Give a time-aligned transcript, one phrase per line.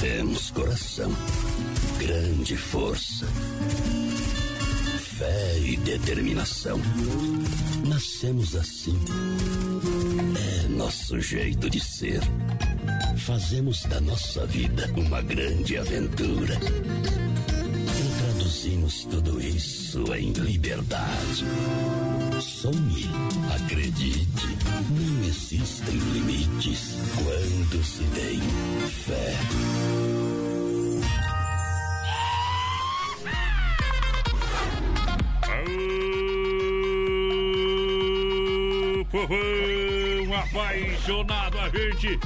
[0.00, 1.12] Temos coração,
[1.98, 3.26] grande força,
[5.18, 6.80] fé e determinação.
[7.84, 8.96] Nascemos assim.
[10.64, 12.20] É nosso jeito de ser.
[13.16, 16.56] Fazemos da nossa vida uma grande aventura.
[18.58, 21.44] Traduzimos tudo isso em liberdade.
[22.40, 23.08] Sonhe,
[23.54, 24.58] acredite,
[24.90, 28.40] não existem limites quando se tem
[28.88, 29.32] fé.
[35.46, 35.62] Aô,
[39.04, 42.18] povão apaixonado, a gente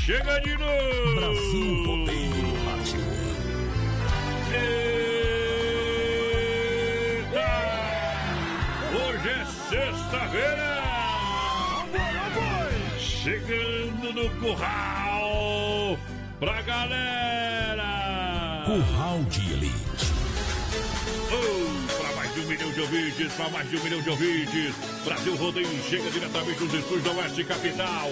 [0.00, 1.14] chega de novo.
[1.14, 3.06] Brasil Rodeio no Rádio.
[12.98, 15.98] Chegando no curral
[16.38, 17.86] pra galera!
[18.64, 20.06] Curral de Elite.
[21.32, 24.74] Oh, para mais de um milhão de ouvintes, para mais de um milhão de ouvintes.
[25.04, 28.10] Brasil Rodeio chega diretamente dos estúdios da Oeste Capital.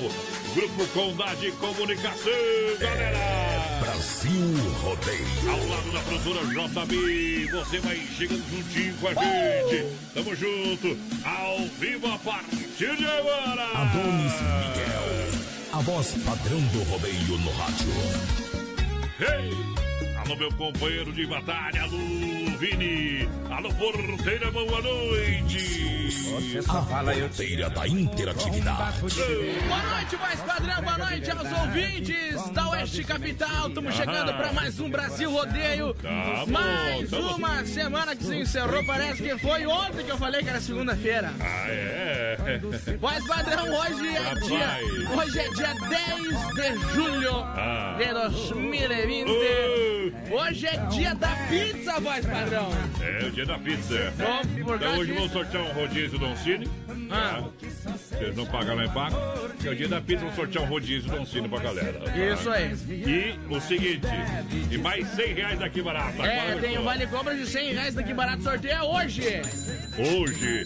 [0.54, 2.32] Grupo Condade Comunicação,
[2.80, 3.63] galera!
[3.94, 5.50] Brasil Rodeio.
[5.50, 9.86] Ao lado da produtora JB, você vai chegando juntinho com a gente.
[10.12, 13.62] Tamo junto, ao vivo a partir de agora.
[13.72, 15.14] Adonis Miguel.
[15.72, 17.92] A voz padrão do rodeio no rádio.
[19.20, 19.93] Ei!
[20.24, 21.98] Alô, meu companheiro de batalha, alô,
[22.58, 23.28] Vini.
[23.50, 26.14] Alô, porteira, boa noite.
[26.66, 29.00] A porteira da interatividade.
[29.00, 33.68] Boa noite, mais padrão, boa noite aos ouvintes da Oeste Capital.
[33.68, 35.94] Estamos chegando para mais um Brasil Rodeio.
[36.48, 38.82] Mais uma semana que se encerrou.
[38.86, 41.34] Parece que foi ontem que eu falei que era segunda-feira.
[41.38, 42.60] Ah, é?
[42.98, 44.78] Voz padrão, hoje é dia.
[45.14, 47.96] Hoje é dia 10 de julho Ah.
[47.98, 49.30] de 2020.
[49.30, 52.68] Oh, Hoje é dia da pizza, voz padrão.
[53.00, 54.12] É o dia da pizza.
[54.16, 56.68] Bom, Então hoje vamos sortear um rodízio Don Cine.
[57.10, 57.42] Ah.
[57.42, 57.68] Tá?
[58.18, 59.16] Vocês não pagam lá em Paco.
[59.64, 61.92] É o dia da pizza, vamos sortear um rodízio Don Cine pra galera.
[62.00, 62.16] tá?
[62.16, 62.72] Isso aí.
[62.88, 64.06] E o seguinte,
[64.70, 66.22] e mais 100 reais daqui barato.
[66.22, 69.42] É, tem o vale compra de 100 reais daqui barato sorteio é hoje.
[69.98, 70.64] Hoje.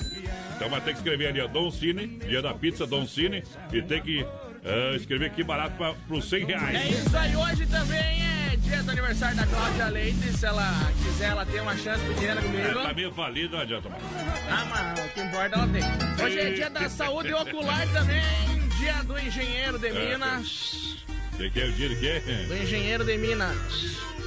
[0.57, 3.43] Então vai ter que escrever ali, ó, Don Cine, dia da pizza Don Cine.
[3.73, 4.27] E tem que
[4.69, 6.77] ah, escrever que barato pra, pros 100 reais.
[6.77, 10.33] É isso aí, hoje também é dia do aniversário da Cláudia Leite.
[10.37, 10.71] Se ela
[11.03, 12.69] quiser, ela tem uma chance pequena comigo.
[12.69, 14.03] É, tá meio falido, não adianta mais.
[14.51, 16.25] Ah, mas o que importa ela tem.
[16.25, 21.05] Hoje é dia da saúde ocular também, dia do engenheiro de Minas.
[21.33, 22.23] Você quer o dia de quê?
[22.49, 23.57] Do engenheiro de Minas.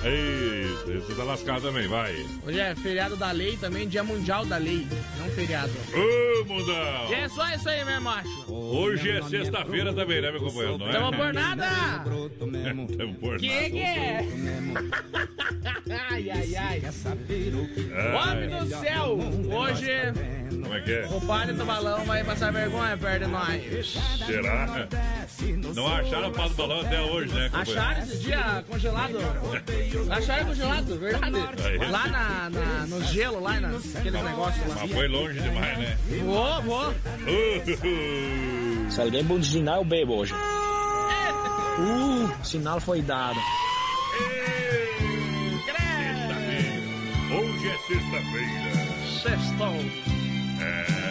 [0.03, 0.66] Ei,
[1.00, 2.16] você tá lascado também, vai.
[2.44, 4.88] Hoje é feriado da lei também, dia mundial da lei,
[5.19, 5.72] não feriado.
[5.94, 7.07] Ô, mundão!
[7.12, 8.51] E é só isso aí, meu macho.
[8.51, 10.79] Hoje é sexta-feira também, né, meu companheiro?
[10.79, 10.91] Não é?
[10.91, 11.67] Tamo por nada.
[12.39, 12.88] Tamo
[13.19, 13.69] por Que nada.
[13.69, 14.28] que é?
[16.09, 16.81] ai, ai, ai.
[16.83, 19.19] Ai, Homem do céu,
[19.56, 19.91] hoje
[20.50, 21.06] Como é que é?
[21.12, 24.00] o padre do balão vai passar vergonha perto de nós.
[24.25, 24.88] Será?
[25.75, 27.50] Não acharam o pau do balão até hoje, né?
[27.53, 29.18] Acharam esse dia congelado?
[30.12, 31.36] Acharam congelado, verdade?
[31.66, 31.77] Aí.
[31.89, 34.75] Lá na, na- no gelo, lá naqueles negócios lá.
[34.81, 35.98] Mas foi longe demais, né?
[36.24, 36.89] Vou, vou.
[36.92, 40.33] Uh, Se alguém buzinar, eu bebo hoje.
[40.33, 43.39] Uh, sinal foi dado.
[45.98, 46.81] Sexta-feira.
[47.33, 48.71] Hoje é sexta-feira.
[49.21, 49.75] Sextou.
[50.62, 51.11] É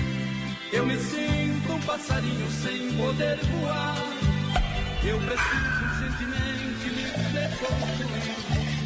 [0.71, 3.97] eu me sinto um passarinho sem poder voar.
[5.03, 7.03] Eu preciso urgentemente me
[7.33, 8.41] reconstruir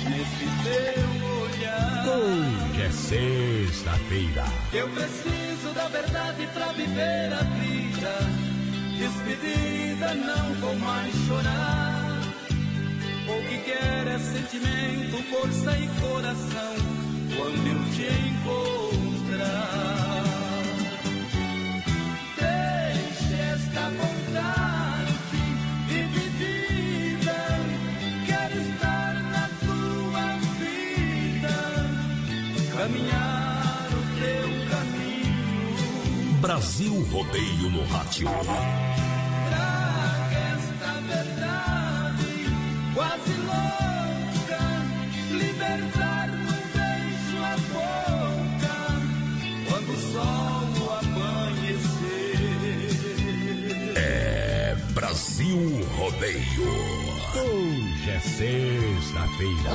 [0.09, 1.07] nesse teu
[1.41, 2.07] olhar.
[2.07, 4.45] Hoje é sexta-feira.
[4.73, 8.45] Eu preciso da verdade pra viver a vida.
[8.97, 12.21] Despedida, não vou mais chorar.
[13.27, 16.75] O que quer é sentimento, força e coração.
[17.35, 19.94] Quando eu te encontrar,
[32.85, 36.37] caminhar o teu caminho.
[36.39, 38.29] Brasil Rodeio no Rádio.
[39.49, 42.45] Traga esta verdade
[42.93, 44.61] quase louca,
[45.31, 46.29] libertar
[46.75, 48.77] beijo a boca
[49.67, 52.37] quando o sol amanhecer.
[53.95, 55.59] É Brasil
[55.97, 56.69] Rodeio.
[57.33, 59.71] Hoje é sexta-feira.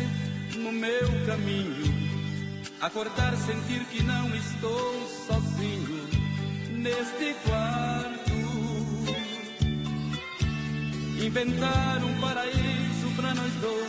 [0.57, 1.85] no meu caminho,
[2.81, 6.05] acordar, sentir que não estou sozinho
[6.73, 8.33] neste quarto,
[11.25, 13.87] inventar um paraíso para nós dois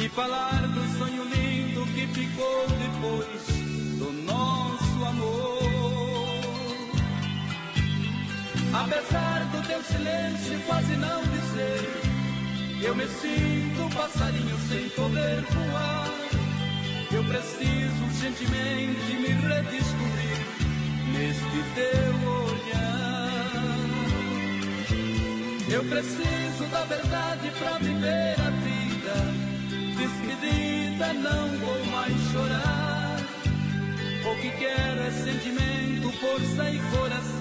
[0.00, 3.48] e falar do sonho lindo que ficou depois
[3.98, 5.67] do nosso amor.
[8.80, 12.00] Apesar do teu silêncio quase não dizer,
[12.80, 16.14] eu me sinto um passarinho sem poder voar.
[17.10, 20.38] Eu preciso urgentemente me redescobrir
[21.12, 23.48] neste teu olhar.
[25.68, 29.16] Eu preciso da verdade pra viver a vida.
[29.98, 33.16] Despedida, não vou mais chorar.
[34.24, 37.37] O que quero é sentimento, força e coração.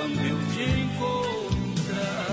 [0.00, 2.30] Quando eu te encontrar.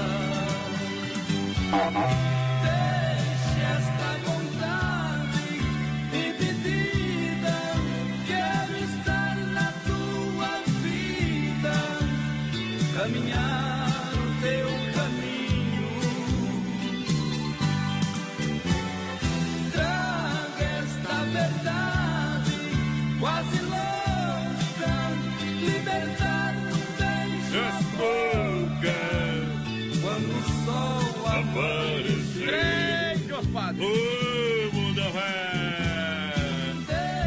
[33.80, 35.18] Ô, mundo velho.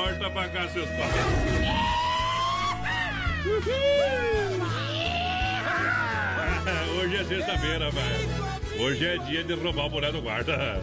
[0.01, 1.13] Morta pra cá, seus pais.
[6.99, 8.83] Hoje é sexta-feira, velho.
[8.83, 10.83] Hoje é dia de roubar a mulher do guarda.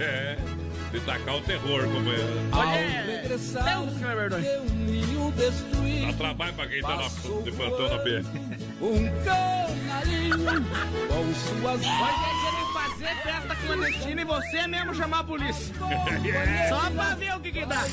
[0.00, 0.38] É,
[0.90, 2.16] de tacar o terror, como é.
[2.52, 2.78] Olha,
[4.40, 6.06] Deus ninho destruído.
[6.06, 7.08] Dá trabalho pra quem tá na,
[7.42, 8.22] de plantão na pé.
[8.80, 10.38] Um canarinho
[11.08, 12.65] com suas Hoje é dia de
[12.96, 15.74] fazer festa clandestina e você mesmo chamar a polícia.
[16.68, 17.84] Só pra ver o que que dá.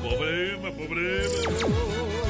[0.00, 2.26] Problema, problema.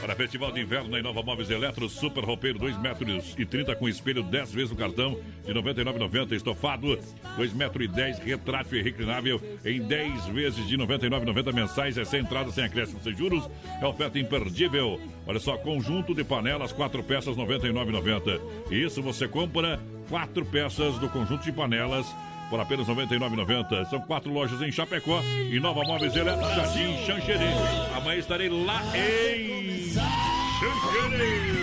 [0.00, 3.86] Para Festival de Inverno na Inova Móveis Eletro, Super Roupeiro 2 metros e 30 com
[3.86, 6.32] espelho 10 vezes no cartão de 99,90.
[6.32, 6.98] Estofado
[7.36, 11.98] 2 metros e 10, retrátil e reclinável em 10 vezes de 99,90 mensais.
[11.98, 13.48] É sem entrada, sem acréscimo, sem juros.
[13.80, 14.98] É oferta imperdível.
[15.26, 18.40] Olha só, conjunto de panelas, 4 peças, 99,90.
[18.72, 19.78] Isso você compra
[20.10, 22.04] 4 peças do conjunto de panelas
[22.50, 23.88] por apenas R$ 99,90.
[23.88, 27.52] São quatro lojas em Chapecó e Nova Móveis Eletro, Jardim Xanxerê.
[27.96, 29.88] Amanhã estarei lá em
[30.58, 31.60] Xanxerê.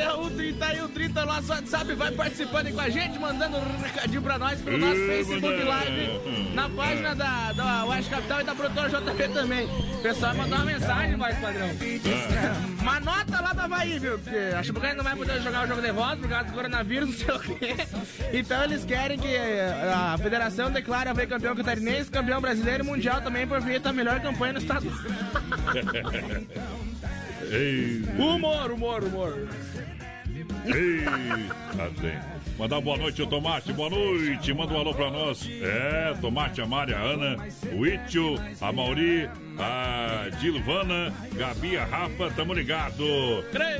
[0.00, 4.38] 31, 31, 30, nosso WhatsApp vai participando aí com a gente, mandando um recadinho pra
[4.38, 9.28] nós pelo nosso Facebook Live, na página da, da West Capital e da produtora JP
[9.34, 9.66] também.
[9.66, 11.66] O pessoal mandou uma mensagem, mais padrão.
[11.66, 12.80] É.
[12.80, 14.18] Uma nota lá da Havaí, viu?
[14.18, 17.08] Porque a Chubucana não vai poder jogar o jogo de volta por causa do coronavírus,
[17.10, 17.76] não sei o quê.
[18.32, 23.46] Então eles querem que a federação declare a campeão catarinense, campeão brasileiro e mundial também
[23.46, 24.86] por vir a melhor campanha no estado.
[28.16, 29.48] Humor, humor, humor.
[30.66, 31.04] Ei,
[31.74, 32.40] assim.
[32.58, 34.52] Mandar boa noite, o Tomate, boa noite.
[34.52, 35.48] Manda um alô pra nós.
[35.62, 37.36] É, Tomate, a Maria, a Ana,
[37.72, 39.26] o Itio, a Mauri,
[39.58, 43.02] a Dilvana, Gabi, a Rafa, tamo ligado.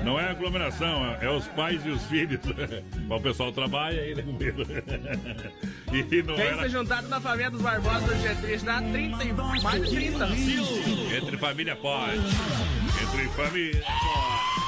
[0.03, 2.41] Não é aglomeração, é os pais e os filhos.
[3.11, 4.25] o pessoal trabalha aí, né,
[5.93, 6.63] E não Quem era...
[6.63, 9.33] se juntado na família dos Barbosa do G3 dá 30 e
[9.63, 10.29] mais de 30.
[11.17, 12.17] Entre família pode.
[12.17, 14.60] Entre família pode.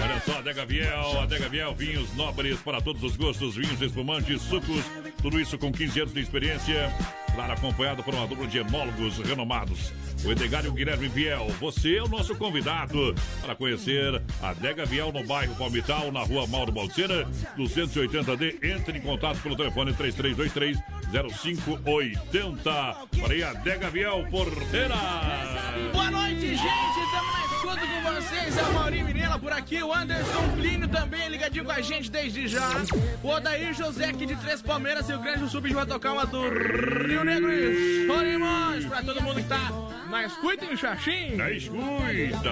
[0.00, 4.84] Olha só, Adega Viel, Adega Viel, vinhos nobres para todos os gostos, vinhos espumantes, sucos,
[5.20, 6.92] tudo isso com 15 anos de experiência.
[7.34, 9.92] Claro, acompanhado por uma dupla de enólogos renomados.
[10.24, 15.24] O Edgar Guilherme Viel, você é o nosso convidado para conhecer a Adega Viel no
[15.24, 18.64] bairro Palmital, na rua Mauro Balseira, 280D.
[18.64, 20.78] Entre em contato pelo telefone 3323
[21.34, 22.60] 0580.
[23.20, 24.96] Para aí, Adega Viel Porteira.
[25.92, 26.58] Boa noite, gente.
[26.58, 27.37] Estamos
[27.68, 28.56] escuta com vocês.
[28.56, 29.82] É o Maurinho Mirela por aqui.
[29.82, 32.68] O Anderson Plínio também ligadinho com a gente desde já.
[33.22, 36.40] O Odair José aqui de Três Palmeiras, Rio Grande do Sul, vai tocar uma do
[36.40, 38.86] Rio Negro e Solimões.
[38.86, 39.70] Pra todo mundo que tá
[40.08, 41.36] na escuta, em Xaxim.
[41.36, 42.50] Na escuta.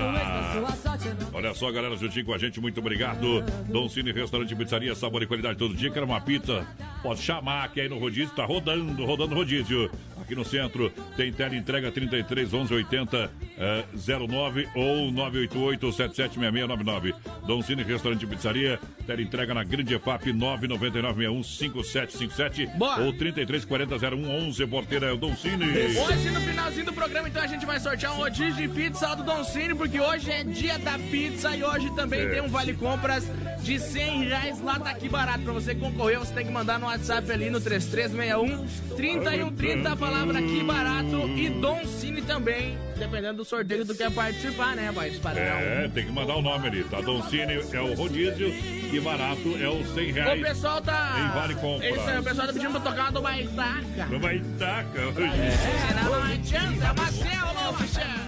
[1.33, 3.43] Olha só, galera, juntinho com a gente, muito obrigado.
[3.69, 5.91] Dom Cine Restaurante Pizzaria, sabor e qualidade todo dia.
[5.91, 6.67] Quer uma pizza?
[7.03, 10.93] Pode chamar, que aí no rodízio tá rodando, rodando rodízio aqui no centro.
[11.17, 17.15] Tem tela entrega 33 11 80 uh, 09 ou 988 776699.
[17.47, 18.81] Dom Cine Restaurante e Pizzaria.
[19.07, 23.01] Tela entrega na Grande EFAP 99961 5757 Boa.
[23.01, 25.65] ou 33 40 01 11 Porteira é o Dom Cine.
[25.65, 29.23] Hoje no finalzinho do programa então a gente vai sortear um rodízio de pizza do
[29.23, 32.27] Dom Cine porque hoje é dia da pizza e hoje também é.
[32.27, 33.31] tem um vale compras
[33.63, 35.45] de 100 reais lá tá aqui barato.
[35.45, 40.39] Pra você concorrer, você tem que mandar no WhatsApp ali no 3361 3130 falar palavra
[40.39, 45.12] aqui barato e Dom Cine também, dependendo do sorteio do que é participar, né, vai
[45.37, 47.00] É, tem que mandar o nome ali, tá?
[47.00, 48.49] Dom Cine é o rodízio
[48.93, 50.40] e barato é o 100 reais.
[50.40, 51.14] O pessoal tá.
[51.19, 51.88] Em vale compra.
[51.90, 54.07] Isso aí, o pessoal tá pedindo pra tocar do Baitaca.
[54.09, 55.23] Do Baitaca, hoje.
[55.23, 58.26] É, não adianta, Marcelo, Marcelo.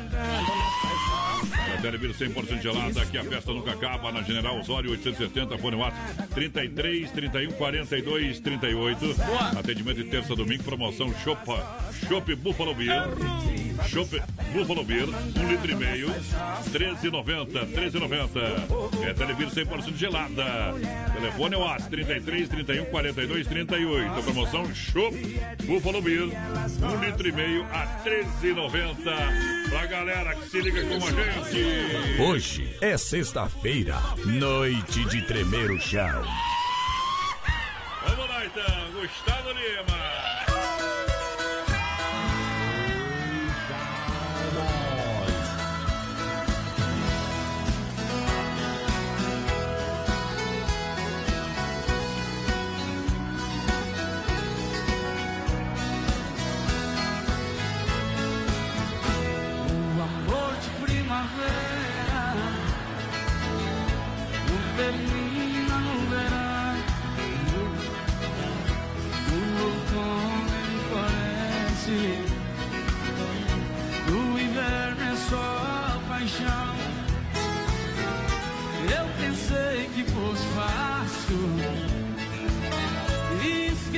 [1.81, 7.11] Televir 100% gelada, aqui a festa nunca acaba, na General Osório 870, fone WhatsApp 33
[7.13, 9.15] 31 42 38.
[9.15, 9.41] Boa.
[9.61, 11.65] Atendimento de terça domingo, promoção Chopa,
[12.09, 13.05] Chopp Buffalo Beer.
[13.87, 14.21] Chopp
[14.53, 16.09] Buffalo Beer, um litro e meio,
[16.73, 19.09] 13,90, 13,90.
[19.09, 20.45] É Televir 100% gelada.
[21.15, 24.11] Telefone é o AS 33 31 42 38.
[24.11, 25.17] A promoção Chopp
[25.65, 29.69] Buffalo Beer, um litro e meio a 13,90.
[29.69, 32.21] Pra galera que se liga com a gente.
[32.21, 36.25] Hoje é sexta-feira, noite de tremer o chão.
[38.07, 40.58] Vamos lá então, Gustavo Lima.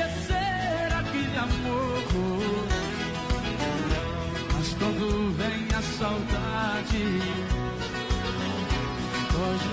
[0.00, 2.02] Esquecer aquele amor.
[4.54, 7.04] Mas quando vem a saudade,
[9.36, 9.68] hoje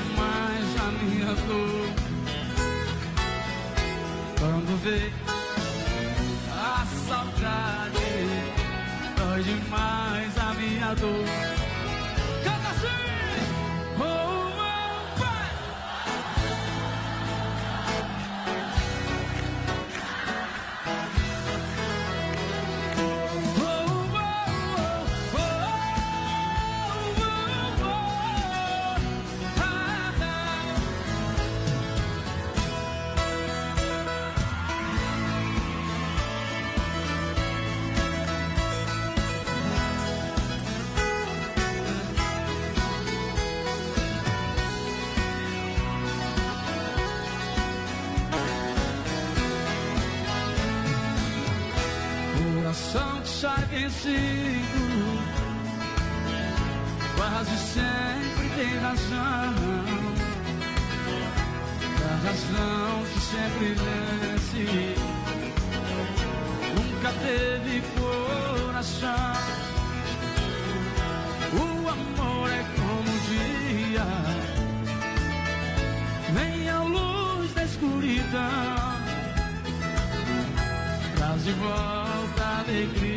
[0.92, 1.90] minha dor.
[4.40, 5.12] Quando vê
[6.52, 7.98] a saudade,
[9.18, 11.68] dói demais a minha dor.
[53.42, 54.98] Sai vencido.
[57.16, 59.54] Quase sempre tem razão.
[62.04, 64.96] A razão que sempre vence.
[66.76, 69.34] Nunca teve coração.
[71.54, 74.08] O amor é como um dia.
[76.34, 78.98] Vem a luz da escuridão
[81.18, 83.17] traz de volta a alegria,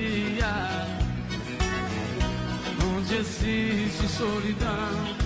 [3.10, 5.16] onde existe solidão.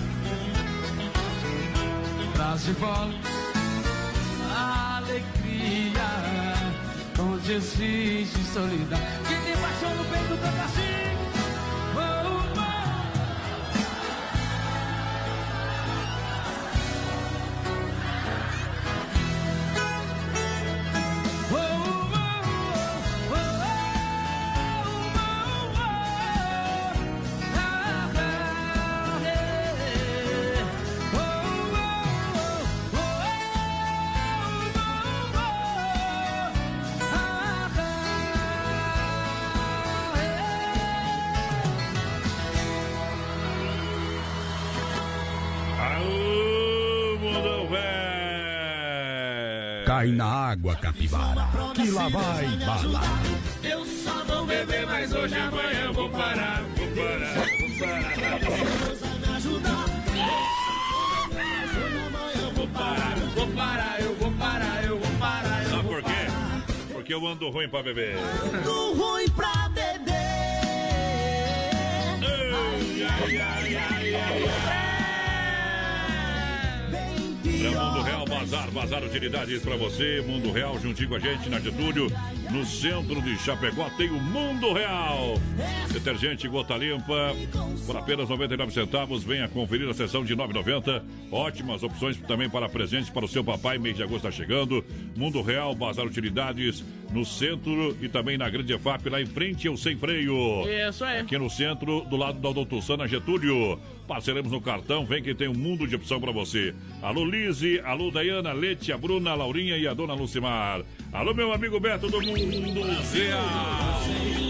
[2.33, 3.29] Traz de volta
[4.57, 6.01] a alegria,
[7.19, 8.99] onde existe solidão.
[9.27, 11.04] Quem tem paixão no peito canta assim.
[51.05, 53.01] Capivara, que lá vai bala.
[53.63, 56.63] Eu só vou beber, mas hoje amanhã eu vou parar.
[56.75, 58.45] Vou parar, vou parar.
[62.55, 65.63] Vou parar, eu vou parar, eu vou parar, eu vou parar.
[65.63, 66.11] Eu Sabe por quê?
[66.93, 68.15] Porque eu ando ruim pra beber.
[68.63, 70.15] Do ruim pra beber.
[72.21, 74.94] Ai, ai, ai, ai, ai,
[77.63, 77.71] ai.
[77.71, 80.23] Pra Mundo Real Bazar, Bazar Utilidades pra você.
[80.27, 82.07] Mundo Real juntinho com a gente na Getúlio.
[82.51, 85.35] No centro de Chapecó tem o Mundo Real.
[85.91, 87.35] Detergente gota limpa
[87.85, 89.23] por apenas 99 centavos.
[89.23, 91.03] Venha conferir a sessão de 9,90.
[91.31, 93.77] Ótimas opções também para presentes para o seu papai.
[93.77, 94.83] Mês de agosto está chegando.
[95.15, 99.77] Mundo Real Bazar Utilidades no centro e também na Grande EFAP lá em frente ao
[99.77, 100.63] Sem Freio.
[100.89, 101.19] Isso aí.
[101.19, 103.79] Aqui no centro, do lado da Doutor Sana Getúlio.
[104.07, 106.73] Parceremos no cartão, vem que tem um mundo de opção pra você.
[107.01, 110.83] Alô Lise, alô Dayana, Lete, a Bruna, a Laurinha e a Dona Lucimar.
[111.11, 114.44] Alô meu amigo Beto do Mundo lá, porteiro.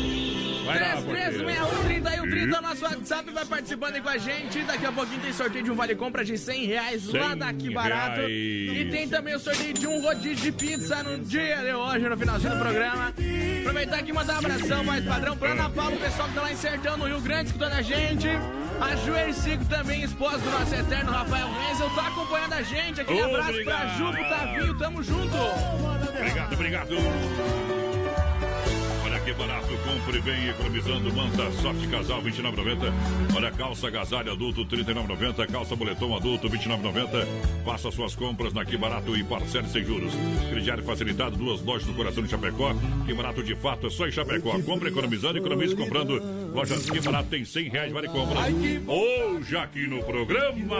[0.65, 4.63] 3361 nosso WhatsApp vai participando aí com a gente.
[4.63, 7.73] Daqui a pouquinho tem sorteio de um vale compra de 100 reais lá 100 daqui
[7.73, 8.21] barato.
[8.21, 12.17] E tem também o sorteio de um rodízio de pizza no dia de hoje, no
[12.17, 13.13] finalzinho do programa.
[13.59, 16.41] Aproveitar aqui e mandar um abração mais padrão pra Ana Paula, o pessoal que tá
[16.41, 18.27] lá em Sertão, no Rio Grande, escutando a gente.
[18.81, 23.01] A Juercico também, esposa do nosso eterno Rafael Wenzel, tá acompanhando a gente.
[23.01, 23.97] Aquele abraço pra Obrigado.
[23.97, 25.35] Ju, pro Tavinho, tamo junto.
[26.17, 27.84] Obrigado, obrigado.
[29.25, 31.11] Que barato, compre bem economizando.
[31.11, 32.93] Manta Soft Casal 29,90.
[33.35, 35.51] Olha, calça agasalho adulto 39,90.
[35.51, 37.25] Calça boletom adulto 29,90.
[37.65, 40.13] Faça suas compras na Que Barato e parcele sem juros.
[40.47, 42.75] Crediário facilitado, duas lojas do coração de Chapecó.
[43.07, 44.59] Que Barato de fato é só em Chapecó.
[44.61, 46.21] Compre economizando, economize comprando.
[46.53, 48.41] Loja Que Barato tem 100 reais, vale compra.
[48.87, 50.77] Hoje aqui no programa.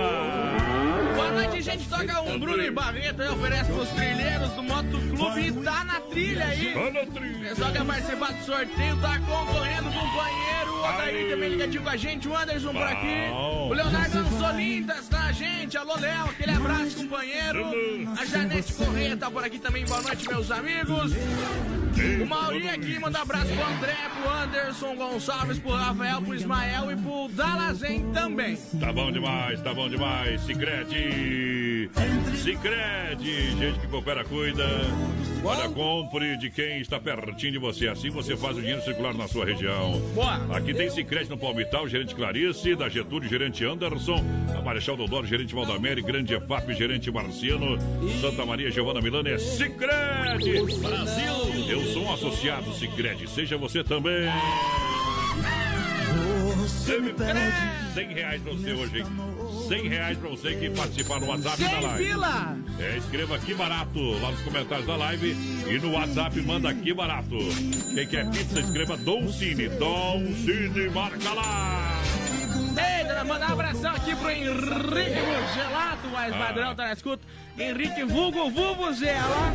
[1.16, 1.90] Boa noite, gente.
[1.90, 6.00] Toca um Bruno e Barreto aí, oferece pros trilheiros do Moto Clube e tá na
[6.02, 6.74] trilha aí.
[6.74, 7.50] Tá na trilha.
[7.50, 10.74] pessoal quer participar do sorteio, tá concorrendo, companheiro.
[10.74, 11.30] O Odair Aê.
[11.30, 13.32] também ligadinho com a gente, o Anderson por aqui.
[13.32, 15.78] O Leonardo Ansolintas tá gente.
[15.78, 17.66] Alô, Léo, aquele abraço, companheiro.
[18.20, 19.86] A Janete Corrêa tá por aqui também.
[19.86, 21.14] Boa noite, meus amigos.
[22.22, 26.92] O Maurinho aqui manda um abraço pro André, pro Anderson Gonçalves, pro Rafael, pro Ismael
[26.92, 28.58] e pro Dalazen também.
[28.80, 30.42] Tá bom demais, tá bom demais.
[32.36, 34.66] Sicredi, gente que coopera, cuida.
[35.44, 37.88] Olha, compre de quem está pertinho de você.
[37.88, 40.00] Assim você faz o dinheiro circular na sua região.
[40.14, 40.36] Boa.
[40.56, 44.24] Aqui tem Sicredi no Palmital, gerente Clarice, da Getúlio, gerente Anderson,
[44.58, 47.78] a Marechal Dodoro, gerente Valdamere, Grande EFAP, gerente Marciano,
[48.22, 50.62] Santa Maria, Giovana Milano, é Sicredi.
[50.82, 51.34] Brasil!
[51.70, 54.30] Eu sou um associado Sicredi, seja você também.
[56.66, 57.40] Você me pede.
[57.94, 59.06] 100 reais pra você hoje, hein?
[59.68, 62.06] 100 reais pra você que participar no WhatsApp da live.
[62.06, 62.58] fila.
[62.80, 65.36] É, escreva aqui barato lá nos comentários da live
[65.68, 67.38] e no WhatsApp manda aqui barato.
[67.94, 69.68] Quem quer pizza, escreva Dom Cine.
[69.70, 72.02] Dom Cine, marca lá.
[72.78, 76.38] Ei, dona, mandar um abração aqui pro Henrique Gelato, mais Ah.
[76.38, 77.24] padrão, tá na escuta.
[77.58, 79.54] Henrique Vulgo Vulgo Zela.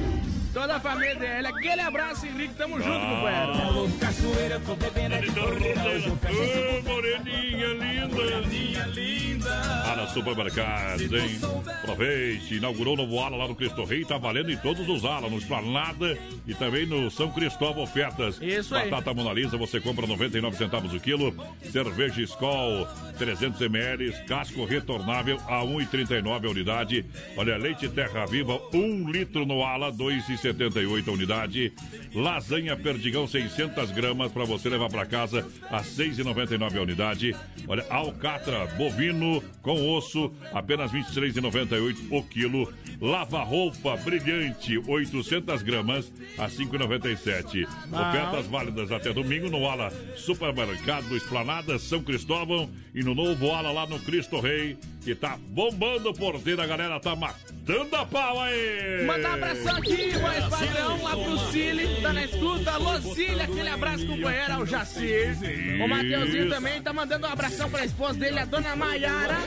[0.53, 1.47] Toda a família dele.
[1.47, 2.55] Aquele abraço, Henrique.
[2.55, 3.53] Tamo junto, companheiro.
[3.53, 8.47] Alô, cachoeira, tô bebendo Ô, moreninha linda.
[8.49, 9.51] minha linda.
[9.85, 11.41] Ah, nós Supermercados, hein?
[11.83, 15.31] Aproveite, inaugurou o novo ala lá no Cristo Rei, tá valendo em todos os alas,
[15.31, 18.39] no Esplanada e também no São Cristóvão Ofertas.
[18.41, 18.91] Isso aí.
[18.91, 21.35] Batata Mona Lisa, você compra 99 centavos o quilo.
[21.71, 22.87] Cerveja Skol,
[23.19, 27.07] 300 ml, casco retornável a 1,39 a unidade.
[27.37, 29.93] Olha, leite Terra Viva, 1 litro no ala,
[30.41, 31.73] 2,78 a unidade.
[32.15, 37.37] Lasanha Perdigão, 600 gramas para você levar para casa a 6,99 a unidade.
[37.69, 42.73] Olha, alcatra bovino com osso, apenas 23,98 o quilo.
[43.01, 47.67] Lava-roupa brilhante, 800 gramas a 5,97.
[47.93, 53.87] Ofertas válidas até domingo no Ala Supermercado Esplanada São Cristóvão e no novo Ala lá
[53.87, 59.05] no Cristo Rei, que tá bombando o porteiro, a galera tá matando a pau aí!
[59.07, 62.71] Mandar um abração aqui, voz padrão, lá pro Cili, tá na escuta.
[62.73, 65.37] Alô, Cili, aquele abraço, companheiro, ao Jacir.
[65.83, 69.39] O Mateuzinho também tá mandando um abração pra esposa dele, a dona Maiara.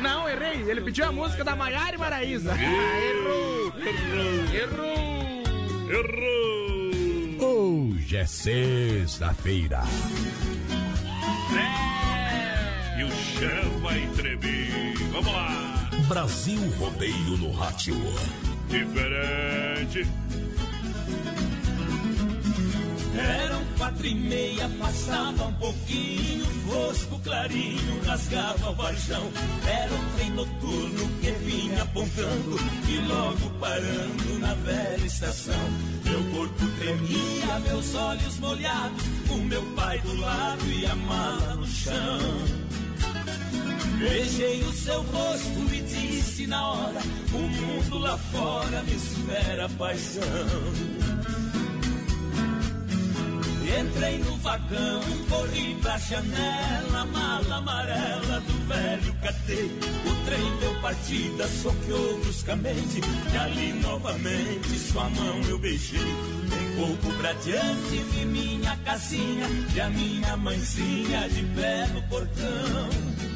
[0.00, 2.52] Não, errei, ele pediu a música da Maiara e Maraísa.
[2.52, 3.72] Ah, errou!
[4.52, 5.42] Errou!
[5.90, 6.56] Errou!
[7.38, 9.82] Hoje é sexta-feira.
[12.98, 14.94] E o chão vai tremer.
[15.12, 15.90] Vamos lá!
[16.08, 17.96] Brasil Rodeio no Rádio.
[18.68, 20.06] Diferente.
[23.16, 29.30] Eram quatro e meia, passava um pouquinho, fosco clarinho rasgava o varjão.
[29.66, 35.54] Era um trem noturno que vinha apontando e logo parando na velha estação.
[36.04, 41.66] Meu corpo tremia, meus olhos molhados, o meu pai do lado e a mala no
[41.66, 42.65] chão.
[43.98, 47.00] Beijei o seu rosto e disse na hora:
[47.32, 51.06] O mundo lá fora me espera, paixão.
[53.78, 59.66] Entrei no vagão, corri pra janela, mala amarela do velho catei.
[59.66, 63.00] O trem deu partida, soqueou bruscamente,
[63.32, 66.00] e ali novamente sua mão eu beijei.
[66.00, 73.35] Um pouco pra diante vi minha casinha, e a minha mãezinha de pé no portão.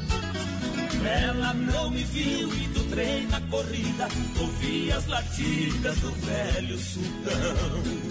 [1.05, 4.09] Ela não me viu e do trem na corrida
[4.39, 8.11] ouvi as latidas do velho sultão.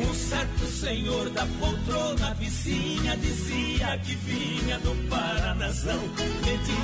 [0.00, 6.00] Um senhor da poltrona vizinha dizia que vinha do Paranazão.
[6.64, 6.83] Disse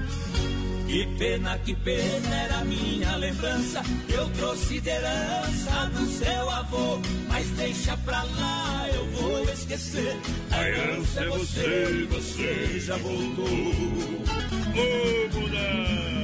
[0.91, 3.81] Que pena, que pena era minha lembrança.
[4.09, 6.99] Eu trouxe de herança do seu avô.
[7.29, 10.17] Mas deixa pra lá, eu vou esquecer.
[10.51, 13.47] A herança é você, você já voltou.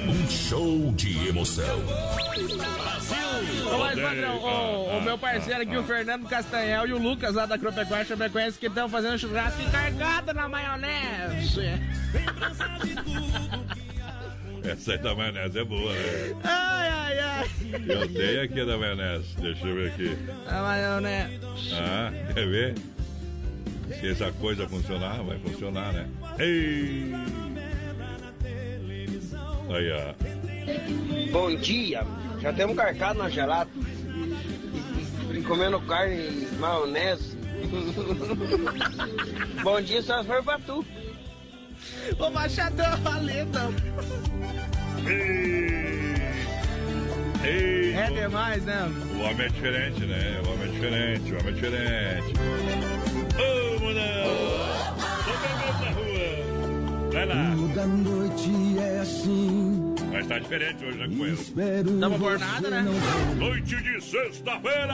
[0.10, 1.80] Um show de emoção.
[3.72, 7.46] Ô, mas, padrão, o, o meu parceiro aqui, o Fernando Castanhel e o Lucas lá
[7.46, 11.62] da Agropecuária Chapecoense que estão fazendo churrasco encargado na maionese.
[14.64, 16.36] Essa aí da maionese é boa, né?
[16.44, 17.50] Ai, ai, ai.
[17.88, 19.36] Eu tenho aqui a da maionese.
[19.40, 20.18] Deixa eu ver aqui.
[20.48, 21.40] A maionese.
[21.74, 22.76] Ah, quer ver?
[24.00, 26.08] Se essa coisa funcionar, vai funcionar, né?
[26.40, 27.12] Ei!
[29.70, 30.14] Aí, ó.
[31.32, 32.04] Bom dia,
[32.42, 33.70] já temos carcado na gelada.
[35.34, 37.38] E comendo carne e maionese.
[39.64, 40.86] Bom dia, só foi pra tu.
[42.20, 43.76] Ô, Machadão, valendo.
[45.06, 45.88] Ei!
[47.44, 47.94] Ei!
[47.94, 48.90] É demais, né?
[49.16, 50.42] O homem é diferente, né?
[50.46, 52.34] O homem é diferente, o homem é diferente.
[53.38, 54.24] Ô, mulher!
[55.26, 55.32] Tô
[55.84, 57.12] na rua!
[57.12, 57.56] Vai lá!
[57.58, 59.96] Toda noite é assim.
[60.12, 61.08] Mas tá diferente hoje, né?
[61.34, 62.82] Espero Tamo por nada, né?
[62.82, 64.94] não Noite de sexta-feira!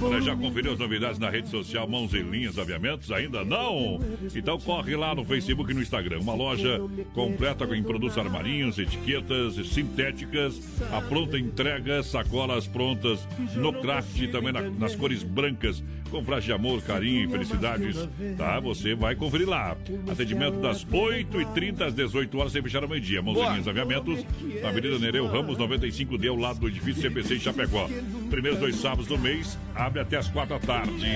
[0.00, 3.10] Olha, já conferiu as novidades na rede social Mãos em Linhas Aviamentos?
[3.10, 3.98] Ainda não?
[4.34, 6.20] Então corre lá no Facebook e no Instagram.
[6.20, 6.80] Uma loja
[7.14, 10.60] completa em produtos armarinhos, etiquetas sintéticas,
[10.92, 16.46] a pronta entrega, sacolas prontas no craft e também na, nas cores brancas, com frase
[16.46, 18.08] de amor, carinho e felicidades.
[18.36, 18.60] Tá?
[18.60, 19.76] Você vai conferir lá.
[20.10, 23.20] Atendimento das 8h30 às 18 horas, sem fechar ao meio-dia.
[23.20, 24.24] Linhas Aviamentos,
[24.62, 27.88] na Avenida Nereu Ramos, 95D, ao lado do edifício CPC em Chapecó.
[28.30, 31.06] Primeiros dois sábados do mês, abre até as 4 da tarde.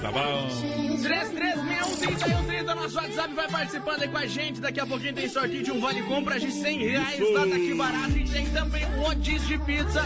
[0.00, 0.48] Tá bom?
[1.02, 2.40] 3361
[2.80, 4.60] nosso WhatsApp vai participando aí com a gente.
[4.60, 8.18] Daqui a pouquinho tem sorteio de um vale compras de 100 reais lá daqui barato.
[8.18, 10.02] E tem também um rodízio de pizza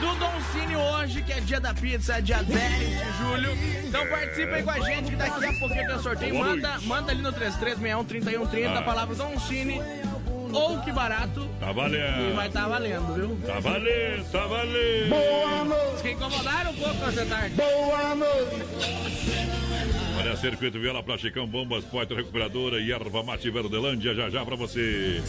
[0.00, 3.73] do Don Cine hoje, que é dia da pizza, dia 10 de julho.
[3.84, 6.38] Então participa aí com a gente que daqui a pouquinho tem sorteio.
[6.38, 9.80] Manda, manda ali no 3361 3130 a palavra Don Cine
[10.54, 11.48] ou que barato.
[11.58, 12.30] Tá valendo.
[12.30, 13.38] E vai estar tá valendo, viu?
[13.46, 15.08] Tá valendo, tá valendo.
[15.10, 16.02] Boa noite.
[16.02, 17.54] Que incomodaram um pouco essa tarde.
[17.54, 19.54] Boa noite.
[20.16, 24.54] Olha, Circuito Viola pra Chicão, Bombas, Poitra Recuperadora e Erva Mate Verdelândia, já já pra
[24.54, 25.20] você.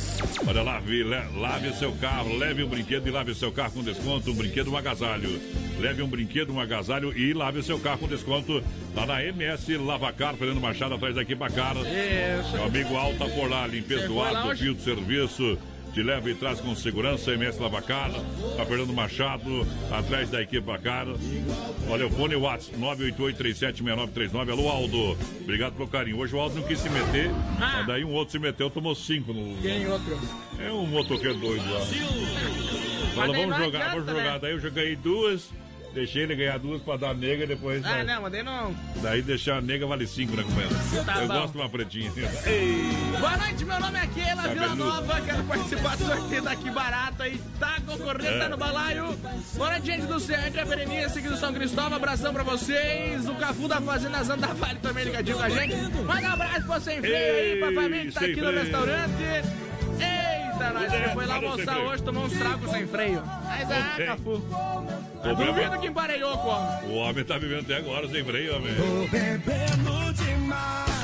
[0.47, 4.36] Olha, lave, lave seu carro, leve um brinquedo e lave seu carro com desconto, um
[4.36, 5.41] brinquedo, um agasalho.
[5.79, 8.63] Leve um brinquedo, um agasalho e lave seu carro com desconto
[8.95, 11.79] lá na MS Lavacar, Fernando Machado, atrás da Equipa Cara.
[12.53, 15.57] Meu amigo Alta por lá, limpeza do ar, fio de serviço
[15.95, 17.31] te leva e traz com segurança.
[17.31, 18.11] MS Lavacar,
[18.59, 21.15] a Fernando Machado, atrás da equipe Bacara.
[21.89, 24.51] Olha, o fone WhatsApp 988376939.
[24.51, 25.17] Alô, Aldo.
[25.39, 26.19] Obrigado pelo carinho.
[26.19, 27.75] Hoje o Aldo não quis se meter, ah.
[27.77, 29.55] mas daí um outro se meteu, tomou cinco no.
[29.61, 30.19] Quem outro?
[30.59, 31.79] É um motoqueiro doido lá.
[33.15, 34.33] Fala, vamos jogar, vamos jogar.
[34.33, 34.39] Né?
[34.41, 35.49] Daí eu joguei duas.
[35.95, 37.81] Deixei ele ganhar duas pra dar a nega depois.
[37.86, 38.75] Ah, não, mandei não.
[39.01, 41.05] Daí deixar a nega vale cinco, né, comendo?
[41.05, 41.34] Tá Eu bom.
[41.34, 42.12] gosto de uma pretinha.
[42.45, 42.89] Ei.
[43.17, 45.21] Boa noite, meu nome é Keila tá Vila Nova.
[45.21, 47.39] Quero participar do sorteio daqui barato aí.
[47.58, 48.39] Tá concorrendo, é.
[48.39, 49.17] tá no balaio.
[49.55, 51.95] Boa noite, gente do Centro, a Berenice aqui do São Cristóvão.
[51.95, 53.29] Abração pra vocês.
[53.29, 55.75] O Cafu da Fazenda Zanda Vale também ligadinho com a gente.
[55.75, 59.64] Manda um abraço pra você em freio aí, pra família que tá aqui no restaurante.
[60.65, 63.23] Eita, nós é, foi lá almoçar hoje, tomou uns tragos sem freio.
[63.43, 64.41] Mas é, Cafu.
[65.23, 66.89] Duvido que emparelhou com o homem.
[66.89, 68.73] O homem tá vivendo até agora sem freio, homem.
[68.75, 70.94] Tô bebendo demais.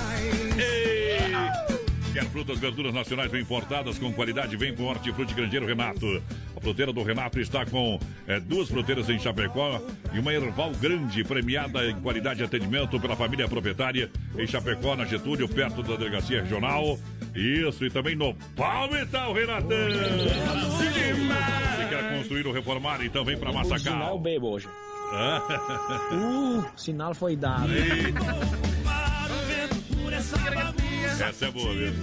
[2.14, 6.22] Quer frutas, verduras nacionais bem importadas com qualidade, vem com Hortifruti Grandeiro Renato.
[6.58, 7.98] A fruteira do Renato está com
[8.28, 13.16] é, duas fruteiras em Chapecó e uma erval grande, premiada em qualidade de atendimento pela
[13.16, 17.00] família proprietária em Chapecó, na Getúlio, perto da delegacia regional.
[17.34, 19.70] Isso, e também no Palmital, Renatão.
[19.70, 23.06] Você quer construir ou reformar?
[23.06, 23.80] Então vem para Massacal.
[23.80, 24.68] Sinal bebo hoje.
[26.12, 27.70] uh, sinal foi dado.
[31.20, 31.94] Essa é boa, viu?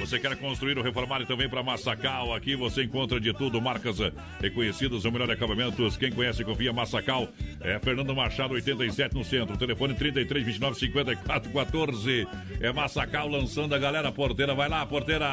[0.00, 2.34] Você quer construir ou reformar, então vem para Massacal.
[2.34, 3.98] Aqui você encontra de tudo, marcas
[4.40, 5.96] reconhecidas, o melhor acabamentos.
[5.96, 6.72] Quem conhece, confia.
[6.72, 7.28] Massacal
[7.60, 9.56] é Fernando Machado, 87 no centro.
[9.58, 12.26] Telefone 33 29 54 14.
[12.60, 14.54] É Massacal lançando a galera porteira.
[14.54, 15.28] Vai lá, porteira!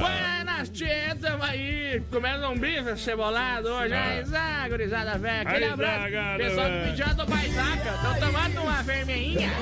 [0.00, 3.94] Buenas, tia, tamo aí comendo um bife cebolado hoje?
[3.94, 5.48] Ah, gurizada velha.
[5.48, 6.38] Aquele abraço.
[6.38, 7.94] Pessoal que pediu do baizaca.
[7.94, 9.52] Estão tomando uma vermelhinha.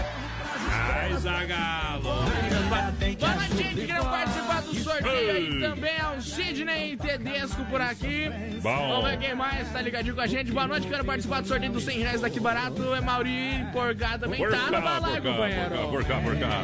[0.68, 2.02] Ai, Zagalo!
[2.02, 5.90] Boa noite, gente que participar do sorteio aí também.
[5.90, 8.30] É o Sidney Tedesco por aqui.
[8.62, 8.88] Bom.
[8.88, 10.52] Vamos ver quem mais tá ligadinho com a gente.
[10.52, 12.94] Boa noite, quero participar do sorteio dos 100 reais daqui barato.
[12.94, 15.88] É Mauri Porcá também por tá no balai, companheiro.
[15.90, 16.62] Por cá, por cá,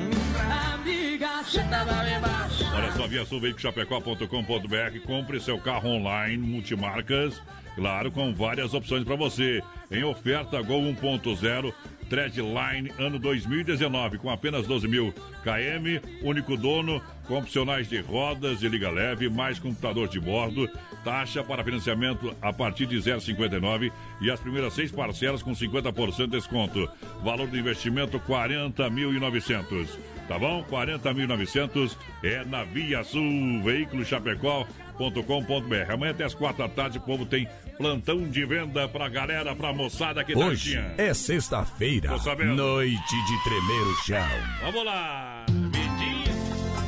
[2.75, 5.01] Olha só, via sulveicochapecó.com.br.
[5.07, 7.41] Compre seu carro online, multimarcas.
[7.75, 9.63] Claro, com várias opções para você.
[9.91, 11.73] Em oferta Gol 1.0
[12.09, 18.69] Treadline ano 2019, com apenas 12 mil km, único dono, com opcionais de rodas e
[18.69, 20.69] liga leve, mais computador de bordo,
[21.05, 26.27] taxa para financiamento a partir de 0,59 e as primeiras seis parcelas com 50% de
[26.29, 26.89] desconto.
[27.23, 29.89] Valor do investimento 40.900.
[30.29, 30.65] Tá bom?
[30.65, 37.01] 40.900 é na Via Sul, veículo Chapecó com.br Amanhã até as quatro da tarde o
[37.01, 42.11] povo tem plantão de venda pra galera, pra moçada que tá Hoje é sexta-feira,
[42.55, 44.29] noite de tremer o chão.
[44.63, 46.33] Vamos lá, Vidinho,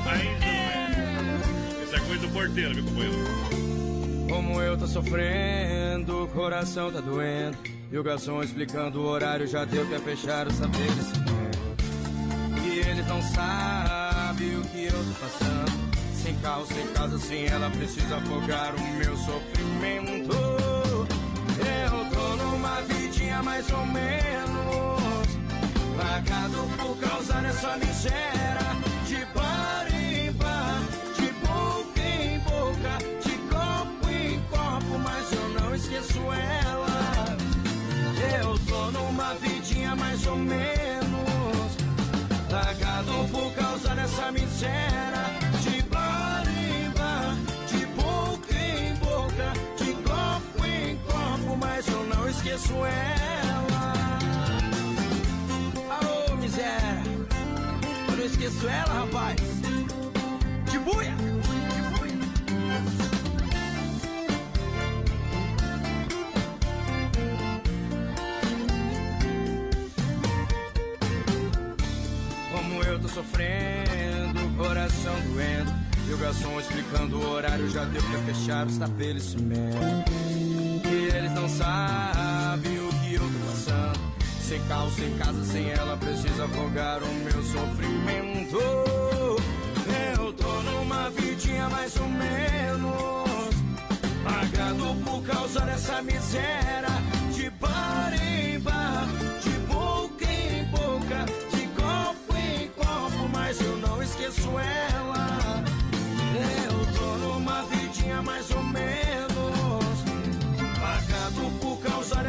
[0.07, 4.29] ainda Isso é coisa do porteiro, meu companheiro.
[4.29, 7.57] Como eu tô sofrendo, o coração tá doendo.
[7.91, 11.13] E o garçom explicando o horário, já deu pra fechar o saber desse
[12.65, 15.89] E ele não sabe o que eu tô passando
[16.19, 20.35] sem carro, sem casa, sem ela precisa afogar o meu sofrimento.
[21.59, 25.39] Eu tô numa vidinha mais ou menos,
[25.97, 28.29] vagado por causa dessa miséria.
[29.07, 29.88] De bar
[52.69, 53.93] não esqueço ela.
[55.91, 57.03] Alô, miséria.
[58.09, 59.41] Eu não esqueço ela, rapaz.
[60.71, 61.15] De buia.
[72.53, 75.89] Como eu tô sofrendo, coração doendo.
[76.09, 80.11] E o garçom explicando o horário, já deu pra fechar o estabelecimento.
[80.91, 82.38] E eles não sabem
[83.69, 83.99] passando.
[84.41, 88.59] Sem carro, sem casa, sem ela, preciso afogar o meu sofrimento.
[90.17, 92.48] Eu tô numa vidinha mais ou menos.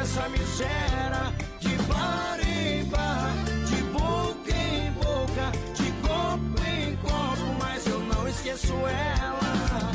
[0.10, 1.34] Dessa miséria.
[1.60, 3.32] De bar em bar,
[3.68, 9.92] de boca em boca, de copo em copo, mas eu não esqueço ela.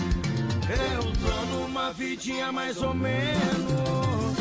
[0.70, 4.36] Eu tô numa vidinha mais ou menos.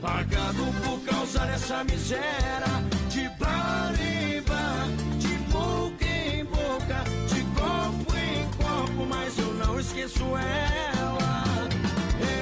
[0.00, 2.66] Pagado por causa dessa miséria.
[3.08, 4.88] De bar em bar,
[5.18, 11.68] de boca em boca, de copo em copo, mas eu não esqueço ela.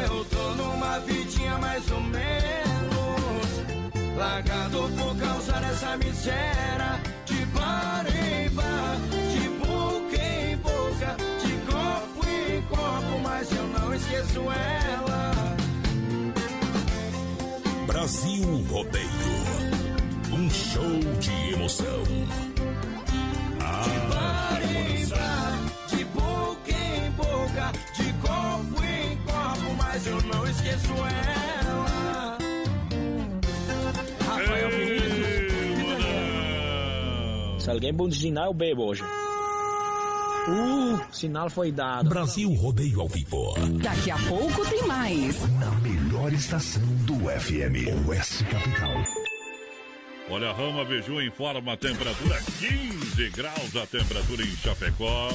[0.09, 2.54] Eu tô numa vidinha mais ou menos.
[4.25, 6.99] Largado por causa dessa miséria.
[7.27, 8.97] De bar em bar,
[9.35, 15.57] de boca em boca, de copo em copo, mas eu não esqueço ela.
[17.87, 19.45] Brasil Rodeio.
[20.33, 22.03] Um show de emoção.
[23.85, 25.59] De bar em bar,
[25.89, 31.44] de boca em boca, de copo em copo, mas eu não esqueço ela.
[37.65, 39.03] Se alguém buzinar, eu bebo hoje.
[40.47, 42.11] Uh, sinal foi dado.
[42.11, 43.55] Brasil Rodeio ao vivo.
[43.83, 45.41] Daqui a pouco tem mais.
[45.59, 49.03] Na melhor estação do FM, Oeste Capital.
[50.29, 55.31] Olha, a Rama Beiju informa a temperatura 15 graus a temperatura em Chapecó.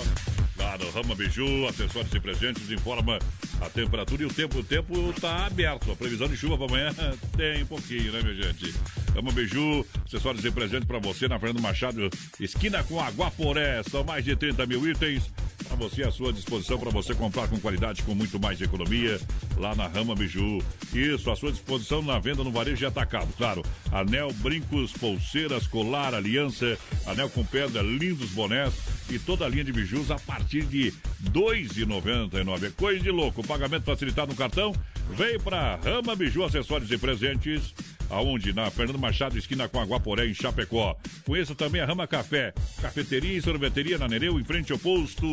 [0.60, 3.18] Claro, Rama Beiju, acessórios e presentes, informa
[3.62, 4.60] a temperatura e o tempo.
[4.60, 5.90] O tempo está aberto.
[5.90, 6.94] A previsão de chuva para amanhã
[7.38, 8.76] tem um pouquinho, né, minha gente?
[9.16, 12.10] Rama Beiju, acessórios e presentes para você na Fernando Machado,
[12.42, 13.82] esquina com Aguaporé.
[13.84, 15.32] São mais de 30 mil itens
[15.70, 19.20] para você à sua disposição para você comprar com qualidade, com muito mais economia
[19.58, 20.60] lá na Rama Biju.
[20.94, 23.32] Isso, à sua disposição na venda no varejo e atacado.
[23.38, 28.74] Claro, anel, brincos, pulseiras, colar, aliança, anel com pedra, lindos bonés
[29.10, 32.64] e toda a linha de bijus a partir de R$ 2,99.
[32.64, 33.46] É coisa de louco.
[33.46, 34.74] Pagamento facilitado no cartão.
[35.12, 37.74] Vem para Rama Biju, acessórios e presentes.
[38.10, 38.54] Aonde?
[38.54, 40.96] Na Fernando Machado, esquina com Aguaporé, em Chapecó.
[41.26, 45.28] Conheça também a Rama Café, cafeteria e sorveteria na Nereu, em frente ao posto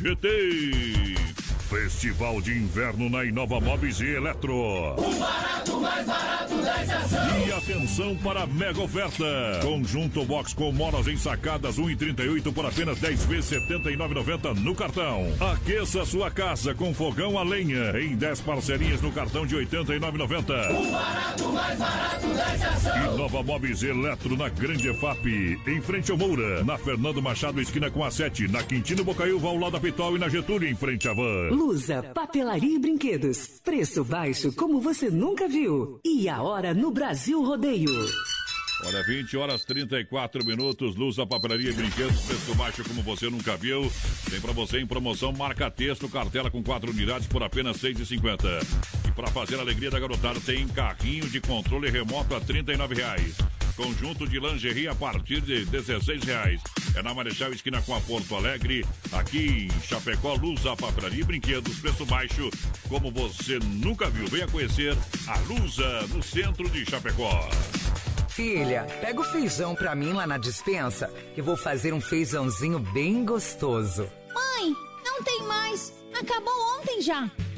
[0.00, 1.14] GT.
[1.72, 4.54] Festival de Inverno na Inova Móveis e Eletro.
[4.54, 7.46] O barato, mais barato da estação.
[7.46, 9.24] E atenção para a mega oferta.
[9.62, 15.32] Conjunto box com molas ensacadas 1,38 por apenas 10 vezes 79,90 no cartão.
[15.40, 20.76] Aqueça sua casa com fogão a lenha em 10 parcelinhas no cartão de 89,90.
[20.76, 22.01] O barato, mais barato
[22.94, 25.26] E Nova Móveis Eletro na Grande EFAP,
[25.66, 29.56] em frente ao Moura, na Fernando Machado, esquina com a 7, na Quintino Bocaiúva, ao
[29.56, 31.50] lado da Pitol e na Getúlio, em frente à Van.
[31.50, 33.60] Lusa, papelaria e brinquedos.
[33.64, 36.00] Preço baixo como você nunca viu.
[36.04, 37.90] E a hora no Brasil Rodeio.
[38.84, 43.90] Olha, 20 horas 34 minutos, Luz, papelaria e brinquedos, preço baixo como você nunca viu.
[44.28, 49.01] Tem pra você em promoção, marca texto, cartela com 4 unidades por apenas R$ 6,50.
[49.14, 53.36] Pra fazer a alegria da garotada, tem carrinho de controle remoto a 39 reais.
[53.76, 56.60] Conjunto de lingerie a partir de 16 reais.
[56.94, 61.24] É na Marechal Esquina com a Porto Alegre, aqui em Chapecó, Luz, a papelaria e
[61.24, 62.50] brinquedos, preço baixo
[62.88, 64.26] como você nunca viu.
[64.26, 67.48] Venha conhecer a Lusa no centro de Chapecó.
[68.28, 73.24] Filha, pega o feijão pra mim lá na dispensa, que vou fazer um feijãozinho bem
[73.24, 74.08] gostoso.
[74.34, 74.74] Mãe,
[75.04, 75.92] não tem mais.
[76.18, 77.30] Acabou ontem já.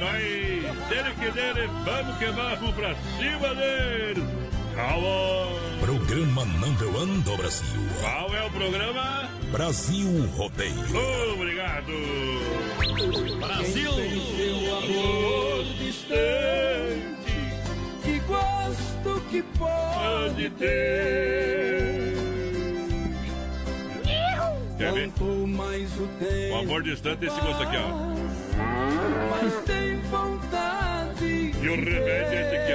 [0.00, 4.24] Nós, dele que dele, vamos que vamos pra cima dele.
[4.74, 5.60] Calma.
[5.80, 7.80] Programa number one do Brasil.
[8.00, 9.28] Qual é o programa?
[9.52, 11.34] Brasil Rodeio.
[11.34, 11.92] Obrigado.
[13.40, 13.92] Brasil.
[14.36, 17.34] Seu amor distante,
[18.02, 22.09] que gosto que pode ter.
[24.80, 25.12] Quer ver?
[26.52, 27.88] O amor distante, esse gosto aqui, ó.
[29.28, 31.52] mais tem vontade.
[31.62, 32.72] E o remédio é esse aqui,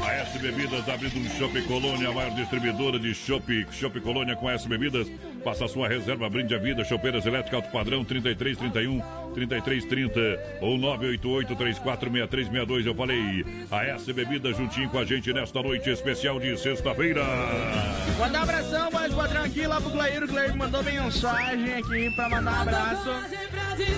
[0.00, 0.06] ó.
[0.06, 4.48] A S Bebidas abrindo um Shopping Colônia, a maior distribuidora de Shopping, Shopping Colônia com
[4.48, 5.12] S Bebidas.
[5.44, 9.02] Faça sua reserva, brinde a vida, chopeiras elétricas alto padrão 3331
[9.32, 10.20] 3330
[10.60, 12.86] ou 988 346362.
[12.86, 17.24] Eu falei, a S Bebidas juntinho com a gente nesta noite especial de sexta-feira.
[18.18, 20.22] Manda um abração, mais padrão aqui lá pro Clair.
[20.22, 23.10] O Clair mandou mensagem aqui pra mandar um abraço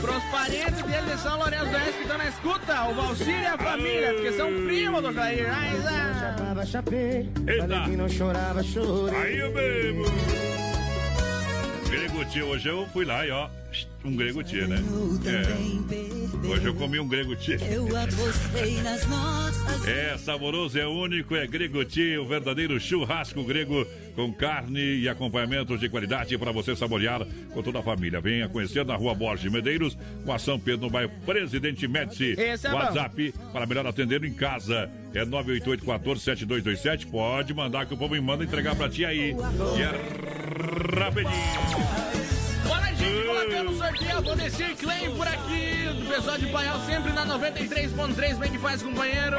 [0.01, 2.85] pros parentes dele de São Lourenço do Oeste que estão na escuta.
[2.85, 5.47] O Valcir e a família, porque são primos do Clair.
[5.51, 6.24] Ai, ah.
[7.47, 7.89] Eita!
[7.97, 9.18] não chorava, chorei.
[9.18, 10.05] Aí eu bebo.
[11.89, 13.49] Grego hoje eu fui lá e ó,
[14.05, 14.77] um grego tia, né?
[15.27, 16.47] É.
[16.47, 17.57] Hoje eu comi um grego tia.
[17.57, 19.87] Eu apostei nas nossas.
[19.87, 25.81] É saboroso, é único, é grego tia, o verdadeiro churrasco grego com carne e acompanhamentos
[25.81, 28.20] de qualidade para você saborear com toda a família.
[28.20, 32.35] Venha conhecer na rua Borges Medeiros, com a São Pedro, no bairro Presidente Médici.
[32.39, 32.77] Esse é bom.
[32.77, 34.91] WhatsApp para melhor atender em casa.
[35.12, 37.07] É 988-14-7227.
[37.07, 39.35] Pode mandar que o povo me manda entregar pra ti aí.
[39.77, 42.14] E é rapidinho.
[43.05, 44.22] Gente, colocando sorteio.
[44.22, 45.74] Vou descer Clay por aqui.
[45.98, 48.38] Do pessoal de Paial, sempre na 93.3.
[48.38, 49.36] Vem que faz, companheiro.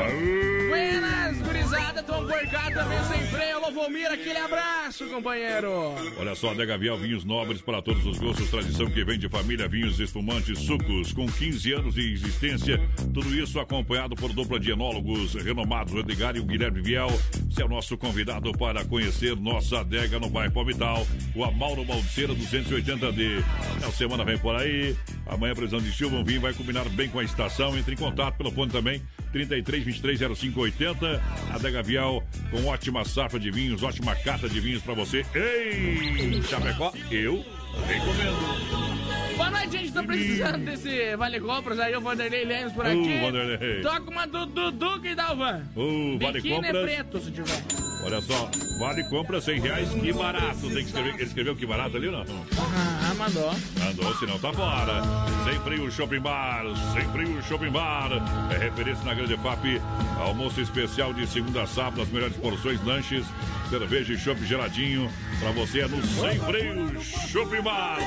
[0.69, 2.03] Buenas, gurizada.
[2.03, 3.55] Tão porcado também sem freio.
[3.57, 5.95] Alô, Volmir, aquele abraço, companheiro.
[6.19, 9.67] Olha só, Adega Vial Vinhos Nobres para todos os gostos, tradição que vem de família,
[9.67, 12.79] vinhos espumantes, sucos, com 15 anos de existência.
[13.13, 17.07] Tudo isso acompanhado por dupla de enólogos renomados, o Edgar e o Guilherme Viel.
[17.49, 22.35] Você é o nosso convidado para conhecer nossa adega no bairro Palmital, o Amauro Baldeira
[22.35, 23.43] 280D.
[23.85, 24.95] A semana vem por aí,
[25.27, 27.77] amanhã previsão de chuva, um vinho vai combinar bem com a estação.
[27.77, 29.01] Entre em contato pelo fone também,
[29.31, 31.23] 33 23 05 80.
[31.53, 35.25] Adega Vial com ótima safra de vinhos, ótima carta de vinhos para você.
[35.35, 37.45] Ei, Chapecó, eu
[37.87, 38.95] recomendo.
[39.35, 39.91] Boa noite, gente.
[39.91, 41.95] Tô precisando desse Vale Compras aí.
[41.95, 42.97] O Vanderlei Lemos por aqui.
[42.97, 43.81] Uh, Vanderlei.
[43.81, 45.61] Toca uma do Dudu que dá o van.
[45.75, 46.83] Uh, vale Biquíni compras.
[46.83, 47.84] preto, se tiver.
[48.05, 50.61] Olha só, vale compra 100 reais, que barato.
[50.61, 52.25] Tem que escrever, ele escreveu que barato ali ou não?
[52.55, 53.51] Ah, mandou.
[53.79, 55.01] Mandou, senão tá fora.
[55.43, 58.11] Sempre o Shopping Bar, sempre o Shopping Bar.
[58.53, 59.81] É referência na Grande FAP.
[60.19, 63.25] Almoço especial de segunda a sábado, as melhores porções, lanches,
[63.71, 65.09] cerveja e chopp geladinho.
[65.39, 67.97] Pra você é no Sem Freio Shopping Bar.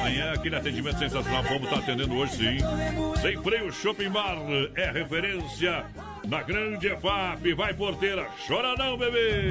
[0.00, 1.42] Amanhã aquele atendimento sensacional.
[1.44, 2.58] Vamos estar atendendo hoje sim.
[3.22, 4.36] Sem Freio Shopping Bar
[4.74, 5.86] é referência
[6.26, 7.54] na Grande FAP.
[7.54, 9.50] Vai porteira, chora não, bebê.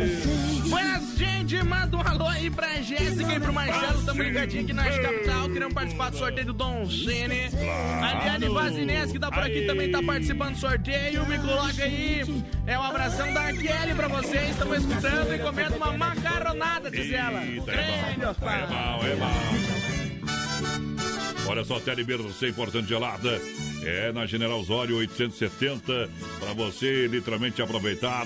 [0.67, 1.63] Buenas, gente.
[1.63, 4.03] Manda um alô aí pra Jéssica e pro Marcelo.
[4.03, 5.49] Tamo ligadinho aqui na Oeste Capital.
[5.49, 7.49] Queremos participar do sorteio do Dom Cine.
[8.01, 11.25] A Liane Vazinés, que tá por aqui, também tá participando do sorteio.
[11.27, 12.43] Me coloca aí.
[12.67, 14.49] É um abração da Kelly pra vocês.
[14.49, 17.43] Estamos escutando e comendo uma macarronada, diz ela.
[17.43, 19.31] Eita, Crê, Deus, é mal, é mal.
[21.47, 23.39] Olha só, Telebir 100% gelada.
[23.83, 26.09] É na General Osório 870.
[26.39, 28.25] Pra você literalmente aproveitar.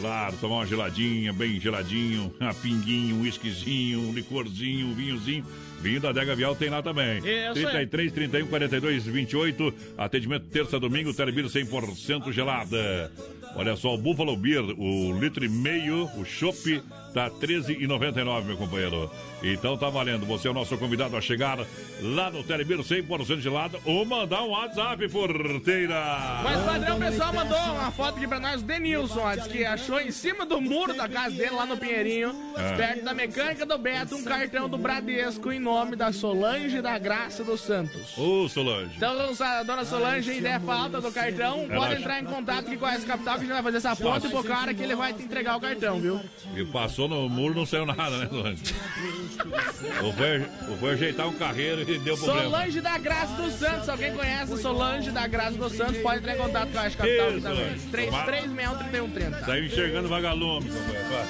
[0.00, 2.34] Claro, tomar uma geladinha, bem geladinho.
[2.40, 5.44] Uma pinguinho, um whiskyzinho, um licorzinho, um vinhozinho.
[5.80, 7.18] Vinho da Adega Vial tem lá também.
[7.18, 9.74] Isso, 33, 31, 42, 28.
[9.98, 13.12] Atendimento terça, domingo, Telebir 100% gelada.
[13.54, 16.82] Olha só, o Buffalo Beer, o litro e meio, o chopp,
[17.14, 19.10] tá R$13,99, meu companheiro.
[19.42, 20.26] Então tá valendo.
[20.26, 21.58] Você é o nosso convidado a chegar
[22.02, 26.40] lá no Telebir 100% gelada ou mandar um WhatsApp, porteira.
[26.42, 29.46] Mas o padrão, o pessoal mandou uma foto aqui pra nós, o Denilson, ó, diz
[29.46, 32.72] que achou em cima do muro da casa dele, lá no Pinheirinho, É.
[32.76, 37.44] perto da mecânica do Beto, um cartão do Bradesco em nome da Solange da Graça
[37.44, 38.16] dos Santos.
[38.18, 38.96] Ô, Solange.
[38.96, 42.66] Então, a dona Solange aí der falta do cartão, Ela pode acha- entrar em contato
[42.66, 44.72] aqui com a S Capital que a gente vai fazer essa foto e pro cara
[44.74, 46.20] que ele vai te entregar o cartão, viu?
[46.56, 48.62] E passou passou no muro, não saiu nada, né, Solange?
[49.96, 52.42] Eu vou, eu vou ajeitar um carreiro e deu problema.
[52.42, 53.88] Solange da Graça dos Santos.
[53.88, 55.98] Alguém conhece Solange da Graça dos Santos?
[55.98, 57.78] Pode entrar em contato com a Rádio Capital Isso, também.
[57.78, 58.54] Solange.
[59.40, 59.44] 3361-3130.
[59.44, 61.08] Saiu enxergando vagalume, companheiro.
[61.10, 61.24] Vai.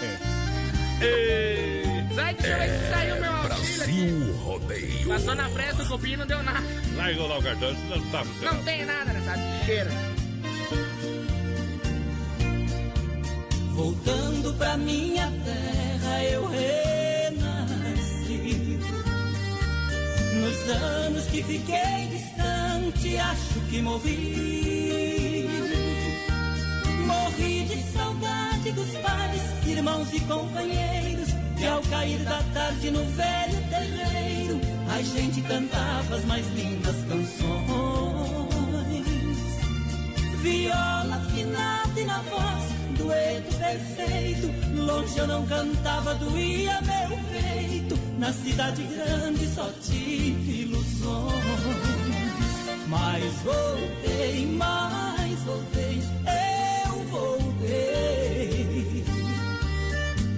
[2.15, 3.47] Sai, deixa eu ver se saiu meu aqui.
[3.49, 5.09] Brasil Rodeio.
[5.09, 6.65] Passou na frente do cupim e não deu nada.
[6.97, 8.25] Largou lá o cartão, não tá.
[8.41, 10.14] Não tem nada nessa bicheira.
[13.75, 17.59] Voltando pra minha terra eu renasci.
[20.35, 25.49] Nos anos que fiquei distante, acho que morri.
[27.05, 31.29] Morri de saudade dos pais, irmãos e companheiros.
[31.59, 37.35] E ao cair da tarde no velho terreiro, a gente cantava as mais lindas canções.
[40.43, 42.65] Viola afinada e na voz,
[42.95, 44.55] dueto perfeito.
[44.75, 47.99] Longe eu não cantava, doía meu peito.
[48.19, 51.45] Na cidade grande só tive ilusões.
[52.89, 56.03] Mas voltei, mas voltei,
[56.87, 59.05] eu voltei.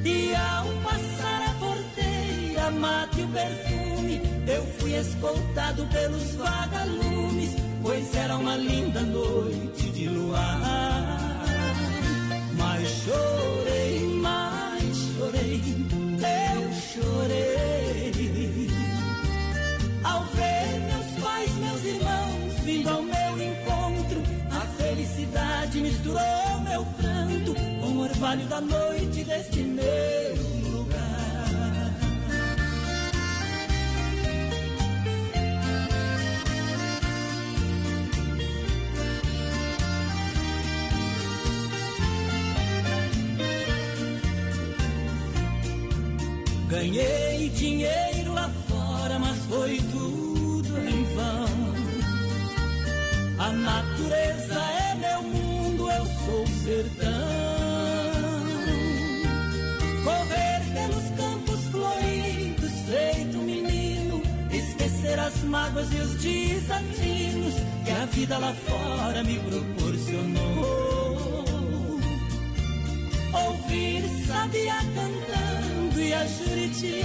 [0.04, 8.36] E ao passar a porteira, mate o perfume, eu fui escoltado pelos vagalumes, pois era
[8.36, 11.35] uma linda noite de luar.
[12.86, 15.60] Chorei, mas chorei,
[16.54, 18.70] eu chorei.
[20.04, 27.54] Ao ver meus pais, meus irmãos vindo ao meu encontro, a felicidade misturou meu pranto
[27.80, 30.15] com o orvalho da noite deste meu
[46.96, 51.74] Ganhei dinheiro lá fora, mas foi tudo em vão.
[53.38, 57.12] A natureza é meu mundo, eu sou sertão.
[60.04, 68.06] Correr pelos campos floridos, feito um menino, esquecer as mágoas e os desatinos que a
[68.06, 71.44] vida lá fora me proporcionou.
[73.34, 74.95] Ouvir sabia cantando e
[76.16, 77.04] a Juriti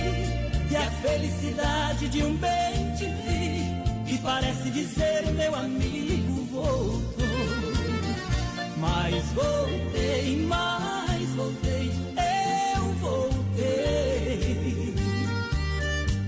[0.69, 7.01] E a felicidade de um bem te vi Que parece dizer meu amigo voltou.
[8.77, 11.91] Mas voltei, mas voltei,
[12.75, 14.93] eu voltei.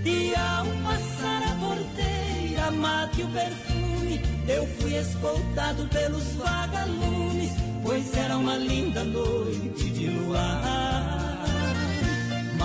[0.06, 8.38] E ao passar a porteira, mate o perfume Eu fui escoltado pelos vagalumes Pois era
[8.38, 11.23] uma linda noite de luar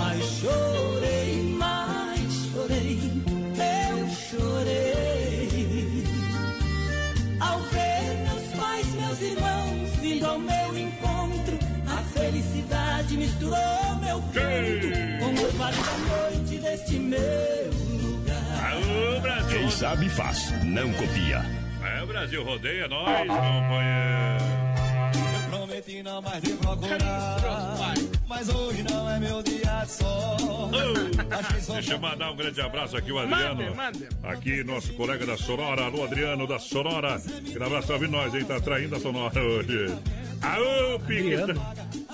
[0.09, 2.99] Mas chorei, mas chorei,
[3.55, 6.03] eu chorei
[7.39, 14.87] Ao ver meus pais, meus irmãos vindo ao meu encontro A felicidade misturou meu canto
[15.19, 17.69] Com o orvalho da noite deste meu
[18.01, 19.59] lugar Brasil!
[19.59, 21.45] Quem sabe faz, não copia.
[21.83, 24.43] É, Brasil rodeia nós, companheiro.
[25.51, 27.37] Prometi não mais te procurar,
[28.29, 30.37] mas hoje não é meu dia só.
[31.73, 33.75] Deixa eu mandar um grande abraço aqui, o Adriano.
[33.75, 34.07] Mande, mande.
[34.23, 35.85] Aqui, nosso colega da Sonora.
[35.85, 37.19] Alô, Adriano da Sonora.
[37.19, 38.45] Grande abraço tá ouvindo nós, hein?
[38.45, 39.87] Tá traindo a Sonora hoje.
[40.41, 41.33] Alô, Pique.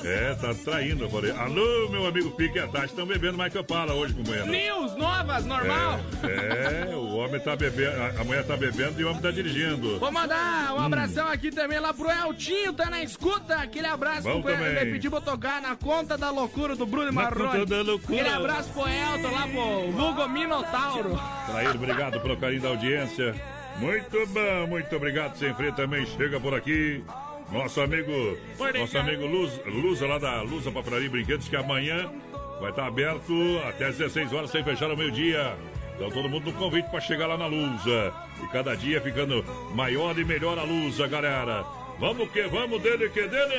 [0.03, 1.31] É, tá traindo, eu falei.
[1.31, 4.47] Alô, meu amigo Pique e a Tati estão bebendo mais que eu pala hoje, companheiro.
[4.47, 5.99] News novas, normal.
[6.23, 9.99] É, é, o homem tá bebendo, a- mulher tá bebendo e o homem tá dirigindo.
[9.99, 13.55] Vou mandar um abração aqui também lá pro Eltinho, tá na escuta.
[13.55, 14.67] Aquele abraço Bom pro também.
[14.75, 17.63] Ele pediu pra tocar na conta da loucura do Bruno Marrone.
[18.03, 21.19] Aquele abraço pro Elton lá pro Vulgo Minotauro.
[21.47, 23.35] Traído, obrigado pelo carinho da audiência.
[23.77, 25.35] Muito bom, muito obrigado.
[25.37, 27.03] Sem freio também chega por aqui.
[27.51, 28.37] Nosso amigo,
[28.77, 32.11] nosso amigo Luz, Luza lá da Luza Papelaria Brinquedos, que amanhã
[32.59, 33.33] vai estar aberto
[33.67, 35.55] até às 16 horas, sem fechar ao meio-dia.
[35.95, 38.13] Então todo mundo no convite para chegar lá na Luza.
[38.43, 41.63] E cada dia ficando maior e melhor a Luza, galera.
[41.99, 43.55] Vamos que vamos dele que dele.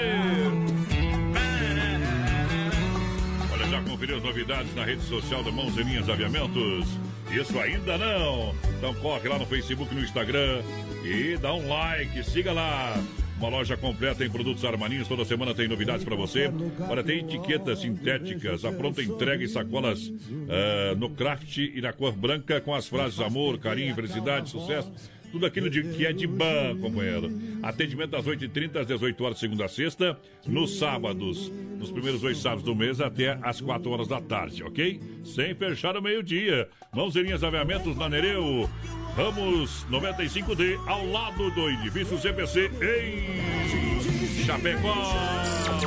[3.51, 6.99] Olha, já conferiu as novidades na rede social da Mãos e Linhas Aviamentos?
[7.31, 8.55] Isso ainda não?
[8.77, 10.63] Então corre lá no Facebook, no Instagram
[11.03, 13.03] e dá um like, siga lá.
[13.39, 16.51] Uma loja completa em produtos armaninhos, toda semana tem novidades para você.
[16.89, 20.11] Olha, tem etiquetas sintéticas, a pronta entrega e sacolas
[20.49, 24.91] ah, no craft e na cor branca com as frases amor, carinho, felicidade, sucesso.
[25.37, 27.31] Tudo aquilo de, que é de ban, companheiro.
[27.63, 30.19] Atendimento das 8h30 às 18 horas, segunda a sexta.
[30.47, 34.99] Nos sábados, nos primeiros dois sábados do mês, até às 4 horas da tarde, ok?
[35.25, 36.69] Sem fechar o meio-dia.
[37.15, 38.69] Linhas aviamentos na Nereu.
[39.15, 43.96] Ramos 95D, ao lado do edifício CPC em
[44.45, 44.95] Chapecó.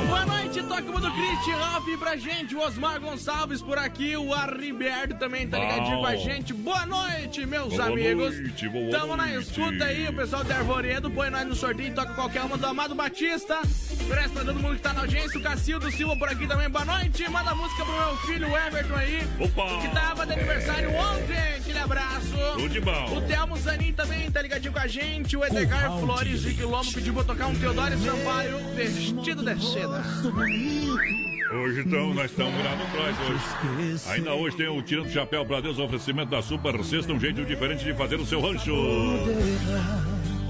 [0.06, 4.32] Boa noite, toca o do Cristi, Ralf pra gente, o Osmar Gonçalves por aqui, o
[4.32, 6.00] Arriberto também tá ligadinho Bom.
[6.02, 6.52] com a gente.
[6.54, 8.38] Boa noite, meus Boa amigos.
[8.40, 9.48] noite, boa Tamo na noite.
[9.48, 12.94] escuta aí, o pessoal do Arvoredo, põe nós no sorteio, toca qualquer uma do Amado
[12.94, 13.60] Batista.
[13.60, 16.84] Oferece pra todo mundo que tá na audiência, o Cacildo Silva por aqui também, boa
[16.84, 17.28] noite.
[17.28, 19.80] Manda música pro meu filho, Everton aí, Opa!
[19.82, 22.30] que tava de aniversário ontem, aquele abraço.
[22.54, 23.16] Tudo de bom.
[23.16, 27.12] O Thelmo Zanin também tá ligadinho com a gente, o Edgar Flores de Quilombo pediu
[27.14, 28.29] pra tocar um Teodoro Sampaio
[28.74, 30.04] vestido de seda.
[31.52, 34.10] Hoje então, nós estamos virando cross hoje.
[34.10, 37.44] Ainda hoje tem o Tirando o Chapéu para Deus, oferecimento da Super Sexta, um jeito
[37.44, 38.72] diferente de fazer o seu rancho.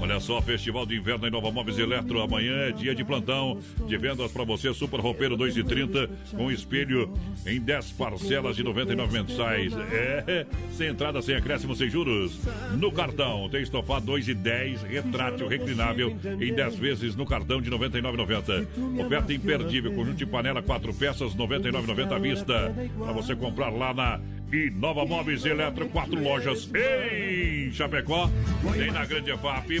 [0.01, 2.21] Olha só, Festival de Inverno em Nova Móveis Eletro.
[2.21, 4.73] Amanhã é dia de plantão de vendas para você.
[4.73, 7.13] Super Roupeiro 2,30 com espelho
[7.45, 9.71] em 10 parcelas de 99 mensais.
[9.91, 12.39] É, sem entrada, sem acréscimo, sem juros.
[12.79, 19.05] No cartão, tem estofado 2,10, retrátil reclinável em 10 vezes no cartão de 99,90.
[19.05, 22.75] Oferta imperdível, conjunto de panela, 4 peças, 99,90 à vista.
[22.97, 24.19] Para você comprar lá na
[24.53, 28.29] e Nova Móveis Eletro, quatro lojas em Chapecó.
[28.73, 29.79] Tem na Grande EFAP,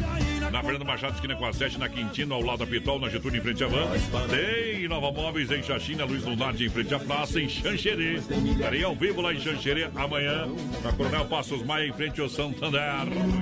[0.51, 3.39] na Fernando Machado, esquina com a 7, na Quintino, ao lado da Pitol, na Getúlio,
[3.39, 3.87] em frente à Van.
[4.29, 8.15] Tem Nova Móveis em Xaxina, Luiz Lunardi, em frente à praça, em Xanxerê.
[8.15, 10.47] Estarei ao vivo lá em Xanxerê amanhã,
[10.83, 12.81] na Coronel Passos Maia, em frente ao Santander.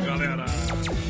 [0.05, 0.45] Galera!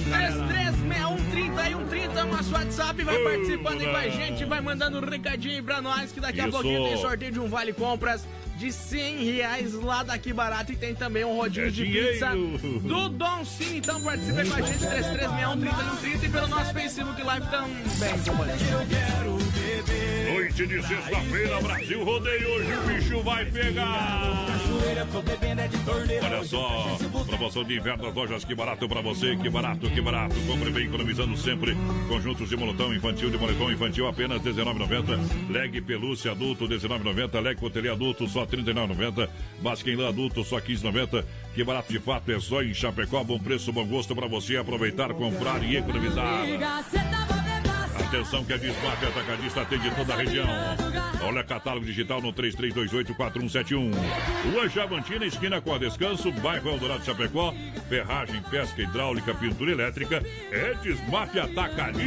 [0.09, 5.55] 336130 e 130 nosso WhatsApp, vai participando aí com a gente, vai mandando um recadinho
[5.55, 6.51] aí pra nós, que daqui a Isso.
[6.51, 8.27] pouquinho tem sorteio de um vale compras
[8.59, 12.11] de 100 reais lá daqui barato e tem também um rodinho É de dinheiro.
[12.11, 12.29] pizza
[12.87, 13.77] do Dom Sim.
[13.77, 19.39] Então participe com a gente, 336130 e pelo nosso Facebook Live também, companheiro.
[20.33, 24.45] Noite de sexta-feira, Brasil Rodeio, hoje o bicho vai pegar!
[26.21, 30.35] Olha só, promoção de inverno das lojas Que Barato pra você, que barato, que barato.
[30.47, 31.75] Compre bem, economizando sempre.
[32.07, 35.49] Conjuntos de moletom infantil, de moletom infantil apenas R$19,90.
[35.49, 37.39] Leg pelúcia adulto R$19,90.
[37.41, 39.29] Leg cotelê adulto só R$39,90.
[39.61, 41.23] Basquem lã adulto só R$15,90.
[41.53, 43.23] Que barato de fato é só em Chapecó.
[43.23, 46.45] Bom preço, bom gosto pra você aproveitar, comprar e economizar.
[48.09, 50.47] Atenção que a Desmaf Atacadista atende toda a região.
[51.21, 53.93] Olha catálogo digital no 33284171.
[54.51, 57.53] Rua Javantina, esquina com a Descanso, bairro Eldorado Chapecó.
[57.87, 60.23] Ferragem, pesca hidráulica, pintura elétrica.
[60.51, 61.99] É Desmaf Atacadista.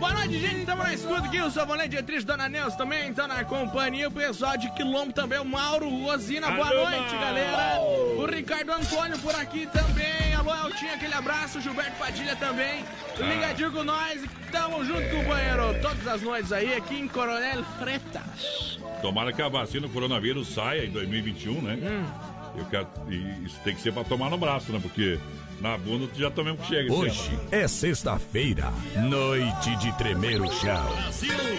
[0.00, 0.60] Boa noite, gente.
[0.60, 1.40] Estamos na escuta aqui.
[1.42, 4.08] O Savonete Dietrich, Dona Nelson também estão na companhia.
[4.08, 6.50] O pessoal de Quilombo também, o Mauro Rosina.
[6.50, 7.18] Boa Alô, noite, Mauro.
[7.20, 7.80] galera.
[8.16, 10.34] O Ricardo Antônio por aqui também.
[10.34, 11.58] Alô, Eltinho, aquele abraço.
[11.58, 12.82] O Gilberto Padilha também.
[13.20, 13.22] Ah.
[13.22, 14.22] Ligadinho com nós.
[14.50, 15.78] Tamo junto, companheiro.
[15.82, 18.80] Todas as noites aí, aqui em Coronel Freitas.
[19.02, 21.78] Tomara que a vacina do coronavírus saia em 2021, né?
[22.56, 22.88] Eu quero,
[23.44, 24.80] isso tem que ser pra tomar no braço, né?
[24.82, 25.18] Porque
[25.60, 26.92] na bunda tu já tomei um que chega.
[26.92, 28.72] Hoje é sexta-feira,
[29.08, 30.98] noite de tremer o chão.
[31.08, 31.58] Essa aí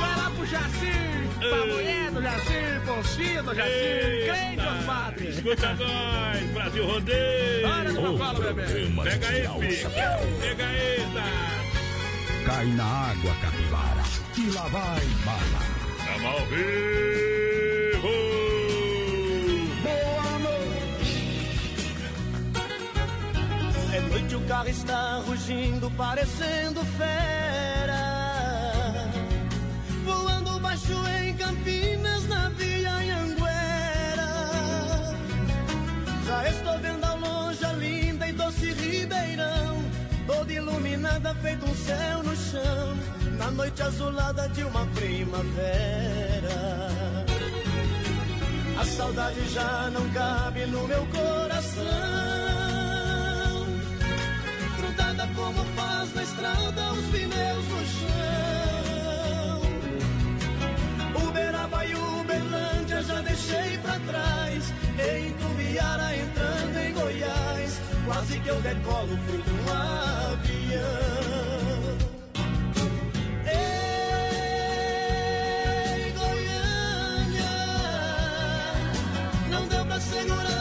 [0.00, 1.16] vai lá pro Jacir.
[1.50, 4.26] Pamoedo, Jacir, Poncido, Jacir.
[4.26, 5.14] Crente, Osmar.
[5.22, 7.68] Escuta nós, Brasil Rodeio.
[7.68, 8.62] Olha como eu falo, bebê.
[9.04, 9.90] Pega aí, filho.
[10.40, 11.56] Pega aí, tá?
[12.46, 14.02] Cai na água, capivara,
[14.38, 15.62] e lá vai bala.
[16.06, 18.25] Tamo ao vivo.
[24.46, 27.96] Carro está rugindo, parecendo fera.
[30.04, 34.28] Voando baixo em Campinas, na Via Anhanguera.
[36.26, 39.84] Já estou vendo ao longe a linda e doce Ribeirão.
[40.26, 42.96] Toda iluminada, feito um céu no chão.
[43.38, 46.86] Na noite azulada de uma primavera.
[48.80, 52.25] A saudade já não cabe no meu coração.
[56.36, 59.62] Estrada os pneus no chão.
[61.26, 64.74] Uberaba e Uberlândia já deixei pra trás.
[64.98, 67.80] Em Tubiara entrando em Goiás.
[68.04, 70.76] Quase que eu decolo feito um avião.
[73.46, 74.82] Ei,
[76.12, 77.56] Goiânia,
[79.50, 80.55] não deu pra segurar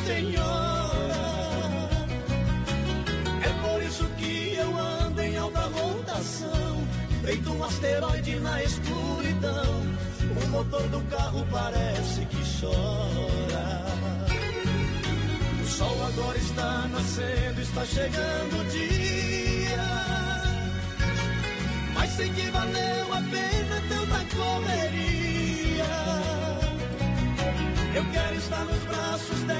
[0.00, 1.90] mim não tem hora.
[3.42, 6.88] É por isso que eu ando em alta rotação,
[7.22, 9.80] feito um asteroide na escuridão.
[10.42, 13.84] O motor do carro parece que chora.
[15.62, 19.84] O sol agora está nascendo, está chegando o dia.
[21.94, 25.40] Mas sei que valeu a pena tanta correria.
[27.92, 29.59] Eu quero estar nos braços dela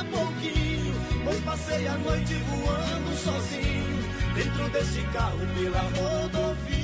[0.00, 0.94] a pouquinho.
[1.24, 4.02] Pois passei a noite voando sozinho,
[4.34, 6.80] dentro desse carro pela rodovia.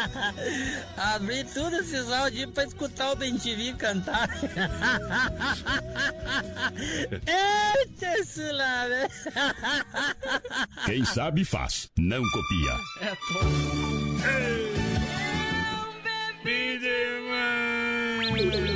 [0.96, 4.28] Abri tudo esses áudios pra escutar o BenTV cantar.
[7.26, 9.08] Eita, Sulame!
[10.86, 12.72] Quem sabe faz, não copia.
[13.02, 13.80] É todo.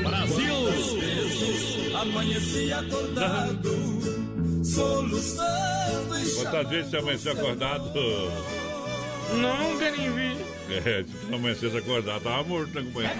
[0.02, 0.54] Brasil!
[2.00, 7.92] Amanheci acordado, soluçando e Quantas vezes você amanheceu acordado?
[9.32, 10.53] Nunca nem vi.
[10.68, 13.16] É, se tu não amanhecesse acordado, tava morto, né, companheiro?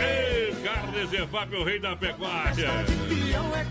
[0.00, 2.68] Ei, Carnes Evap, o rei da pecuária.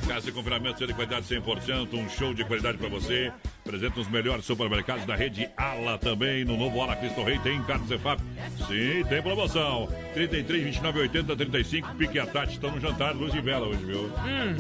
[0.08, 3.32] Casa de compramento de qualidade 100%, um show de qualidade pra você.
[3.66, 6.46] Presente nos melhores supermercados da rede Ala também.
[6.46, 8.22] No novo Ala Cristo Rei tem Carnes Evap.
[8.68, 9.90] Sim, tem promoção.
[10.14, 11.96] 33, 29, 80, 35.
[11.96, 12.54] Pique a Tati.
[12.54, 14.04] Estão no jantar, luz de vela hoje, viu?
[14.04, 14.56] Hum,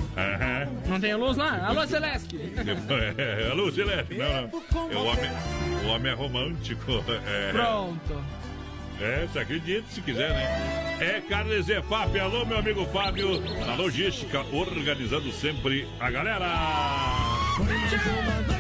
[0.88, 1.68] não tem luz lá?
[1.68, 2.36] Alô, Celeste.
[3.16, 4.16] É, alô, Celeste.
[4.16, 4.92] Não, não.
[4.92, 5.32] É, o, homem,
[5.86, 7.04] o homem é romântico.
[7.28, 7.52] É.
[7.52, 8.26] Pronto.
[9.00, 10.98] É, você acredita se quiser, né?
[11.00, 12.20] É Carnes EFAP.
[12.20, 13.40] Alô, meu amigo Fábio.
[13.68, 17.35] Na logística, organizando sempre a galera.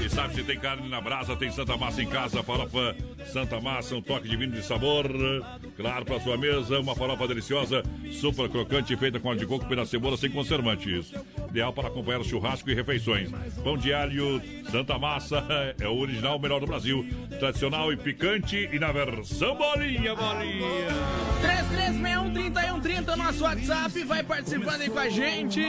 [0.04, 2.96] E sabe se tem carne na brasa, tem Santa Massa em casa, farofa
[3.34, 5.10] Santa Massa, um toque divino de sabor.
[5.76, 9.86] Claro, para sua mesa, uma farofa deliciosa, super crocante, feita com óleo de coco pela
[9.86, 11.12] cebola, sem conservantes.
[11.50, 13.30] Ideal para acompanhar churrasco e refeições.
[13.64, 14.41] Pão de alho,
[14.72, 15.43] Santa Massa,
[15.80, 17.06] é o original, o melhor do Brasil.
[17.39, 20.88] Tradicional e picante e na versão bolinha, bolinha.
[21.41, 25.62] 3361-3130, nosso WhatsApp, vai participando aí com a gente.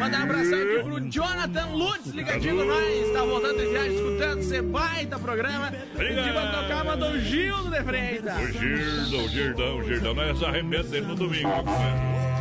[0.00, 3.12] Mandar um abração aqui pro Jonathan Lutz, ligadinho nós.
[3.12, 5.72] Tá voltando de viagem, escutando esse baita programa.
[5.94, 6.24] Obrigado.
[6.24, 8.38] De mandar tocar, mandou o Gildo de Freitas.
[8.38, 12.31] O Girdão, o Girdão, o Girdão, nós arrebenta dele no domingo, né, companheiro?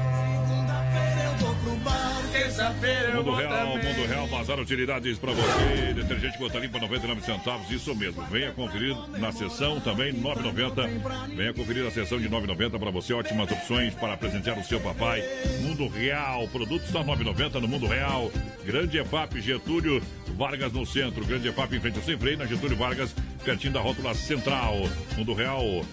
[2.52, 3.94] Terça-feira eu Mundo Real, também.
[3.94, 5.94] Mundo Real, Bazar Utilidades para você.
[5.94, 8.22] Detergente gota limpa 99 centavos, isso mesmo.
[8.24, 11.34] Venha conferir na sessão também 9,90.
[11.34, 13.14] Venha conferir a sessão de 9,90 para você.
[13.14, 15.24] Ótimas opções para presentear o seu papai.
[15.62, 18.30] Mundo Real, produtos só 9,90 no Mundo Real.
[18.66, 20.02] Grande EFAP Getúlio
[20.38, 21.26] Vargas no centro.
[21.26, 24.76] Grande EFAP em frente ao Sem Freio, na Getúlio Vargas, pertinho da rótula central.
[25.18, 25.86] Mundo Real.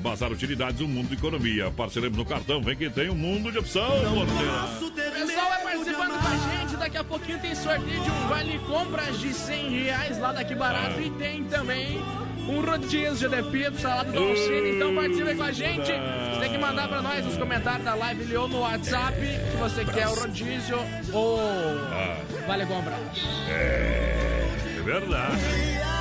[0.00, 1.70] Bazar Utilidades, um mundo de economia.
[1.70, 3.88] Parcelemos no cartão, vem quem tem um mundo de opção,
[5.26, 6.76] pessoal vai participando com a gente.
[6.76, 11.00] Daqui a pouquinho tem sorteio de um vale compras de 100 reais lá daqui barato.
[11.00, 11.98] E tem também
[12.48, 14.76] um rodízio de pizza salada do Alcine.
[14.76, 15.92] Então participe com a gente.
[15.92, 19.56] Você tem que mandar pra nós nos comentários da live ali ou no WhatsApp que
[19.56, 20.78] você quer o rodízio
[21.12, 21.38] ou
[22.46, 22.98] vale compras.
[23.48, 25.95] É, é verdade.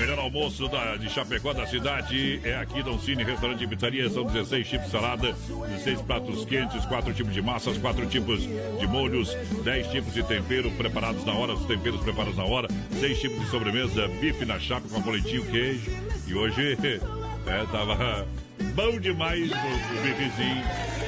[0.00, 4.08] Melhor almoço da, de Chapecó da cidade é aqui Don Cine, restaurante e pizzaria.
[4.08, 5.36] São 16 tipos de salada,
[5.68, 10.70] 16 pratos quentes, 4 tipos de massas, 4 tipos de molhos, 10 tipos de tempero
[10.70, 12.66] preparados na hora, os temperos preparados na hora,
[12.98, 15.90] 6 tipos de sobremesa, bife na chapa com boletinho, queijo.
[16.26, 16.78] E hoje,
[17.46, 18.26] é, tava
[18.74, 20.64] bom demais o, o bifezinho.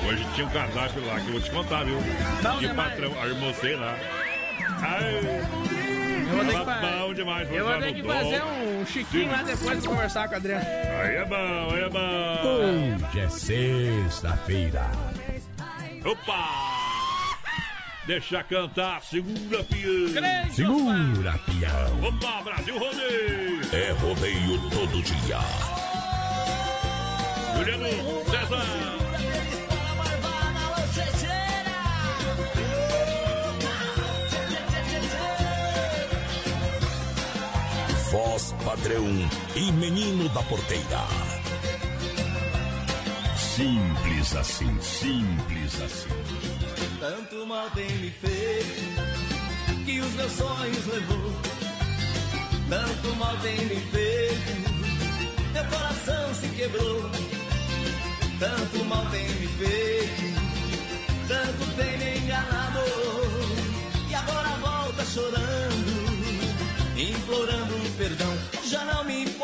[0.07, 1.97] Hoje tinha um cardápio lá que eu vou te contar, viu?
[2.43, 2.91] Bom que demais.
[2.91, 3.97] patrão, almocei lá.
[4.83, 5.92] Ai.
[6.33, 9.83] Eu vou ter que, bom demais, eu vou ter que fazer um chiquinho lá depois
[9.83, 10.65] de conversar com a Adriana.
[10.65, 13.07] Aí é bom, aí é bom.
[13.07, 14.91] Hoje é sexta-feira.
[16.05, 16.73] Opa!
[18.07, 20.51] Deixa cantar, segura pião.
[20.51, 22.09] Segura, peão.
[22.09, 23.61] Opa, Brasil Rodeio.
[23.73, 25.39] É rodeio todo dia.
[27.57, 29.12] Juliano César.
[38.13, 39.09] Voz padrão
[39.57, 41.07] e menino da porteira.
[43.35, 46.09] Simples assim, simples assim.
[47.01, 51.33] Tanto mal tem me feito que os meus sonhos levou.
[52.69, 54.71] Tanto mal tem me feito,
[55.55, 57.11] meu coração se quebrou.
[58.39, 60.23] Tanto mal tem me feito,
[61.29, 62.81] tanto tem me enganado.
[64.11, 66.02] E agora volta chorando,
[67.11, 68.33] implorando perdão.
[68.65, 69.42] Já não me importa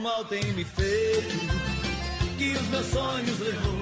[0.00, 1.36] Tanto mal tem me feito
[2.38, 3.80] que os meus sonhos levou.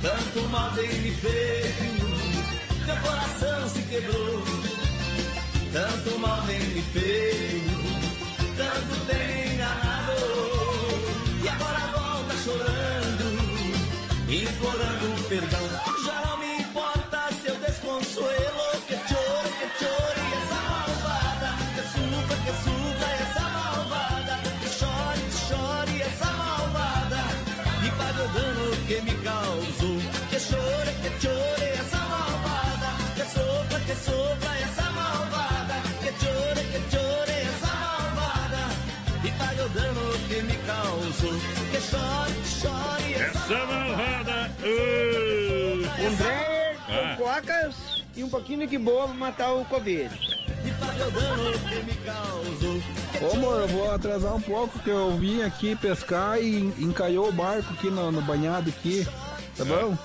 [0.00, 4.40] Tanto mal tem me feito, meu coração se quebrou.
[5.72, 7.74] Tanto mal tem me feito,
[8.56, 10.12] tanto tem enganado.
[11.42, 13.24] E agora volta chorando,
[14.30, 15.77] implorando perdão.
[39.78, 41.34] Dano que me causou.
[41.70, 44.50] Que chore, chore essa Essa malvada.
[44.62, 45.78] Uh.
[46.00, 46.16] Um
[46.90, 47.16] Ah.
[47.16, 50.08] cocas e um pouquinho de que boa pra matar o Covid.
[50.80, 52.82] pague o dano que me causou.
[53.20, 57.32] Ô amor, eu vou atrasar um pouco que eu vim aqui pescar e encaiou o
[57.32, 59.06] barco aqui no, no banhado aqui.
[59.56, 59.96] Tá bom?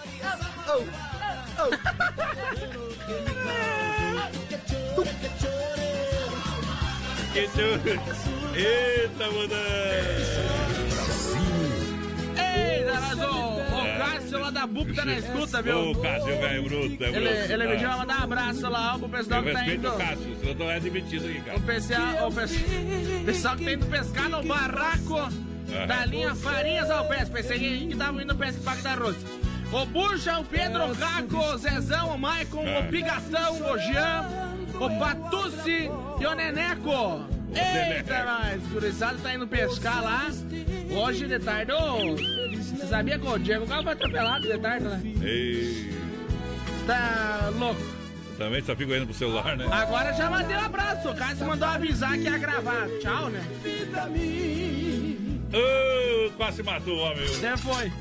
[7.34, 8.60] Que tu...
[8.60, 9.24] Eita,
[12.38, 15.92] Ei, Darazo, o Cássio lá da BUP tá na escuta, viu?
[15.92, 17.04] Ô, Cássio, velho bruto.
[17.04, 17.52] é Ele, bruto.
[17.52, 19.88] ele pediu pra mandar um abraço lá ó, pro pessoal que tá indo.
[19.90, 21.58] o Cássio, senão eu tô admitido aqui, cara.
[21.58, 22.62] O pessoal, o pessoal,
[23.26, 25.86] pessoal que tá indo pescar no barraco Ah.
[25.88, 27.26] da linha Farinhas ao Pesca.
[27.34, 29.18] Pensei que tava indo pesca Parque da Rosa.
[29.72, 32.80] O Bucha, o Pedro, o Caco, o Zezão, o Maicon, Ah.
[32.82, 34.26] o Pigatão, o Jean,
[34.80, 35.90] o Patucci
[36.20, 37.26] e o Neneco.
[37.56, 40.28] Eita, nós, gurizada tá indo pescar lá.
[40.96, 45.02] Hoje de tarde, ô, você sabia que o Diego Galo foi atropelado de tarde, né?
[45.22, 45.94] Ei,
[46.86, 47.80] Tá louco.
[48.38, 49.66] também só fico olhando pro celular, né?
[49.72, 51.10] Agora já mandei um abraço.
[51.10, 52.88] O Cássio mandou avisar que ia gravar.
[53.02, 53.42] Tchau, né?
[55.54, 57.26] Ô, quase matou o homem.
[57.28, 57.92] Você foi.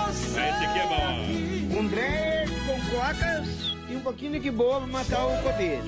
[0.00, 1.78] Esse aqui é bom.
[1.80, 5.82] Um Dreyer com cocas e um pouquinho de que boa pra matar o Covid.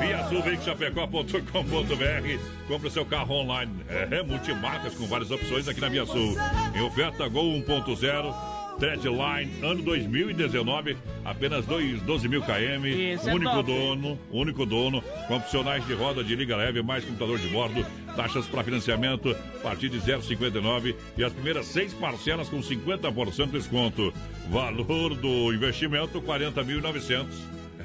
[0.00, 3.72] ViaSulVeicoChapecó.com.br Compre seu carro online.
[3.88, 6.34] É, multimarcas com várias opções aqui na Via Sul.
[6.74, 8.53] Em oferta Gol 1.0.
[8.78, 13.72] Treadline, ano 2019, apenas dois- 12 mil km, Isso é único top.
[13.72, 18.46] dono, único dono, com opcionais de roda de liga leve, mais computador de bordo, taxas
[18.46, 24.12] para financiamento a partir de 0,59 e as primeiras seis parcelas com 50% de desconto.
[24.50, 27.26] Valor do investimento 40.900.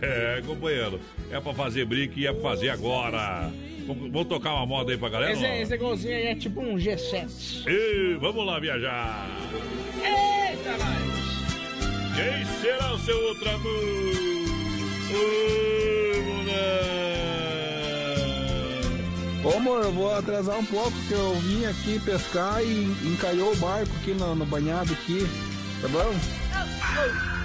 [0.02, 3.52] É, companheiro, é pra fazer brick e é pra fazer agora.
[3.86, 5.34] Vamos, tocar uma moda aí pra galera?
[5.34, 5.54] Esse, não?
[5.56, 7.64] esse golzinho aí é tipo um G7.
[7.68, 9.28] E vamos lá viajar.
[12.16, 14.10] Quem será o seu outro amor?
[19.44, 23.56] Ô amor, eu vou atrasar um pouco que eu vim aqui pescar e encalhou o
[23.56, 25.26] barco aqui no, no banhado aqui,
[25.82, 26.12] tá bom?
[26.14, 27.39] Vi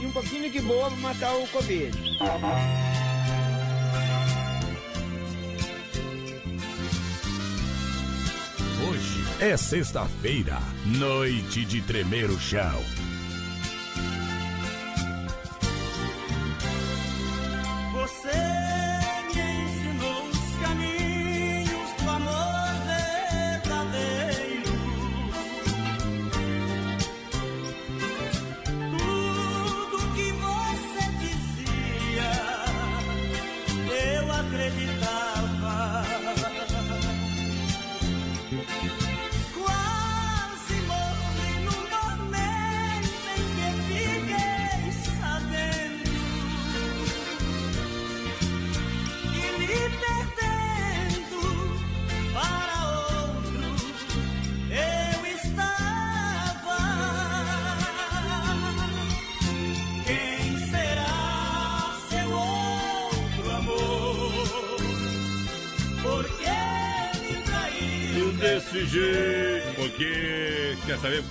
[0.00, 1.96] e um pouquinho de boa pra matar o Covid.
[8.88, 12.95] Hoje é sexta-feira, noite de tremer o chão.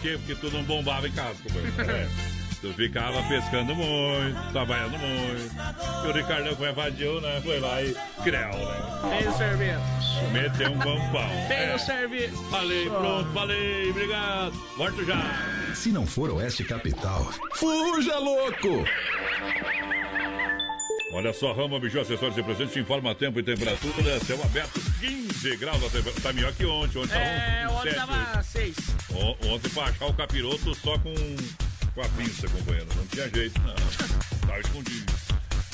[0.05, 0.17] Quê?
[0.17, 2.09] Porque tu não bombava em casa, companheiro.
[2.61, 5.51] Tu ficava pescando muito, trabalhando muito.
[6.05, 7.39] E o Ricardão, é vadio, né?
[7.43, 9.17] Foi lá e creu, né?
[9.17, 10.31] Fez o serviço.
[10.31, 11.29] Meteu um pampão.
[11.47, 11.75] Fez É.
[11.75, 12.43] o serviço.
[12.49, 14.53] Falei, pronto, falei, obrigado.
[14.77, 15.21] Volto já.
[15.75, 18.83] Se não for Oeste Capital, Fuja, louco!
[21.13, 24.19] Olha só, Rama Biju, acessórios e presentes, te informa tempo e temperatura.
[24.21, 26.21] Céu aberto, 15 graus a temperatura.
[26.21, 26.97] Tá melhor que ontem.
[26.99, 28.75] Ontem É, tava um ontem sete, tava seis.
[29.09, 31.13] O- Ontem pra achar o capiroto só com,
[31.93, 32.87] com a pinça, companheiro.
[32.95, 33.75] Não tinha jeito, não.
[34.47, 35.13] Tava escondido.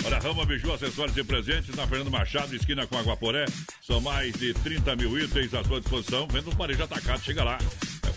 [0.03, 3.45] Olha, Rama Biju, acessórios e presentes na Fernando Machado, esquina com Aguaporé.
[3.85, 6.27] São mais de 30 mil itens à sua disposição.
[6.27, 7.59] Vendo um varejo atacado, chega lá.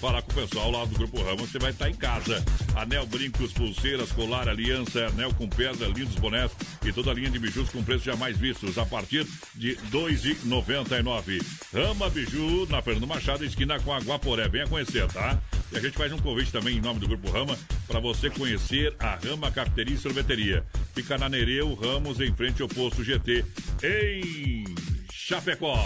[0.01, 2.45] Falar com o pessoal lá do Grupo Rama, você vai estar em casa.
[2.77, 6.51] Anel, brincos, pulseiras, colar, aliança, anel com pedra, lindos bonés
[6.85, 11.43] e toda a linha de bijus com preços jamais vistos a partir de R$ 2,99.
[11.73, 14.49] Rama Biju, na Fernando Machado, esquina com Aguaporé.
[14.49, 15.41] Venha conhecer, tá?
[15.73, 18.95] E a gente faz um convite também em nome do Grupo Rama para você conhecer
[18.99, 20.65] a Rama Cafeteria e Sorveteria.
[20.95, 23.45] Fica na Nereu Ramos, em frente ao posto GT,
[23.83, 24.65] em
[25.11, 25.79] Chapecó.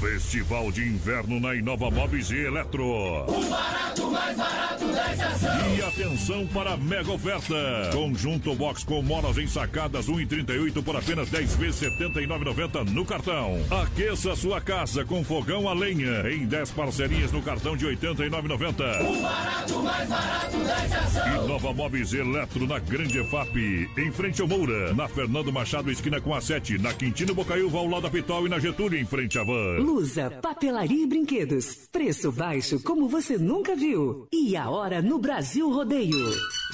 [0.00, 2.86] Festival de Inverno na Inova Móveis e Eletro.
[2.86, 5.76] O barato, mais barato da estação.
[5.76, 7.54] E atenção para a mega oferta.
[7.92, 13.58] Conjunto box com molas ensacadas 1,38 por apenas 10 vezes 79,90 no cartão.
[13.82, 19.06] Aqueça sua casa com fogão a lenha em 10 parcerias no cartão de 89,90.
[19.06, 21.44] O barato, mais barato da estação.
[21.44, 26.34] Inova Móveis Eletro na Grande EFAP, em frente ao Moura, na Fernando Machado, esquina com
[26.34, 29.44] a 7, na Quintino Bocaiúva, ao lado da Pitol e na Getúlio, em frente à
[29.44, 29.89] Van.
[29.90, 31.88] Lusa, papelaria e brinquedos.
[31.90, 34.28] Preço baixo como você nunca viu.
[34.32, 36.30] E a hora no Brasil Rodeio.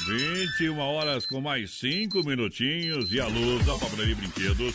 [0.07, 4.75] 21 horas com mais 5 minutinhos e a luz da papelaria e brinquedos.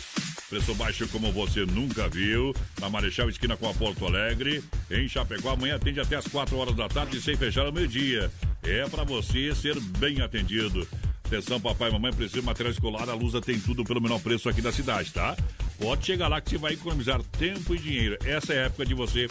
[0.50, 2.52] Preço baixo como você nunca viu.
[2.80, 4.60] Na Marechal Esquina com a Porto Alegre.
[4.90, 8.28] Em Chapecó, amanhã atende até as 4 horas da tarde sem fechar ao meio-dia.
[8.64, 10.84] É para você ser bem atendido.
[11.24, 13.08] Atenção, papai e mamãe, precisa de material escolar.
[13.08, 15.34] A Lusa tem tudo pelo menor preço aqui da cidade, tá?
[15.82, 18.16] Pode chegar lá que você vai economizar tempo e dinheiro.
[18.24, 19.26] Essa é a época de você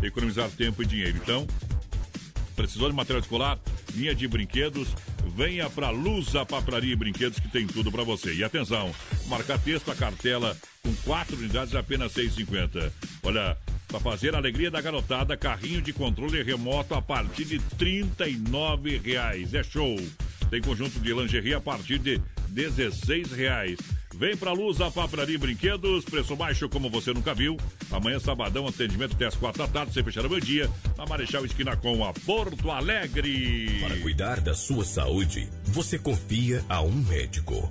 [0.00, 1.18] economizar tempo e dinheiro.
[1.20, 1.44] Então,
[2.54, 3.58] precisou de material escolar,
[3.92, 4.86] linha de brinquedos,
[5.34, 8.32] venha para Lusa Papraria e Brinquedos que tem tudo para você.
[8.32, 8.94] E atenção,
[9.26, 12.92] marcar texto a cartela com quatro unidades apenas 6,50.
[13.24, 19.00] Olha, para fazer a alegria da garotada, carrinho de controle remoto a partir de R$
[19.02, 19.54] reais.
[19.54, 19.96] É show.
[20.50, 22.20] Tem conjunto de lingerie a partir de
[22.54, 23.76] R$ reais.
[24.18, 27.56] Vem pra Luz, a Papraria e Brinquedos, preço baixo como você nunca viu.
[27.90, 31.44] Amanhã, sabadão, atendimento até as quatro da tarde, sem fechar o meu dia, na Marechal
[31.44, 33.78] Esquina com a Porto Alegre.
[33.80, 37.70] Para cuidar da sua saúde, você confia a um médico.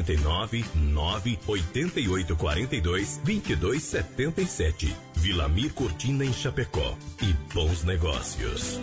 [0.01, 4.95] 49 9 88 42 22 77.
[5.15, 6.95] Vilamir Cortina em Chapecó.
[7.21, 8.79] E bons negócios.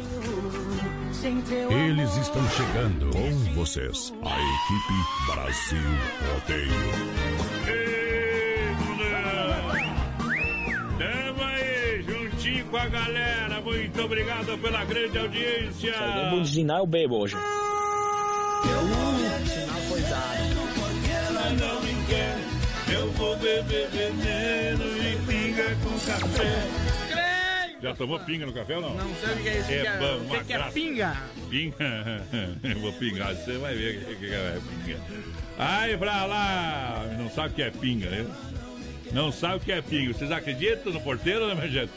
[1.70, 4.12] Eles estão chegando com vocês.
[4.22, 4.94] A equipe
[5.26, 5.78] Brasil
[6.32, 7.38] Rodeio.
[10.98, 13.60] Tamo aí, juntinho com a galera.
[13.60, 15.92] Muito obrigado pela grande audiência.
[15.92, 17.36] Se alguém buzinar, eu bebo hoje.
[19.46, 20.67] Sinal foi dado.
[23.38, 26.68] Beber veneno e pinga com café.
[27.80, 28.94] Já tomou pinga no café ou não?
[28.94, 29.70] Não sei o que é isso.
[29.70, 30.72] É é, bom, que uma que é graça.
[30.72, 31.16] pinga?
[31.48, 31.76] Pinga?
[32.64, 35.00] Eu vou pingar, você vai ver o que que é pinga.
[35.56, 38.26] Aí pra lá, não sabe o que é pinga, né?
[39.12, 40.12] Não sabe o que é pinga.
[40.12, 41.92] Vocês acreditam no porteiro, né, minha gente?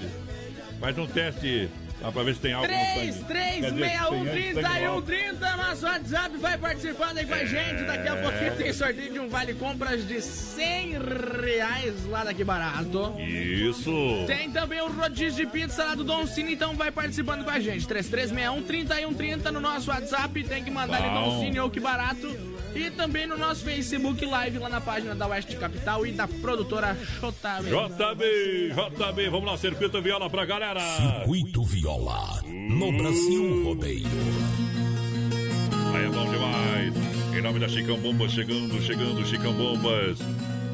[0.79, 1.67] Faz um teste
[2.01, 2.95] lá pra ver se tem algo no sangue.
[2.95, 5.01] 3, Quer dizer, 3, se tem 61, sangue 30, no álcool.
[5.03, 7.83] 30, nosso WhatsApp vai participando aí com a gente.
[7.83, 8.21] Daqui a É.
[8.21, 10.97] pouquinho tem sorteio de um vale compras de 100
[11.43, 13.15] reais lá daqui barato.
[13.19, 13.91] Isso.
[14.27, 17.59] Tem também o rodízio de pizza lá do Don Cine, então vai participando com a
[17.59, 17.87] gente.
[17.87, 20.43] 3361 3130 no nosso WhatsApp.
[20.43, 21.09] Tem que mandar ali.
[21.13, 22.27] Don Cine ou que barato.
[22.75, 26.97] E também no nosso Facebook Live lá na página da Oeste Capital e da produtora
[27.19, 27.69] JB.
[27.69, 30.79] JB, JB, vamos lá, circuito viola pra galera.
[30.79, 34.07] Circuito Viola, no Brasil Rodeio.
[35.93, 36.93] Aí é bom demais.
[37.37, 40.19] Em nome da Chicão Bombas, chegando, chegando, Chicão Bombas.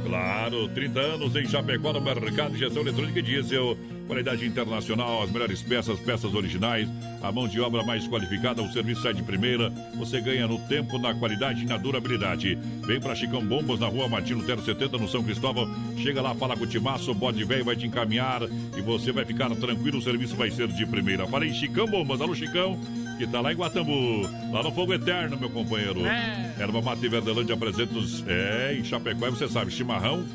[0.06, 3.78] Claro, 30 anos em Chapecó no mercado de gestão eletrônica e diesel.
[4.08, 6.88] Qualidade internacional, as melhores peças, peças originais,
[7.22, 9.70] a mão de obra mais qualificada, o serviço sai de primeira.
[9.96, 12.58] Você ganha no tempo, na qualidade e na durabilidade.
[12.86, 15.70] Vem pra Chicão Bombas na rua Martino Tero 70, no São Cristóvão.
[15.98, 19.26] Chega lá, fala com o Timaço, o bode velho vai te encaminhar e você vai
[19.26, 21.28] ficar tranquilo, o serviço vai ser de primeira.
[21.28, 22.80] Falei Chicão Bombas, alô Chicão,
[23.18, 24.22] que tá lá em Guatambu,
[24.54, 26.06] lá no Fogo Eterno, meu companheiro.
[26.06, 26.56] É.
[26.58, 28.24] Erva Mate e Verdelândia apresenta os...
[28.26, 30.26] É, em Chapecó, você sabe, chimarrão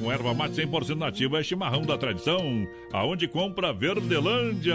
[0.00, 4.74] com erva mate 100% nativa é chimarrão da tradição, aonde compra Verdelândia,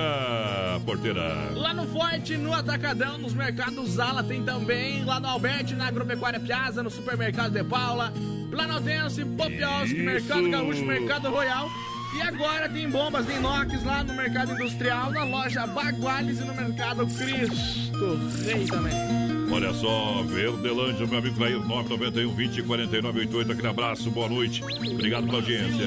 [0.86, 1.52] porteira.
[1.56, 5.04] Lá no Forte, no Atacadão, nos mercados Zala, tem também.
[5.04, 8.14] Lá no Alberti, na Agropecuária Piazza, no Supermercado de Paula.
[8.52, 9.96] Planaltense, Isso.
[9.96, 11.70] Mercado Gaúcho, Mercado Royal.
[12.16, 16.54] E agora tem bombas de inox lá no Mercado Industrial, na loja Baguales e no
[16.54, 19.35] Mercado Cristo Rei também.
[19.52, 23.52] Olha só, Verdelândia, meu amigo Clair, 991 20 49 88.
[23.52, 24.64] Aquele abraço, boa noite.
[24.64, 25.86] Obrigado pela audiência.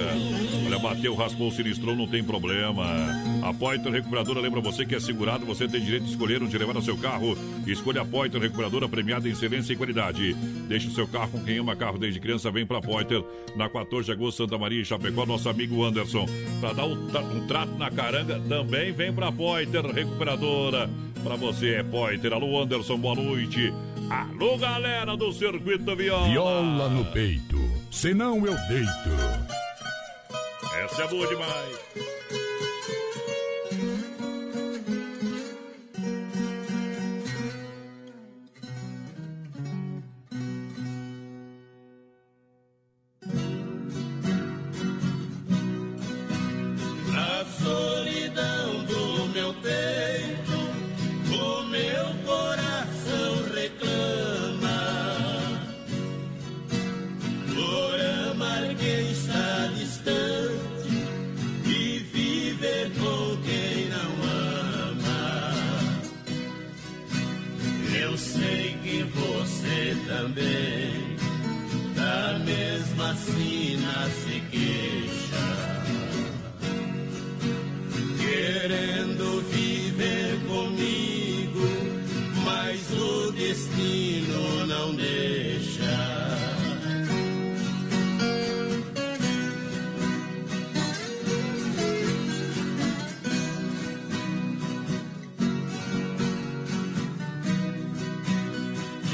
[0.66, 2.84] Olha, bateu, raspou, sinistrou, não tem problema.
[3.42, 6.76] A Poiter Recuperadora lembra você que é segurado, você tem direito de escolher onde levar
[6.76, 7.36] o seu carro.
[7.66, 10.34] Escolha a Poiter Recuperadora premiada em excelência e qualidade.
[10.68, 13.22] Deixe o seu carro com quem ama carro desde criança, vem pra Poiter.
[13.56, 16.26] Na 14 de agosto, Santa Maria, Chapecó, nosso amigo Anderson.
[16.60, 20.88] Pra dar um, um trato na caranga, também vem pra Poiter Recuperadora.
[21.28, 22.32] Pra você Poiter.
[22.32, 23.70] Alô, Anderson, boa noite.
[24.08, 26.26] Alô, galera do Circuito Viola.
[26.26, 27.58] Viola no peito,
[27.90, 29.10] senão eu deito.
[30.82, 32.37] Essa é boa demais.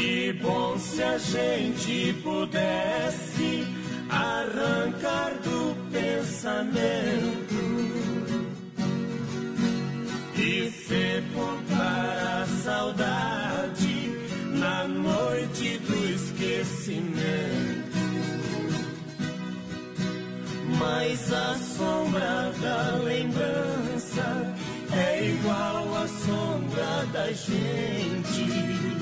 [0.04, 3.66] Que bom se a gente pudesse
[4.10, 7.54] arrancar do pensamento
[10.36, 14.12] e sepultar a saudade
[14.52, 17.96] na noite do esquecimento.
[20.78, 24.54] Mas a sombra da lembrança
[24.92, 28.93] é igual à sombra da gente.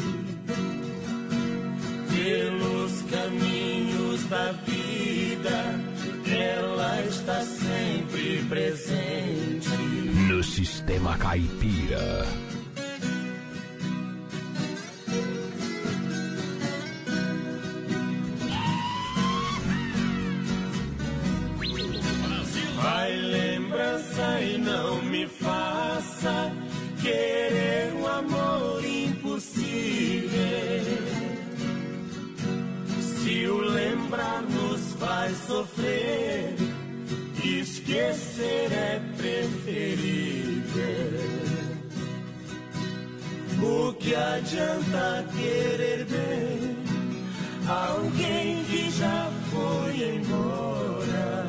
[2.23, 5.81] Pelos caminhos da vida,
[6.31, 9.69] ela está sempre presente.
[10.29, 12.25] No sistema caipira.
[35.03, 36.55] Faz sofrer,
[37.45, 40.63] esquecer é preferível.
[43.61, 46.77] O que adianta querer bem
[47.69, 51.47] alguém que já foi embora?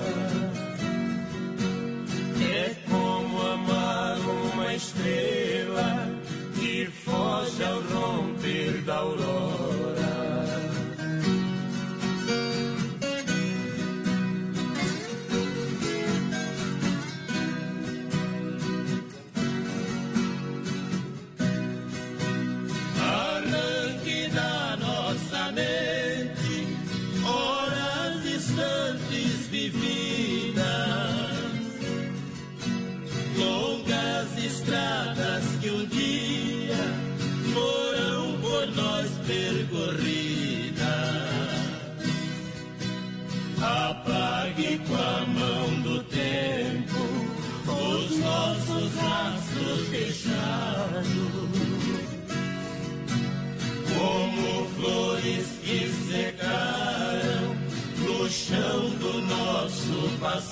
[2.55, 6.09] É como amar uma estrela
[6.55, 9.52] que foge ao romper da aurora.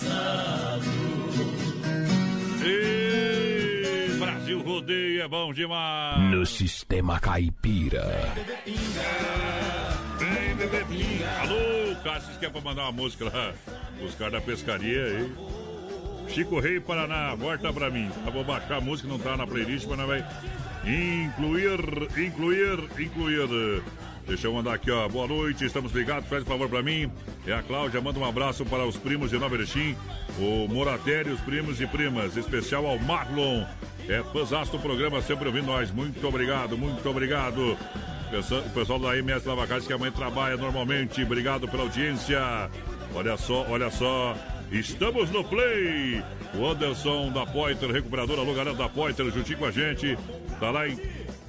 [0.01, 0.81] Passado.
[2.63, 6.31] Ei, Brasil rodeio é bom demais.
[6.31, 8.33] No sistema caipira.
[10.17, 11.29] Vem, bebê pinga.
[11.41, 13.53] Alô, Cássio, quer pra mandar uma música lá?
[14.03, 15.35] Os caras da pescaria aí.
[16.27, 18.09] Chico Rei Paraná, volta pra mim.
[18.25, 20.25] Eu vou baixar a música, não tá na playlist, mas não vai
[20.85, 21.77] incluir,
[22.17, 23.83] incluir, incluir.
[24.31, 25.09] Deixa eu mandar aqui, ó.
[25.09, 26.29] Boa noite, estamos ligados.
[26.29, 27.11] Faz um favor pra mim.
[27.45, 29.93] É a Cláudia, manda um abraço para os primos de Nova Erechim,
[30.39, 32.37] o Moratério, os primos e primas.
[32.37, 33.65] Especial ao Marlon.
[34.07, 35.91] É fãzaço do programa, sempre ouvindo nós.
[35.91, 37.77] Muito obrigado, muito obrigado.
[38.31, 41.21] O pessoal da MS Lavacais que amanhã trabalha normalmente.
[41.23, 42.39] Obrigado pela audiência.
[43.13, 44.33] Olha só, olha só.
[44.71, 46.23] Estamos no play.
[46.55, 50.17] O Anderson da Poiter, recuperadora, alô da Poiter, juntinho com a gente.
[50.57, 50.95] Tá lá em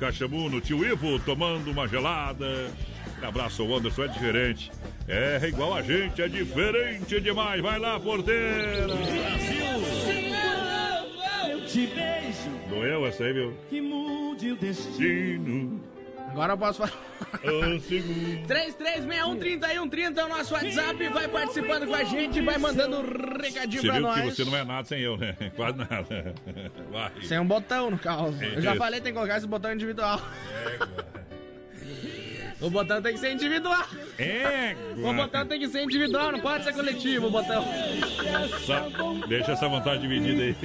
[0.03, 2.69] Caxamu, no tio Ivo, tomando uma gelada.
[3.23, 4.73] Um abraço, o Anderson é diferente.
[5.07, 7.63] É igual a gente, é diferente demais.
[7.63, 8.89] Vai lá, porteira.
[11.49, 12.51] Eu te beijo.
[12.69, 13.55] Doeu essa aí, meu?
[13.71, 15.81] Que mude o destino.
[16.33, 16.93] Agora eu posso falar.
[17.45, 18.47] Um segundo.
[18.49, 21.09] 33613130 é o nosso WhatsApp.
[21.09, 24.21] Vai participando com a gente, vai mandando um recadinho Você pra viu nós.
[24.21, 25.37] que você não é nada sem eu, né?
[25.55, 26.35] Quase nada.
[26.91, 27.13] Vai.
[27.23, 28.35] Sem um botão no carro.
[28.41, 30.21] Eu já falei, tem que colocar esse botão individual.
[32.61, 33.85] O botão tem que ser individual.
[34.19, 34.77] É.
[34.97, 37.65] O botão tem que ser individual, não pode ser coletivo o botão.
[38.65, 38.89] Só
[39.27, 40.57] deixa essa vontade dividida aí.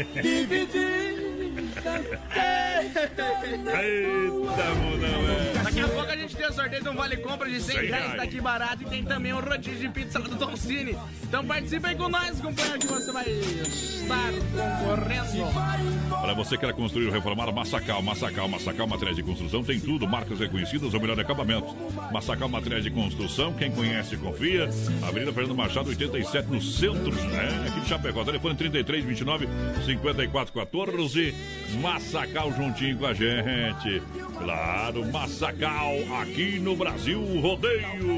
[2.78, 7.60] Eita, mundão, Daqui a pouco a gente tem o sorteio de um vale compra de
[7.60, 10.56] 100 100 reais daqui barato e tem também um rodízio de pizza lá do Don
[10.56, 10.98] Cine.
[11.24, 16.07] Então participa aí com nós, companheiro, que você vai estar concorrendo.
[16.22, 20.08] Para você que quer construir ou reformar, Massacal, Massacal, Massacal Materiais de Construção tem tudo,
[20.08, 21.76] marcas reconhecidas, o melhor acabamento.
[22.12, 24.70] Massacal Materiais de Construção, quem conhece, confia.
[25.08, 27.66] Avenida Fernando Machado, 87, no centro, né?
[27.68, 28.24] Aqui de Chapecó.
[28.24, 29.48] Telefone 33 29
[29.86, 31.36] 54 14.
[31.82, 34.02] Massacal juntinho com a gente.
[34.38, 38.18] Claro, Massacal, aqui no Brasil Rodeio.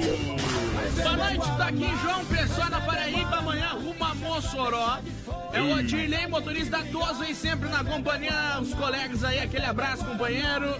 [1.02, 5.00] Boa noite, tá aqui João Pessoa na Paraíba, amanhã rumo a Mossoró.
[5.52, 10.06] É o Odirley, motorista da Toso aí sempre na companhia, os colegas aí, aquele abraço,
[10.06, 10.76] companheiro.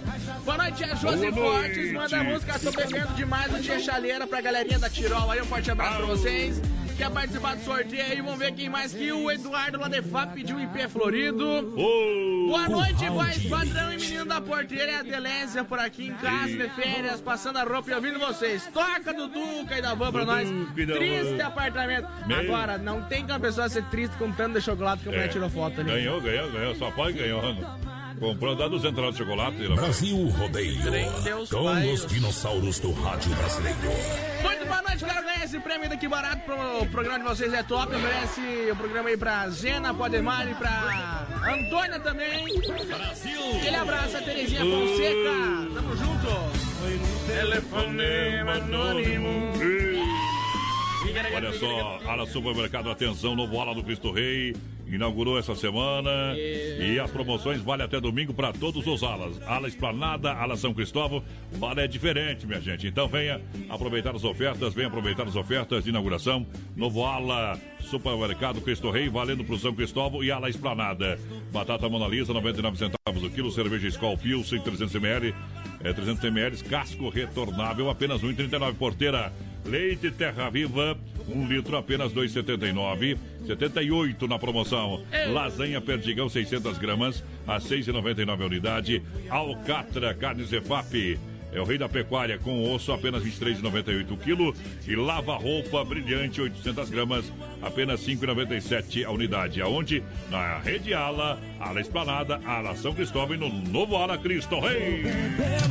[0.46, 1.32] Boa noite, é noite.
[1.34, 5.42] Fortes, manda a música, tô bebendo demais no Tia Chaleira pra galerinha da Tirol aí,
[5.42, 6.62] um forte abraço pra vocês.
[7.00, 10.34] Quer participar do sorteio aí, vamos ver quem mais que o Eduardo lá de FAP
[10.34, 11.72] pediu IP Florido.
[11.72, 16.48] Boa noite, voz padrão e menino da porteira, é a Delésia por aqui em casa,
[16.58, 18.68] de férias, passando a roupa e ouvindo vocês.
[18.74, 20.50] Toca do Duca e da Van pra nós.
[20.76, 22.06] Triste apartamento.
[22.28, 22.38] Meu.
[22.38, 25.26] Agora, não tem que uma pessoa ser triste com tanto de chocolate que a mulher
[25.26, 25.30] É.
[25.30, 25.92] tirou foto ali.
[25.92, 26.76] Ganhou, ganhou, ganhou.
[26.76, 27.66] Só pode ganhando.
[28.20, 29.68] Comprou, dá 200 reais de chocolate.
[29.68, 30.80] Brasil Rodeio.
[31.50, 33.78] Com os dinossauros do rádio brasileiro.
[34.42, 36.42] Muito boa noite, quero ganhar esse prêmio daqui barato.
[36.46, 37.96] Pro, o programa de vocês é top.
[37.96, 38.42] Oferece
[38.72, 42.46] o programa aí pra Zena, pro Ademar e pra Antônia também.
[42.88, 43.58] Brasil!
[43.58, 45.74] Aquele abraço, a Terezinha Fonseca.
[45.74, 46.70] Tamo junto.
[47.28, 49.52] Telefonema anônimo.
[51.36, 54.56] Olha só, Ala Supermercado, atenção, novo Ala do Cristo Rei.
[54.88, 59.40] Inaugurou essa semana e as promoções valem até domingo para todos os alas.
[59.46, 61.24] Ala Esplanada, Ala São Cristóvão,
[61.60, 62.88] o ala é diferente, minha gente.
[62.88, 63.40] Então venha
[63.70, 66.44] aproveitar as ofertas, venha aproveitar as ofertas de inauguração.
[66.76, 71.20] Novo Ala Supermercado Cristo Rei, valendo pro São Cristóvão e Ala Esplanada.
[71.52, 73.52] Batata Mona Lisa, 99 centavos o quilo.
[73.52, 75.36] Cerveja Skol Pilsen, 300 ml.
[75.84, 79.32] É 300 ml, casco retornável, apenas 1,39 porteira.
[79.66, 83.18] Leite Terra Viva, 1 litro, apenas 2,79.
[83.46, 85.04] 78 na promoção.
[85.32, 89.04] Lasanha Perdigão, 600 gramas, a 6,99 a unidade.
[89.30, 91.20] Alcatra, carnes EFAP.
[91.52, 94.56] É o rei da pecuária com osso, apenas 23,98 o quilo.
[94.88, 97.26] E lava-roupa brilhante, 800 gramas,
[97.62, 99.62] apenas 5,97 a unidade.
[99.62, 100.04] Aonde?
[100.30, 105.04] Na Rede Ala, Ala Esplanada, Ala São Cristóvão e no novo Ala Cristo Rei.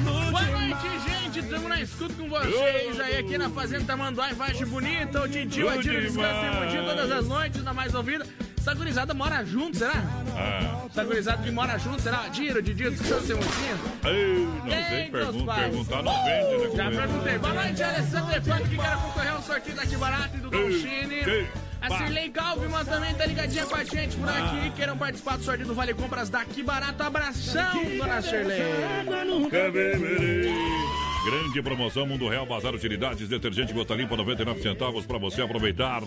[0.05, 1.38] Boa noite, gente.
[1.38, 5.22] Estamos na escuta com vocês aí aqui na Fazenda Tamanduá, em Vargem Bonita.
[5.22, 8.26] O Titio, Tiro descansa em todas as noites, na mais ouvida.
[8.68, 9.94] Essa gurizada mora junto, será?
[10.36, 12.28] Ah, Essa gurizada que mora junto, será?
[12.28, 13.48] Diro, Didi, descansa em Mogi.
[14.04, 15.60] ei, não sei, Ei, meus pergun pais.
[15.62, 16.76] perguntar não vende, né?
[16.76, 17.38] Já perguntei.
[17.38, 21.48] Boa noite, Alessandro Defante, que quer concorrer ao sorteio daqui barato e do ei,
[21.80, 21.96] A.
[21.96, 24.70] Cirlei Calvin também tá ligadinha com a gente por aqui.
[24.76, 27.02] Queiram participar do sorteio do Vale Compras daqui barato.
[27.02, 28.58] Abração, dona Shirley.
[31.24, 36.02] Grande promoção Mundo Real Bazar Utilidades Detergente Gota Limpa 99 centavos para você aproveitar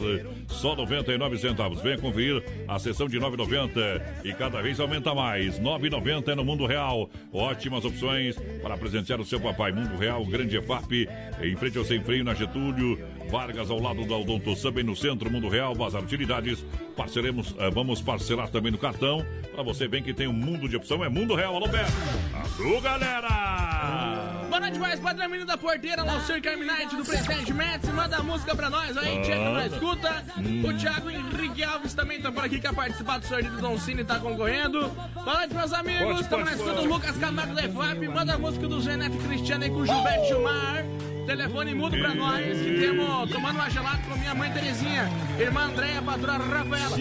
[0.47, 1.81] só 99 centavos.
[1.81, 5.59] Venha conferir a sessão de 9,90 e cada vez aumenta mais.
[5.59, 7.09] 9,90 é no Mundo Real.
[7.31, 9.73] Ótimas opções para presentear o seu papai.
[9.73, 11.07] Mundo Real, Grande EFAP,
[11.41, 12.97] em frente ao Sem Freio na Getúlio.
[13.29, 16.65] Vargas ao lado da Odonto Samba no centro Mundo Real Bazar Utilidades.
[16.95, 19.25] Parceremos, eh, vamos parcelar também no cartão.
[19.53, 21.55] Para você bem que tem um mundo de opção é Mundo Real.
[21.55, 21.91] Alô, Beto.
[22.33, 24.40] Alô, galera.
[24.61, 26.39] Boa noite, mais padrão menino da porteira, lá o Sr.
[26.39, 27.91] Carminite do Presidente Médici.
[27.91, 30.23] Manda a música pra nós aí, chega na escuta.
[30.63, 34.03] O Thiago Henrique Alves também tá por aqui, quer participar do sorteio do Don Cine,
[34.03, 34.87] tá concorrendo.
[35.15, 36.21] Boa noite, meus amigos.
[36.21, 38.07] Estamos na escuta do Lucas Camargo da EFAP.
[38.07, 40.85] Manda a música do Zeneto Cristiano aí com o Gilberto Gilmar.
[41.25, 45.09] Telefone mudo pra nós, que temos tomando uma gelada com minha mãe Terezinha,
[45.39, 46.97] irmã Andréia, patroa Rafaela.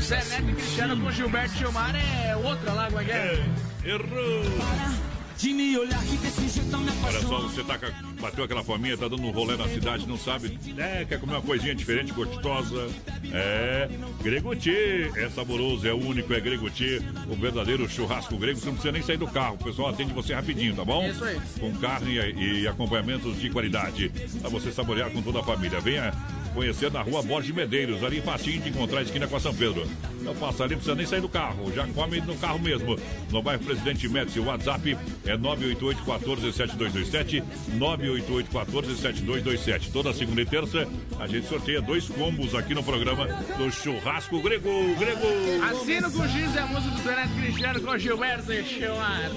[0.00, 3.46] Zeneto e Cristiano com Gilberto Gilmar é outra lá, como é que é?
[3.86, 5.09] Errou.
[5.40, 8.96] De me olhar que desse jeito me Olha só, você tá, com- bateu aquela fominha,
[8.96, 12.88] tá dando um rolê na cidade, não sabe, é, quer comer uma coisinha diferente, gostosa.
[13.32, 13.88] É,
[14.22, 14.70] Greguti,
[15.16, 19.16] é saboroso, é único, é Greguti, o verdadeiro churrasco grego, você não precisa nem sair
[19.16, 21.08] do carro, o pessoal atende você rapidinho, tá bom?
[21.08, 21.40] Isso aí.
[21.58, 24.10] Com carne e, e acompanhamentos de qualidade,
[24.40, 25.80] pra você saborear com toda a família.
[25.80, 26.12] Venha
[26.50, 29.86] conhecer na rua Borges Medeiros, ali facinho de encontrar a esquina com a São Pedro.
[30.22, 32.98] Não passa ali, precisa nem sair do carro, já come no carro mesmo.
[33.30, 37.42] No bairro Presidente Médici, o WhatsApp é 988 14 7227
[37.74, 39.90] 988 14 7227.
[39.90, 40.86] Toda segunda e terça
[41.18, 44.94] a gente sorteia dois combos aqui no programa do Churrasco Grego.
[44.98, 45.26] Grego!
[45.70, 49.30] Assino com o Giz a música do Renato Cristiano com Gilberto e Gilmar.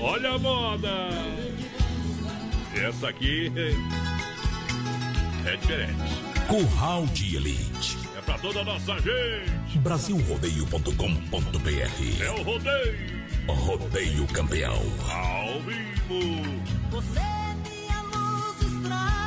[0.00, 1.08] Olha a moda!
[2.74, 3.52] Essa aqui
[5.44, 6.31] é diferente.
[6.48, 7.98] Curral de Elite.
[8.16, 9.78] É pra toda a nossa gente.
[9.78, 13.22] Brasilrodeio.com.br É o rodeio.
[13.48, 14.80] Rodeio Campeão.
[15.10, 16.42] Ao vivo.
[16.90, 19.21] Você é minha luz, estrada,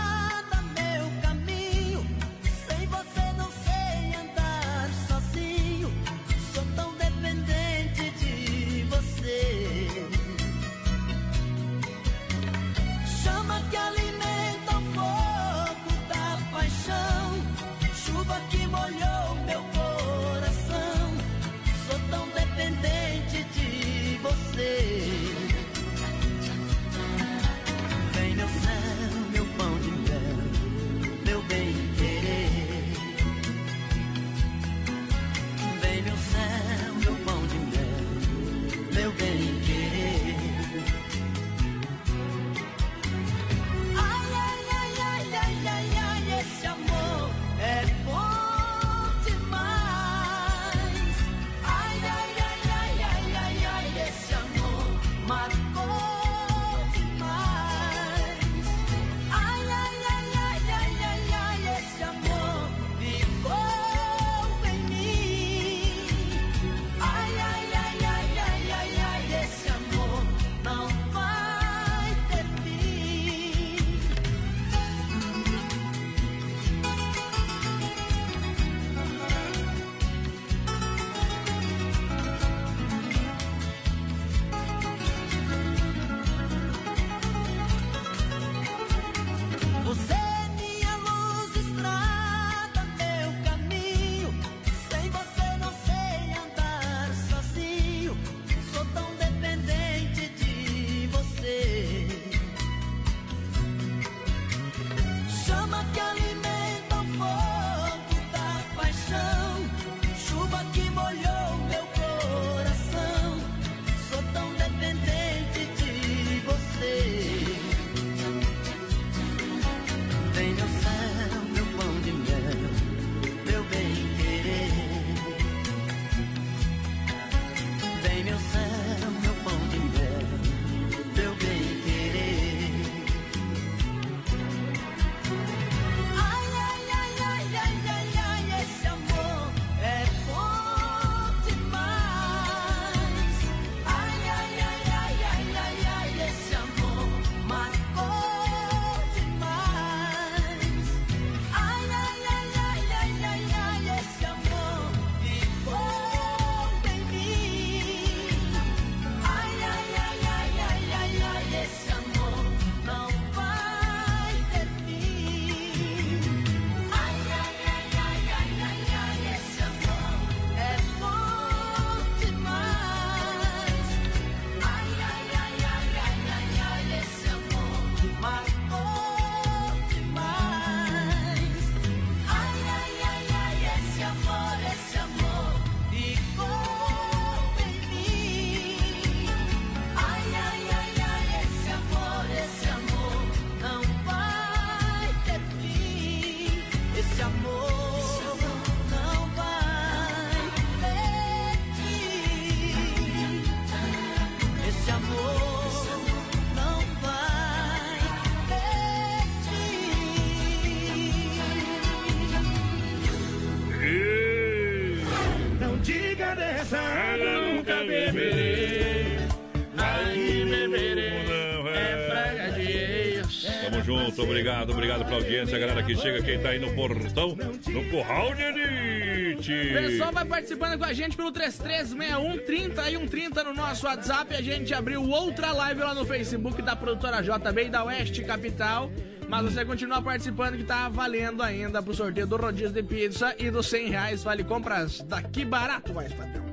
[226.05, 229.73] chega, quem tá aí no portão, no Curral de Elite.
[229.73, 234.35] Pessoal vai participando com a gente pelo 3361 30 e 130 no nosso WhatsApp.
[234.35, 238.91] A gente abriu outra live lá no Facebook da produtora JB e da Oeste Capital.
[239.27, 243.49] Mas você continua participando que tá valendo ainda pro sorteio do rodízio de pizza e
[243.49, 246.44] dos 100 reais vale compras daqui barato, mais padrão.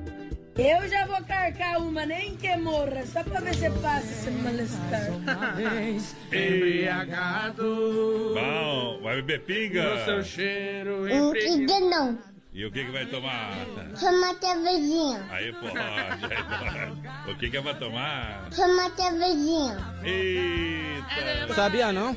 [0.55, 5.09] Eu já vou carcar uma, nem que morra, só pra ver se passa esse malestar.
[6.31, 8.35] Embriagado.
[8.35, 9.95] Bom, vai beber pinga?
[9.95, 12.19] No seu cheiro Ainda não.
[12.53, 13.57] E o que, que vai tomar?
[13.99, 15.25] Chama a cervejinha.
[15.31, 17.33] Aí pode, aí pode.
[17.33, 18.49] O que, que vai tomar?
[18.53, 19.79] Chama a cervejinha.
[20.05, 21.55] Eita!
[21.55, 22.15] Sabia não?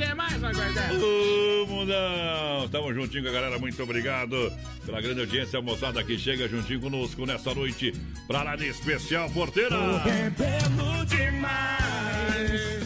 [0.00, 0.32] Cadê mais?
[0.42, 2.68] Ô, mundão!
[2.70, 4.50] Tamo juntinho com a galera, muito obrigado
[4.86, 7.92] pela grande audiência, moçada que chega juntinho conosco nessa noite
[8.26, 9.76] pra lá de especial porteira.
[10.04, 12.80] Bebendo demais.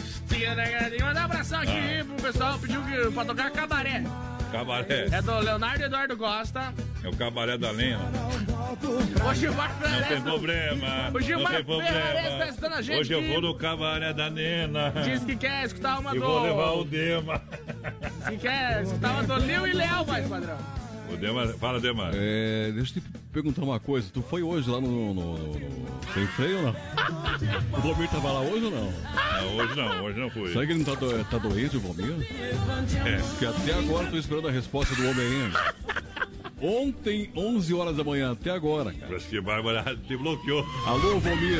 [1.01, 2.05] Mandar um abração aqui Ah.
[2.05, 4.03] pro pessoal, pediu que, pra tocar cabaré.
[4.57, 5.07] Cabaré.
[5.11, 6.73] É do Leonardo Eduardo Costa.
[7.03, 7.99] É o cabaré da Lena.
[9.29, 11.11] O Gilmar Não tem problema.
[11.13, 11.91] O Gilmar problema.
[11.91, 14.91] Ferrares tá escutando a gente Hoje eu vou no cabaré da Nena.
[15.03, 16.25] Diz que quer escutar uma E do.
[16.25, 17.41] vou levar o Dema.
[18.29, 20.57] Que quer escutar uma do Lil e Léo, mais padrão.
[21.15, 22.11] O Dema, fala, Dema.
[22.13, 24.09] É, deixa eu te perguntar uma coisa.
[24.13, 26.75] Tu foi hoje lá no, no- no- no- Sem freio ou não?
[27.77, 28.91] O Valmir tava lá hoje ou não?
[28.91, 30.51] Não, hoje não, hoje não fui.
[30.51, 32.15] Será que ele não tá, do- tá doente, o Valmir?
[33.05, 33.17] É.
[33.29, 35.75] Porque até agora eu tô esperando a resposta do homem ainda.
[36.61, 39.15] Ontem, 11 horas da manhã, até agora, cara.
[39.15, 40.65] Acho que Bárbara te bloqueou.
[40.85, 41.59] Alô, Valmir.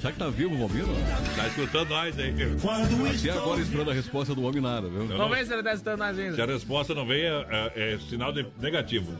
[0.00, 0.86] Será que tá vivo o Valmir?
[0.86, 0.94] não?
[1.36, 2.30] Tá escutando nós aí.
[2.30, 5.06] Até agora esperando a resposta do homem nada, viu?
[5.08, 6.42] Vamos ver se ele tá escutando nós Se ainda.
[6.44, 9.12] a resposta não veio, é, é- é sinal de negativo.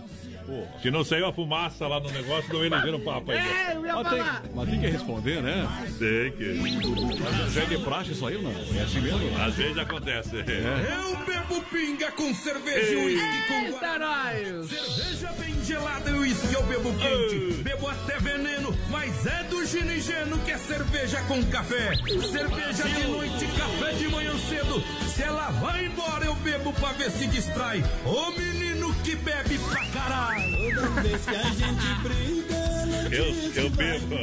[0.82, 3.44] Se não saiu a fumaça lá no negócio, não elegeram o papo ainda.
[3.44, 4.22] É, eu ia Mas tem,
[4.54, 5.86] mas tem que responder, né?
[5.98, 7.50] Sei que.
[7.50, 8.50] Já é de praxe isso aí ou não?
[8.50, 9.42] É assim mesmo?
[9.42, 10.36] Às vezes acontece.
[10.36, 14.68] Eu bebo pinga com cerveja e uísque com Eita, nós!
[14.68, 17.62] Cerveja bem gelada e uísque eu bebo quente.
[17.62, 21.94] Bebo até veneno, mas é do ginigeno que é cerveja com café.
[22.30, 24.82] Cerveja de noite, café de manhã cedo.
[25.08, 27.82] Se ela vai embora, eu bebo pra ver se distrai.
[28.04, 28.67] Ô menino
[29.08, 30.74] que bebe pra caralho.
[30.74, 34.16] Toda vez que a gente briga, ela Eu, eu bebo.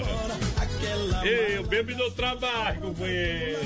[1.24, 3.62] Ei, eu bebo no trabalho, companheiro.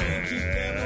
[0.00, 0.85] É.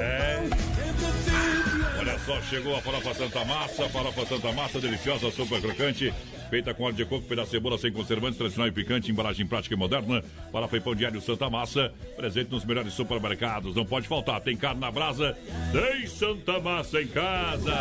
[2.30, 6.14] Só, chegou a farofa Santa Massa, farofa Santa Massa, deliciosa, super crocante,
[6.48, 9.74] feita com óleo de coco, pedaço de cebola sem conservantes, tradicional e picante, embalagem prática
[9.74, 14.40] e moderna, farofa e pão diário Santa Massa, presente nos melhores supermercados, não pode faltar,
[14.42, 15.36] tem carne na brasa,
[15.72, 17.74] tem Santa Massa em casa.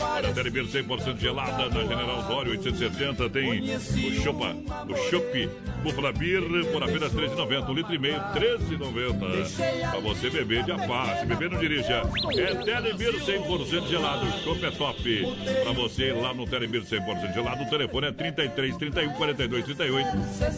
[0.00, 3.30] Olha, Telebir 100% gelada na General Osório 870.
[3.30, 4.56] Tem o Chopa,
[4.88, 5.48] o Chopp
[5.82, 6.42] Búfala Beer
[6.72, 7.68] por apenas R$ 13,90.
[7.68, 9.90] Um litro e meio, R$ 13,90.
[9.90, 11.20] Pra você beber de apaz.
[11.20, 12.02] Se beber, não dirija.
[12.38, 14.26] É Telebir 100% gelado.
[14.26, 15.26] O Chopp é top.
[15.62, 17.62] Pra você lá no Telebir 100% gelado.
[17.64, 20.08] O telefone é 33 31 42 38.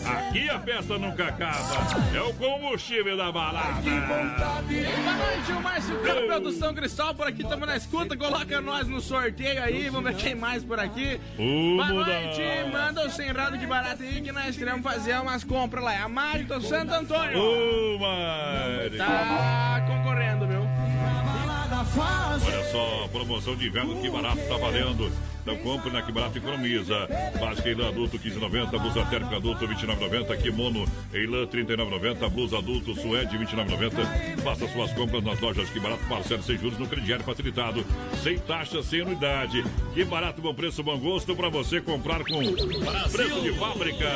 [0.06, 1.76] Aqui a festa nunca acaba.
[2.14, 3.80] É o combustível da balada.
[3.82, 8.16] Boa noite, o Márcio Campbell do São Cristóvão por aqui, estamos na escuta.
[8.16, 11.20] Coloca nós no sorteio aí, vamos ver quem mais por aqui.
[11.38, 15.44] Ô, Boa noite, manda o sem rado que barato aí que nós queremos fazer umas
[15.44, 15.94] compras lá.
[15.94, 17.38] É a Mari do Santo Antônio.
[17.38, 18.96] Ô, Mari.
[18.96, 20.71] Tá concorrendo, viu?
[21.96, 25.12] Olha só, promoção de inverno que barato tá valendo.
[25.42, 27.08] Então compre na que barato economiza.
[27.38, 34.40] Básica lã adulto 15,90, blusa térmica adulto 29,90, kimono lã 39,90, blusa adulto suede 29,90.
[34.42, 37.84] Faça suas compras nas lojas que barato parcela sem juros no crediário facilitado,
[38.22, 39.64] sem taxa, sem anuidade.
[39.92, 42.40] Que barato, bom preço, bom gosto para você comprar com
[43.10, 44.08] preço de fábrica.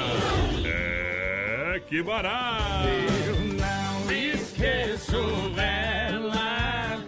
[0.64, 2.86] É, que barato.
[3.58, 6.55] Não esqueço dela,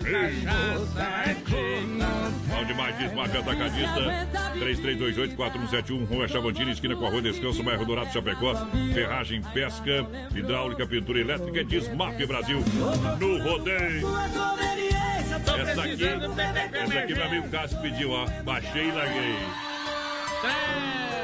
[0.08, 4.28] cachaça aqui no Onde mais diz marca atacadista
[4.58, 8.54] 3328-4171 Rua Chavantini, esquina com a Rua Descanso, bairro Dourado, Chapecó.
[8.92, 12.62] Ferragem, pesca, hidráulica, pintura elétrica Desmap Brasil.
[13.20, 14.08] No rodeio.
[15.28, 16.04] Essa aqui,
[16.72, 18.26] essa aqui meu amigo Cássio pediu, ó.
[18.42, 19.36] Baixei e larguei.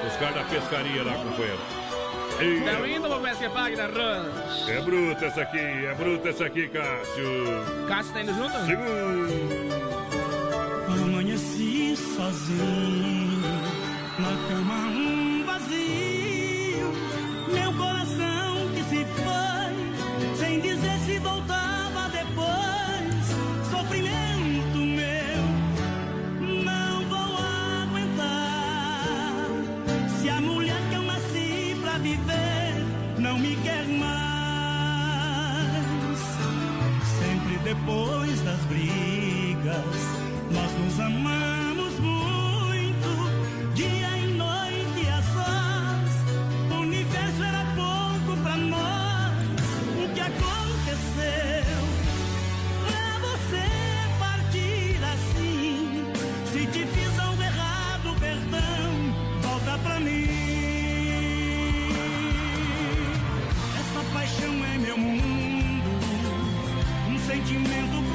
[0.07, 1.59] Os caras da pescaria lá, companheiro.
[1.59, 1.84] Ei,
[2.41, 3.05] Estão indo
[3.35, 4.27] Pesca Pague da Rã.
[4.69, 8.55] É bruta essa aqui, é bruta essa aqui, Cássio Cássio tá indo junto?
[10.89, 13.43] Amanheci sozinho,
[14.19, 16.93] na cama um vazio.
[17.53, 23.27] Meu coração que se foi, sem dizer se voltava depois.
[23.71, 24.34] Sofrimento
[32.05, 32.75] viver
[33.19, 34.19] não me quer mais.
[37.19, 40.01] Sempre depois das brigas
[41.01, 43.09] amamos muito,
[43.75, 44.24] dia e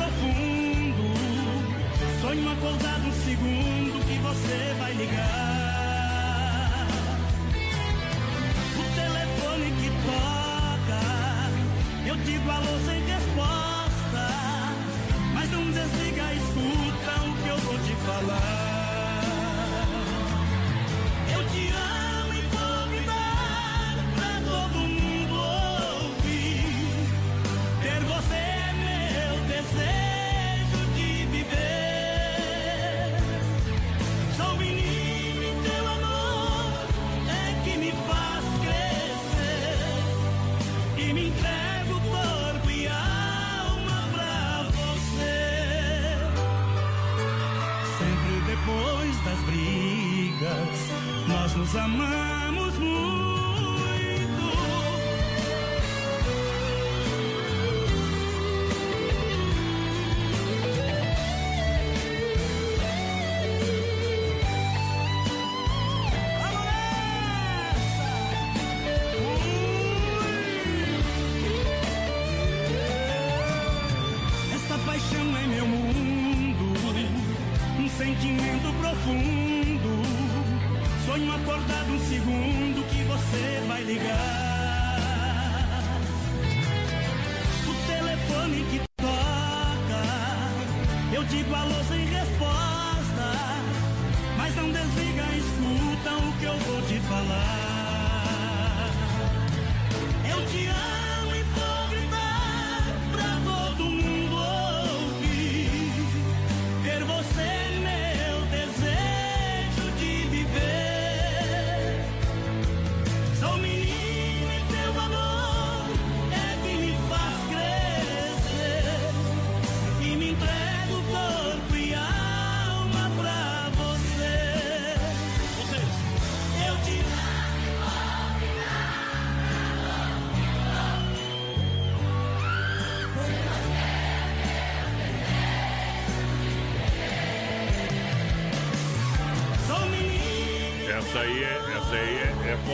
[0.10, 1.04] profundo.
[2.22, 6.88] Sonho acordado um segundo que você vai ligar.
[8.76, 11.02] O telefone que toca,
[12.08, 14.26] eu digo alô sem resposta.
[15.34, 18.69] Mas não desliga, escuta o que eu vou te falar.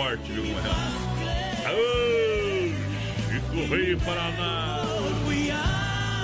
[0.06, 0.44] Forte, viu?
[1.66, 2.70] Aô,
[3.32, 4.84] Chico Rei Paraná.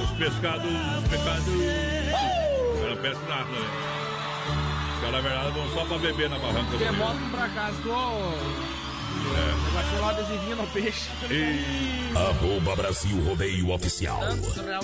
[0.03, 0.71] Os pescados,
[1.01, 1.47] os pescados.
[1.47, 3.59] Não pesca nada, né?
[4.93, 6.77] Os caras, na verdade, vão só pra beber na barranca.
[6.77, 7.89] Do moto pra casa, tô.
[7.91, 9.73] É.
[9.73, 11.09] Vai ser lá adesivinho no peixe.
[12.15, 14.19] Arroba Brasil Rodeio Oficial.
[14.19, 14.83] Tantos real.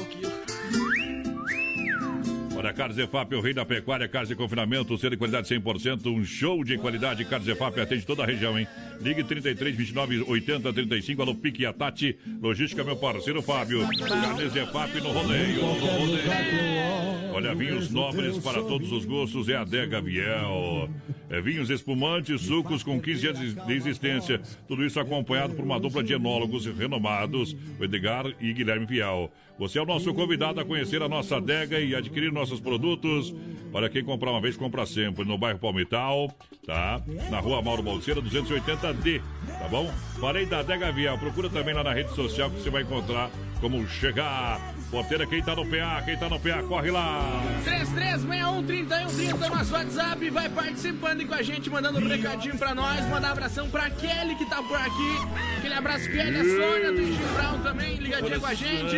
[2.57, 6.25] Olha, Carlos Efap, o rei da pecuária, carnes de confinamento, selo de qualidade 100%, um
[6.25, 7.23] show de qualidade.
[7.23, 8.67] Carlos Efap atende toda a região, hein?
[8.99, 12.17] Ligue 33 29 80 35, alô Pique e a Tati.
[12.41, 13.87] Logística, meu parceiro Fábio.
[13.87, 17.16] Carnes Efap no rodeio, no rodeio.
[17.37, 20.89] Olha, vinhos nobres para todos os gostos, é a Dega Viel.
[21.29, 24.41] É, vinhos espumantes, sucos com 15 anos de existência.
[24.67, 29.29] Tudo isso acompanhado por uma dupla de enólogos renomados, o Edgar e Guilherme Viel.
[29.59, 33.31] Você é o nosso convidado a conhecer a nossa adega e adquirir nossos produtos.
[33.71, 35.23] Para quem comprar uma vez, compra sempre.
[35.23, 36.35] No bairro Palmital,
[36.65, 36.99] tá?
[37.29, 39.21] Na rua Mauro Balseira, 280D,
[39.59, 39.91] tá bom?
[40.19, 41.19] Falei da Adega Vial.
[41.19, 43.29] Procura também lá na rede social que você vai encontrar
[43.59, 44.59] como chegar.
[44.89, 47.21] Porteira, quem tá no PA, quem tá no PA, corre lá.
[47.65, 50.29] 3361 no nosso WhatsApp.
[50.29, 53.05] Vai participando com a gente, mandando um recadinho pra nós.
[53.09, 55.17] Mandar um abração pra Kelly que tá por aqui.
[55.57, 56.37] Aquele abraço, Kelly.
[56.39, 58.95] A Sônia do Brown também, ligadinha com a gente.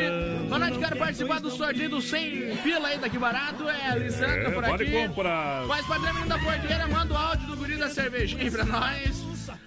[0.48, 3.68] Boa noite, quero participar do sorteio do 100 pila aí daqui barato.
[3.68, 4.91] É a Lissandra É, por pode aqui.
[5.07, 5.65] comprar.
[5.68, 9.18] Faz padrinho da porteira, manda o áudio do guri da cervejinha pra nós.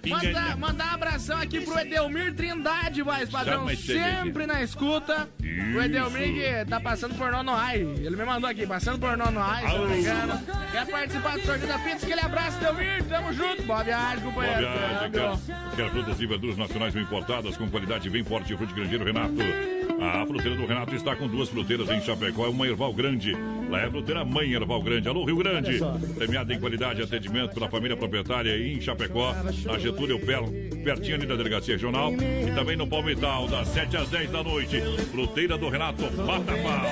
[0.09, 3.67] Manda, mandar um abração aqui pro Edelmir Trindade, mais padrão.
[3.75, 5.29] Sempre na escuta.
[5.41, 7.79] O Edelmir que tá passando por Nonoai.
[7.79, 10.41] Ele me mandou aqui, passando por Nonoai, se não me engano.
[10.71, 12.05] Quer participar do sorteio da pizza?
[12.05, 13.03] Aquele abraço, Edelmir.
[13.05, 13.63] Tamo junto.
[13.63, 14.61] Boa viagem, Boa companheiro.
[14.61, 15.39] viagem, cara.
[15.75, 18.55] Quer frutas e verduras nacionais bem importadas com qualidade bem forte.
[18.57, 19.35] Fruto Grangeiro Renato.
[20.01, 22.45] A fruteira do Renato está com duas fruteiras em Chapecó.
[22.45, 23.33] É uma Erval Grande.
[23.73, 25.09] Lá é a fruteira Mãe Erval Grande.
[25.09, 25.79] Alô, Rio Grande.
[26.13, 29.33] Premiada em qualidade e atendimento pela família proprietária em Chapecó.
[29.65, 30.19] Na Getúlio
[30.83, 32.13] pertinho ali da Delegacia Regional.
[32.13, 34.79] E também no Palmital, das 7 às 10 da noite.
[35.11, 36.03] Fruteira do Renato.
[36.03, 36.85] Bata pau.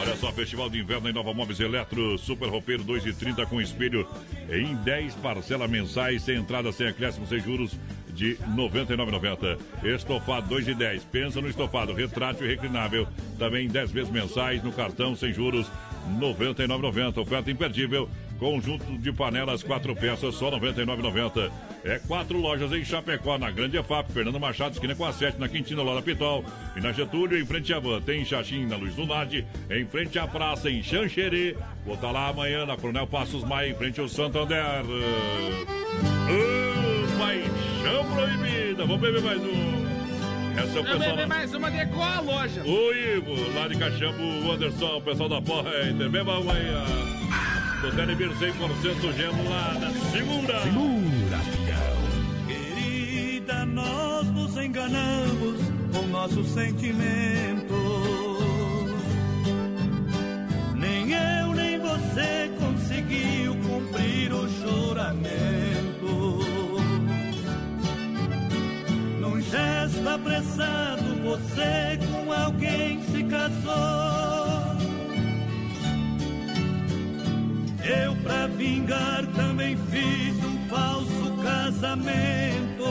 [0.00, 3.60] Olha só, Festival de Inverno em Nova Móveis Eletro, Super Roupeiro 2 e 30 com
[3.60, 4.04] espelho
[4.50, 7.78] em 10 parcelas mensais, sem entrada, sem acréscimo, sem juros
[8.16, 9.58] de R$ 99,90.
[9.94, 11.04] Estofado 2 e 10.
[11.04, 13.06] Pensa no estofado retrátil e reclinável.
[13.38, 17.18] Também 10 vezes mensais no cartão sem juros R$ 99,90.
[17.18, 18.08] Oferta imperdível.
[18.38, 21.50] Conjunto de panelas, quatro peças, só R$ 99,90.
[21.84, 25.48] É quatro lojas em Chapecó, na Grande EFAP, Fernando Machado, esquina com a 7, na
[25.48, 26.44] Quintina, lá Pitol.
[26.76, 28.00] E na Getúlio, em frente à Van.
[28.02, 31.56] Tem Xaxim, na Luz do Nade, em frente à praça, em Xanxerê.
[31.84, 34.84] Vou estar lá amanhã, na Coronel Passos Maia, em frente ao Santander.
[34.84, 36.46] Uh,
[37.86, 38.84] paixão proibida.
[38.84, 39.86] Vamos beber mais um.
[40.58, 40.98] Essa é o Eu pessoal.
[40.98, 42.62] beber da- mais uma de qual a loja?
[42.64, 46.84] o Ivo, lá de Caxambu, o Anderson, o pessoal da Pointer, beba amanhã.
[47.82, 49.90] Do Telebir 100% gelada.
[50.10, 50.62] Segura!
[50.62, 51.38] Segura,
[52.48, 55.60] Querida, nós nos enganamos
[55.92, 57.76] com nossos sentimentos.
[60.74, 65.95] Nem eu nem você conseguiu cumprir o juramento.
[69.50, 74.76] Gesto apressado, você com alguém se casou.
[77.84, 82.84] Eu, pra vingar, também fiz um falso casamento.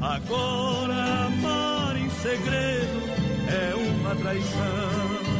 [0.00, 3.00] Agora, amar em segredo
[3.48, 5.30] é uma traição.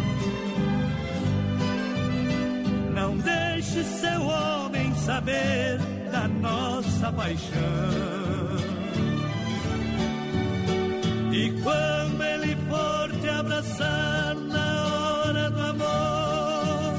[2.94, 8.50] Não deixe seu homem saber da nossa paixão.
[11.32, 16.94] E quando ele for te abraçar na hora do amor,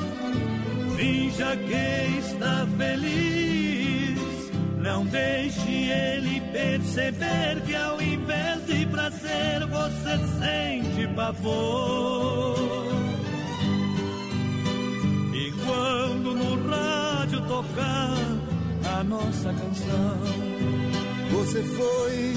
[0.98, 4.52] finja que está feliz.
[4.78, 12.56] Não deixe ele perceber que ao invés de prazer você sente pavor.
[15.34, 18.41] E quando no rádio tocar
[19.00, 20.18] a nossa canção,
[21.32, 22.34] Você foi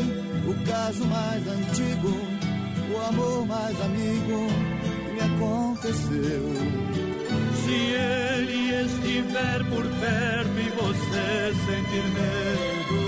[0.49, 2.17] o caso mais antigo,
[2.93, 4.47] o amor mais amigo
[5.05, 6.43] que me aconteceu.
[7.65, 13.03] Se ele estiver por perto e você sentir medo,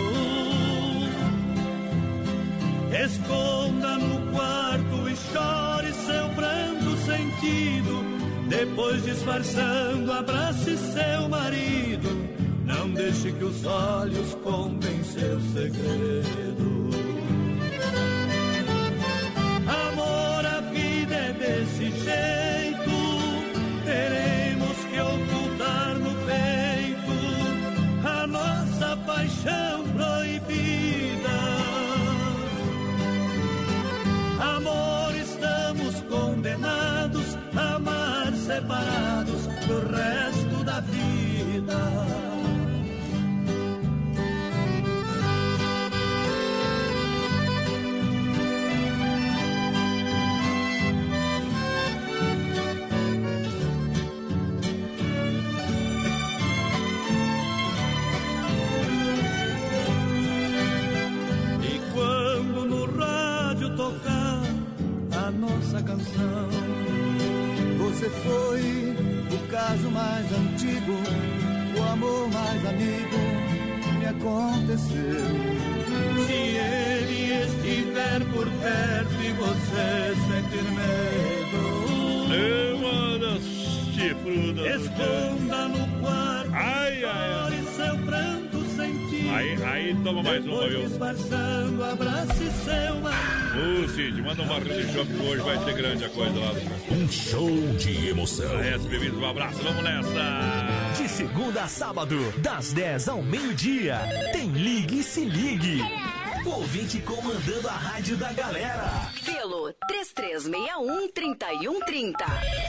[3.04, 8.04] esconda no quarto e chore seu pranto sentido.
[8.48, 12.35] Depois, disfarçando, abrace seu marido.
[12.66, 16.90] Não deixe que os olhos contem seu segredo.
[19.68, 22.96] Amor, a vida é desse jeito.
[23.84, 27.16] Teremos que ocultar no peito
[28.04, 31.38] a nossa paixão proibida.
[34.40, 42.15] Amor, estamos condenados a amar separados do resto da vida.
[68.24, 68.94] Foi
[69.34, 70.96] o caso mais antigo,
[71.78, 73.18] o amor mais amigo
[73.98, 75.24] me aconteceu.
[76.26, 81.62] se ele estiver por perto e você sentir medo,
[82.32, 83.40] Eu ando
[83.94, 84.62] chifruda.
[84.76, 85.35] esconda
[89.36, 90.88] Aí, aí toma mais uma, Depois, viu?
[93.84, 96.52] Ô, Cid, manda um barril de choque que hoje vai ser grande a coisa lá.
[96.90, 98.58] Um show de emoção.
[98.60, 100.94] É, bebidos, um abraço, vamos nessa.
[100.96, 104.00] De segunda a sábado, das 10 ao meio-dia,
[104.32, 105.82] tem Ligue e Se Ligue.
[106.46, 109.10] Ouvinte comandando a rádio da galera.
[109.22, 112.14] Pelo 3361-3130.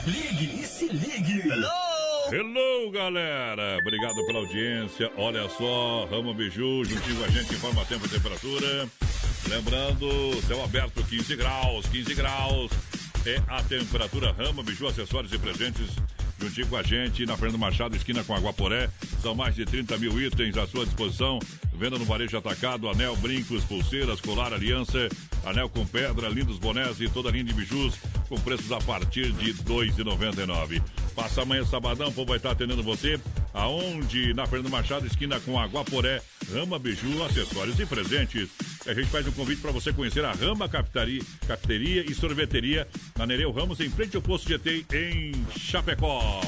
[0.04, 1.48] Ligue e Se Ligue.
[1.48, 1.70] Hello,
[2.92, 3.78] galera!
[3.80, 5.10] Obrigado pela audiência.
[5.16, 8.88] Olha só, Rama Biju, juntinho com a gente, informa tempo e temperatura.
[9.48, 12.70] Lembrando, céu aberto, 15 graus, 15 graus.
[13.24, 15.88] É a temperatura Rama Biju, acessórios e presentes.
[16.38, 18.90] Juntinho com a gente, na Fernando Machado, esquina com Aguaporé.
[19.22, 21.38] São mais de 30 mil itens à sua disposição.
[21.72, 25.08] Venda no varejo atacado, anel, brincos, pulseiras, colar, aliança,
[25.48, 27.94] anel com pedra, lindos bonés e toda a linha de bijus
[28.28, 30.82] com preços a partir de R$ 2,99.
[31.14, 33.18] Passa amanhã, sabadão, o povo vai estar atendendo você.
[33.54, 34.34] Aonde?
[34.34, 36.22] Na Fernando Machado, esquina com Aguaporé,
[36.52, 38.48] Rama Biju, acessórios e presentes.
[38.86, 43.50] a gente faz um convite para você conhecer a Rama Cafeteria, e Sorveteria na Nereu
[43.50, 46.40] Ramos, em frente ao posto GT em Chapecó.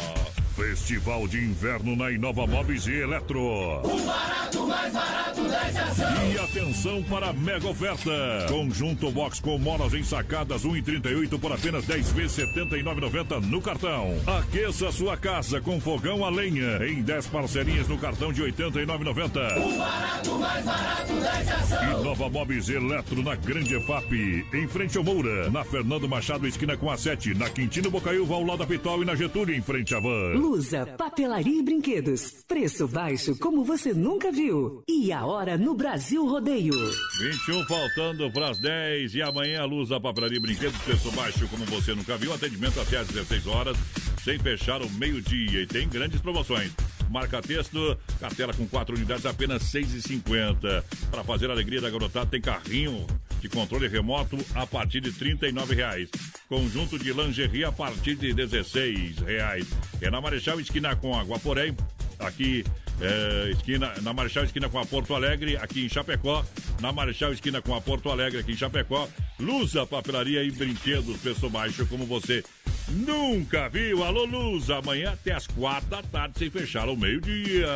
[0.61, 3.41] Festival de Inverno na Inova Móveis e Eletro.
[3.41, 6.31] O barato, mais barato dessa ação.
[6.31, 8.11] E atenção para a mega oferta.
[8.47, 14.15] Conjunto box com molas ensacadas 1,38 por apenas 10 vezes 79,90 no cartão.
[14.27, 19.65] Aqueça sua casa com fogão a lenha em 10 parcelinhas no cartão de 89,90.
[19.65, 22.01] O barato, mais barato dessa ação.
[22.01, 26.77] Inova Móveis e Eletro na Grande EFAP, em frente ao Moura, na Fernando Machado, esquina
[26.77, 29.95] com a 7, na Quintino Bocaiúva, ao lado da Pitol e na Getúlio, em frente
[29.95, 30.50] à Van.
[30.51, 32.43] Lusa, papelaria e brinquedos.
[32.49, 34.83] Preço baixo como você nunca viu.
[34.89, 36.73] E a hora no Brasil Rodeio.
[37.21, 41.47] 21 faltando para as 10 e amanhã a luz da papelaria e brinquedos, preço baixo
[41.47, 42.35] como você nunca viu.
[42.35, 43.77] Atendimento até às 16 horas,
[44.25, 45.63] sem fechar o meio-dia.
[45.63, 46.73] E tem grandes promoções.
[47.11, 50.85] Marca texto, cartela com 4 unidades, apenas 6,50.
[51.11, 53.05] Para fazer a alegria da garotada, tem carrinho
[53.41, 56.09] de controle remoto a partir de 39 reais.
[56.49, 59.67] Conjunto de lingerie a partir de 16 reais.
[60.01, 61.77] É na Marechal Esquina com a Guaporém,
[62.21, 62.65] aqui
[63.01, 66.45] é, esquina, na Marechal Esquina com a Porto Alegre, aqui em Chapecó.
[66.81, 69.09] Na Marechal Esquina com a Porto Alegre, aqui em Chapecó.
[69.39, 72.45] Lusa, papelaria e brinquedos, preço baixo, como você
[72.89, 74.05] nunca viu.
[74.05, 77.69] Alô, Luz, amanhã até as quatro da tarde, sem fechar ao meio-dia.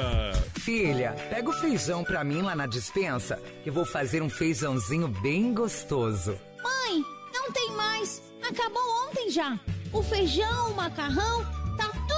[0.60, 5.54] Filha, pega o feijão pra mim lá na dispensa, que vou fazer um feijãozinho bem
[5.54, 6.38] gostoso.
[6.62, 7.02] Mãe,
[7.32, 8.22] não tem mais.
[8.46, 9.58] Acabou ontem já.
[9.90, 11.46] O feijão, o macarrão,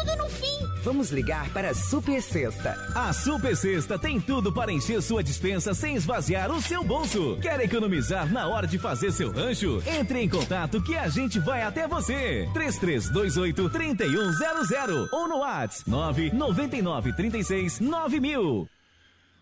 [0.07, 0.47] tudo no fim.
[0.83, 2.77] Vamos ligar para a Super Sexta.
[2.95, 7.37] A Super Sexta tem tudo para encher sua dispensa sem esvaziar o seu bolso.
[7.43, 9.83] Quer economizar na hora de fazer seu rancho?
[9.99, 12.49] Entre em contato que a gente vai até você.
[12.55, 18.69] 3328 3100 ou no WhatsApp 999 36 9000.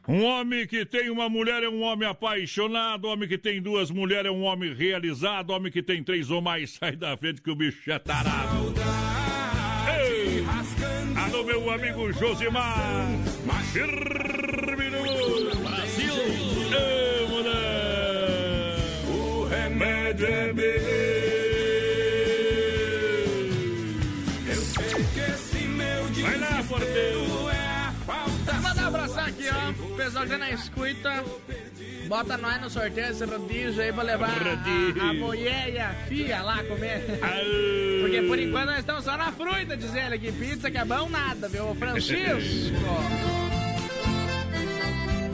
[0.06, 4.26] Um homem que tem uma mulher é um homem apaixonado, homem que tem duas mulheres
[4.26, 7.56] é um homem realizado, homem que tem três ou mais sai da frente que o
[7.56, 8.83] bicho é tarado.
[11.44, 13.08] Meu amigo Josimar!
[13.74, 15.02] Firme no
[15.62, 16.14] Brasil!
[17.28, 18.76] Mulher!
[19.08, 20.48] O remédio é
[24.46, 27.50] Eu sei que esse meu Vai lá, porteiro!
[27.50, 29.70] é a falta Mandar abraço aqui, ó.
[29.92, 31.24] O pessoal tá na escuta.
[32.08, 35.02] Bota nós no sorteio esse rodízio aí pra levar Rodízio.
[35.02, 37.02] a, a mulher e a filha lá comer.
[38.00, 40.32] Porque por enquanto nós estamos só na fruta, diz ele aqui.
[40.32, 41.74] Pizza que é bom nada, viu?
[41.74, 42.74] Francisco.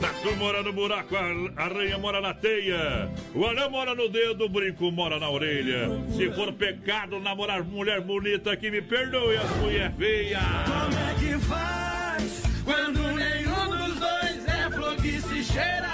[0.01, 3.07] Tatu mora no buraco, a aranha mora na teia.
[3.35, 5.89] O anão mora no dedo, o brinco mora na orelha.
[6.15, 10.39] Se for pecado namorar mulher bonita, que me perdoe as mulher feia.
[10.65, 15.90] Como é que faz quando nenhum dos dois é flor que se cheira?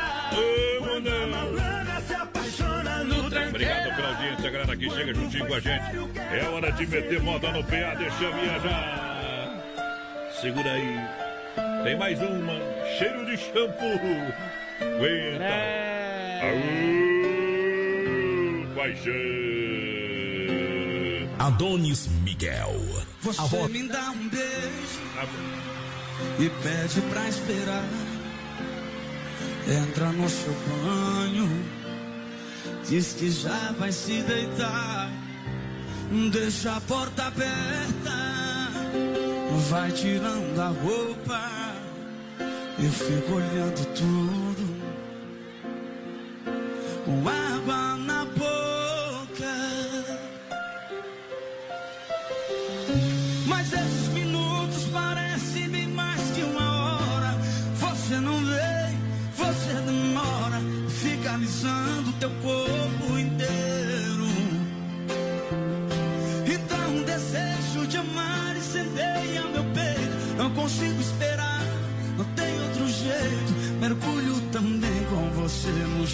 [4.47, 5.83] Audiência, galera que chega juntinho com a gente.
[6.33, 9.53] É hora de meter moda no PA, deixa viajar.
[10.41, 10.97] Segura aí.
[11.83, 12.53] Tem mais uma.
[12.97, 14.33] Cheiro de shampoo.
[14.79, 15.45] Aguenta.
[17.47, 19.13] Aú, paixão.
[21.39, 22.75] Adonis Miguel.
[23.21, 25.01] Você A voz- me dá um beijo
[26.39, 27.83] e pede pra esperar.
[29.67, 31.49] Entra no seu banho,
[32.89, 35.11] diz que já vai se deitar.
[36.31, 38.17] Deixa a porta aberta,
[39.69, 41.41] vai tirando a roupa.
[42.79, 44.77] Eu fico olhando tudo
[47.05, 48.36] com água na.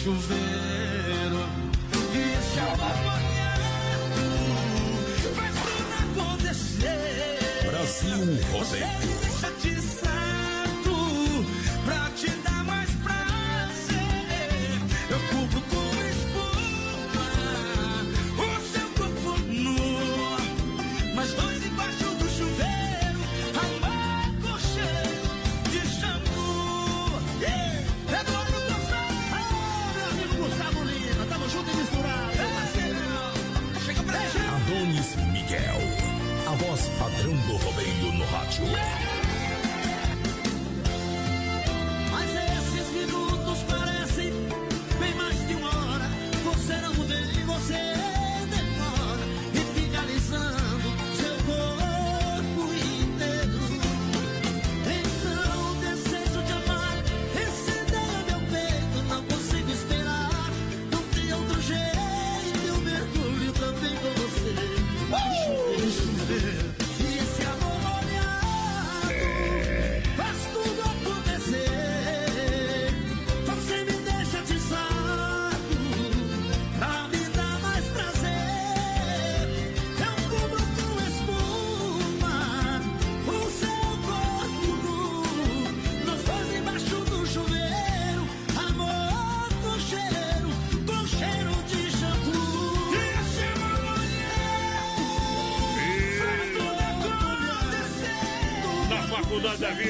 [0.03, 1.41] Chuveiro.
[2.13, 4.17] E esse amor molhado
[5.33, 7.71] faz tudo acontecer.
[7.71, 9.13] Brasil Rodeio.
[37.83, 39.02] Rodeio no rádio.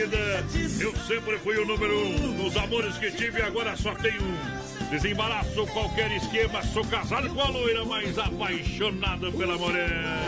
[0.07, 0.45] Vida,
[0.79, 2.43] eu sempre fui o número um.
[2.43, 4.89] Nos amores que tive, agora só tenho um.
[4.89, 10.19] Desembaraço qualquer esquema, sou casado com a loira, mas apaixonado pela morena.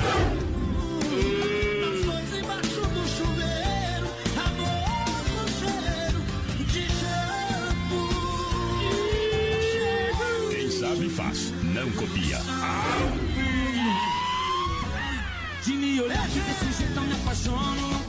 [10.49, 12.39] Quem sabe faz, não copia.
[15.63, 18.04] De me olhar desse jeito eu me apaixono.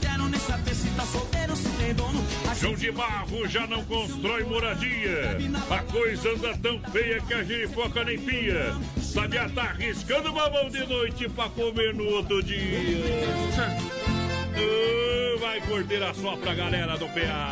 [2.87, 5.37] De Barro já não constrói moradia.
[5.69, 8.73] A coisa anda tão feia que a girifoca nem pia.
[9.01, 12.55] Sabia tá arriscando mamão de noite pra comer no outro dia.
[15.39, 17.49] Vai curtir a só pra galera do PA.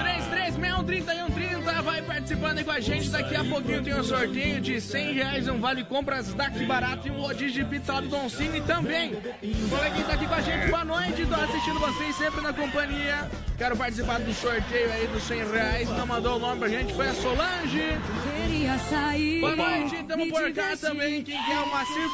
[1.65, 3.09] 3361-3130 vai participando aí com a gente.
[3.09, 7.11] Daqui a pouquinho tem um sorteio de 100 reais, um vale compras daqui barato e
[7.11, 9.13] um rodízio de pizza lá do Don Cine também.
[9.13, 13.29] O coleguinha tá aqui com a gente, boa noite, tô assistindo vocês sempre na companhia.
[13.57, 15.89] Quero participar do sorteio aí dos 100 reais.
[15.89, 17.97] Não mandou o nome pra gente, foi a Solange.
[18.23, 19.39] Queria sair.
[19.39, 21.23] Boa noite, tamo por cá também.
[21.23, 22.05] Quem quer o Macir?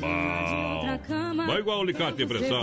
[0.00, 1.46] Bom.
[1.46, 2.62] Vai igual o Licate de pressão.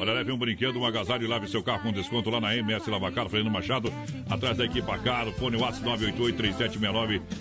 [0.00, 2.88] Olha, leve um brinquedo, um agasalho e lave seu carro com desconto lá na MS
[2.90, 3.92] Lavacar, Fernando Machado,
[4.28, 5.84] atrás da equipa Caro, fone WhatsApp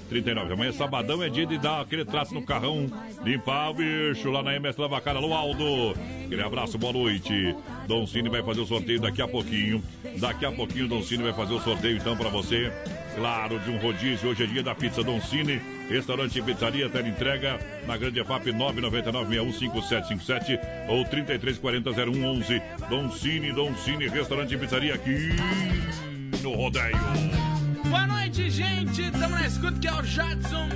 [0.09, 0.53] 988-3769-39.
[0.53, 2.87] Amanhã, sabadão, é dia de dar aquele traço no carrão,
[3.23, 5.15] limpar o bicho lá na MS Lavacar.
[5.15, 5.93] Alô, Aldo.
[6.25, 7.55] Aquele abraço, boa noite.
[7.87, 9.83] Dom Cine vai fazer o sorteio daqui a pouquinho.
[10.17, 12.73] Daqui a pouquinho, Dom Cine vai fazer o sorteio então pra você.
[13.15, 14.31] Claro, de um rodízio.
[14.31, 15.61] Hoje é dia da pizza Dom Cine.
[15.87, 22.63] Restaurante e pizzaria, tela entrega na Grande FAP 999-615757 ou 3340-0111.
[22.89, 25.29] Dom Cine, Dom Cine, restaurante e pizzaria aqui
[26.41, 26.97] no Rodeio.
[27.89, 29.11] Boa noite, gente.
[29.11, 30.69] Tamo na escuta que é o Jadson.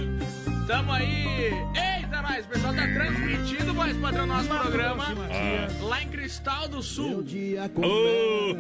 [0.67, 1.51] Tamo aí.
[1.75, 2.45] Eita, nós.
[2.45, 5.05] O pessoal tá transmitindo, voz padrão, nosso programa.
[5.29, 5.85] Ah.
[5.85, 7.23] Lá em Cristal do Sul.
[7.73, 8.53] Ô,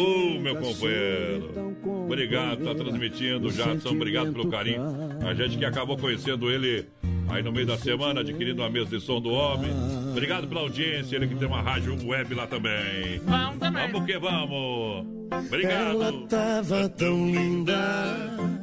[0.00, 1.76] oh, meu companheiro.
[2.04, 3.90] Obrigado, tá transmitindo, Jadson.
[3.90, 4.82] Obrigado pelo carinho.
[5.26, 6.86] A gente que acabou conhecendo ele
[7.30, 9.70] aí no meio da semana, adquirindo a mesa de som do homem.
[10.10, 13.20] Obrigado pela audiência, ele que tem uma rádio web lá também.
[13.24, 13.90] Vamos também.
[13.90, 15.06] Vamos que vamos.
[15.46, 16.02] Obrigado.
[16.02, 17.76] Ela tava tão linda.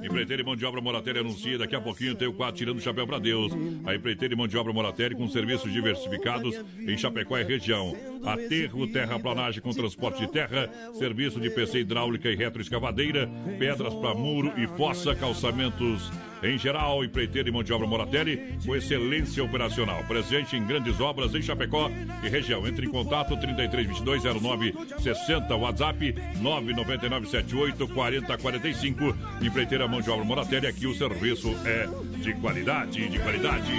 [0.03, 1.57] Empreiteira e mão de obra Moratelli anuncia.
[1.57, 3.51] Daqui a pouquinho tem o quadro Tirando o Chapéu pra Deus.
[3.85, 7.95] A empreiteira e mão de obra Moratelli com serviços diversificados em Chapecó e região.
[8.33, 14.53] Aterro, terraplanagem com transporte de terra, serviço de PC hidráulica e retroescavadeira, pedras para muro
[14.57, 16.11] e fossa, calçamentos
[16.43, 20.03] em geral, empreiteira e mão de obra Moratelli, com excelência operacional.
[20.03, 21.89] Presente em grandes obras em Chapecó
[22.23, 22.67] e região.
[22.67, 29.15] Entre em contato 33220960, WhatsApp 999784045.
[29.41, 31.87] Empreiteira mão de obra Moratelli, aqui o serviço é
[32.21, 33.71] de qualidade, de qualidade.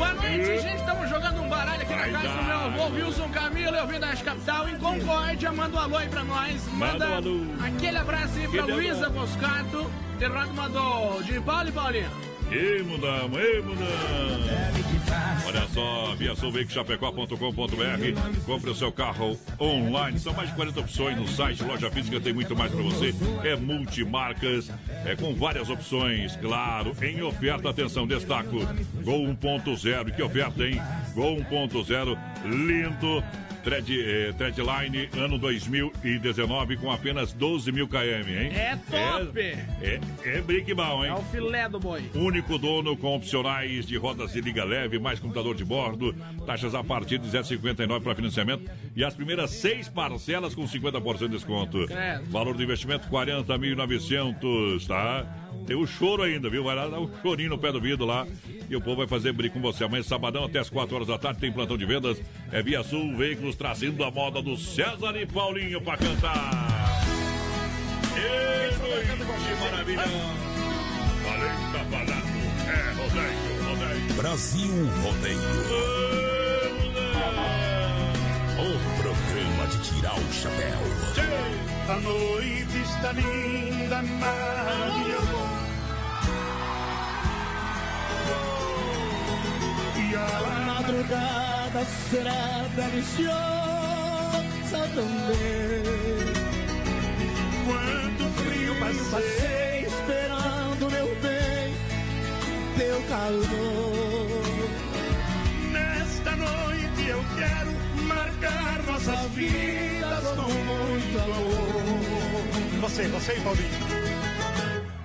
[0.00, 0.76] Boa noite, gente.
[0.76, 3.76] Estamos jogando um baralho aqui na casa do meu avô Wilson Camilo.
[3.76, 5.52] Eu vim da capital em Concórdia.
[5.52, 6.66] Manda um alô aí pra nós.
[6.72, 9.90] Manda, um aquele abraço aí pra Luísa Boscato.
[10.18, 12.29] Derrado mandou de Paulo e Paulinho.
[12.50, 14.50] Ei, mudamos, ei, mudamos.
[15.46, 20.18] Olha só, viaçãoveicochapecó.com.br Compre o seu carro online.
[20.18, 21.62] São mais de 40 opções no site.
[21.64, 23.14] Loja física tem muito mais para você.
[23.44, 24.70] É multimarcas,
[25.04, 26.94] é com várias opções, claro.
[27.02, 28.58] Em oferta, atenção, destaco.
[29.02, 30.14] Gol 1.0.
[30.14, 30.80] Que oferta, hein?
[31.14, 32.16] Gol 1.0.
[32.44, 33.24] Lindo.
[33.62, 38.52] Thread, eh, Threadline, ano 2019, com apenas 12 mil km, hein?
[38.52, 39.38] É top!
[39.40, 41.10] É, é, é brick bom, hein?
[41.10, 42.02] É o filé do boi.
[42.14, 46.14] Único dono com opcionais de rodas de liga leve, mais computador de bordo,
[46.46, 51.28] taxas a partir de 259 para financiamento e as primeiras seis parcelas com 50% de
[51.28, 51.86] desconto.
[51.86, 52.30] Credo.
[52.30, 55.26] Valor do investimento 40.900, tá?
[55.70, 56.64] Tem o choro ainda, viu?
[56.64, 58.26] Vai lá dar um chorinho no pé do vidro lá
[58.68, 59.84] e o povo vai fazer brinco com você.
[59.84, 62.20] Amanhã, sabadão, até as 4 horas da tarde, tem plantão de vendas.
[62.50, 67.04] É Via Sul Veículos trazendo a moda do César e Paulinho pra cantar.
[68.16, 70.10] Ei, noite maravilhosa.
[71.28, 71.78] Além tá
[72.66, 74.14] é rodeio, rodeio.
[74.14, 75.38] Brasil Rodeio.
[78.58, 80.80] O programa de tirar o chapéu.
[81.88, 85.39] A noite está linda, maravilhosa.
[90.14, 93.30] A madrugada será deliciosa
[94.94, 95.90] também.
[97.66, 101.74] Quanto frio Passei esperando, meu bem,
[102.76, 104.70] teu calor.
[105.72, 107.70] Nesta noite eu quero
[108.06, 112.80] marcar nossas vidas com muito amor.
[112.80, 114.00] Você, você e Paulinho.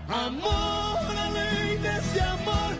[0.07, 2.75] Amor, além desse amor,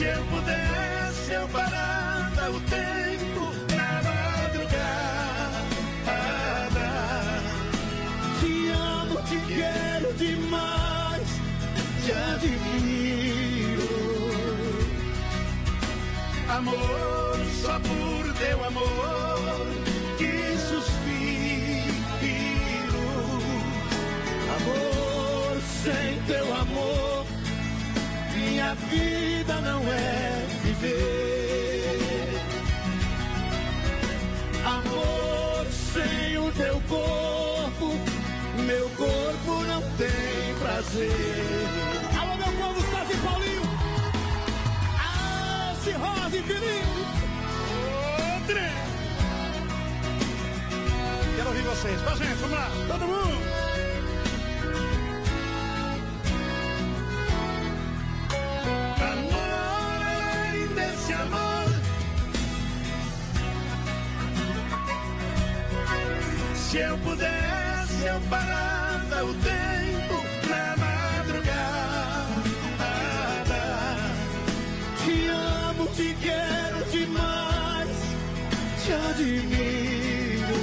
[0.00, 5.28] Se eu pudesse, eu parava o tempo na madrugada.
[8.40, 11.28] Te amo, te quero demais,
[12.02, 13.90] te admiro.
[16.48, 17.19] Amor,
[28.70, 31.98] minha vida não é viver.
[34.64, 37.98] Amor, sem o teu corpo,
[38.64, 41.10] meu corpo não tem prazer.
[42.20, 43.62] Alô, meu povo, e Paulinho!
[45.68, 47.00] Alce, Rosa e Felipe!
[48.34, 48.70] Outra!
[51.36, 52.06] Quero ouvir vocês.
[52.06, 53.59] A gente, vamos lá, todo mundo!
[60.74, 61.70] Desse amor.
[66.54, 71.62] Se eu pudesse, eu parava o tempo na madrugada.
[75.02, 77.98] Te amo, te quero demais,
[78.84, 80.60] te admiro.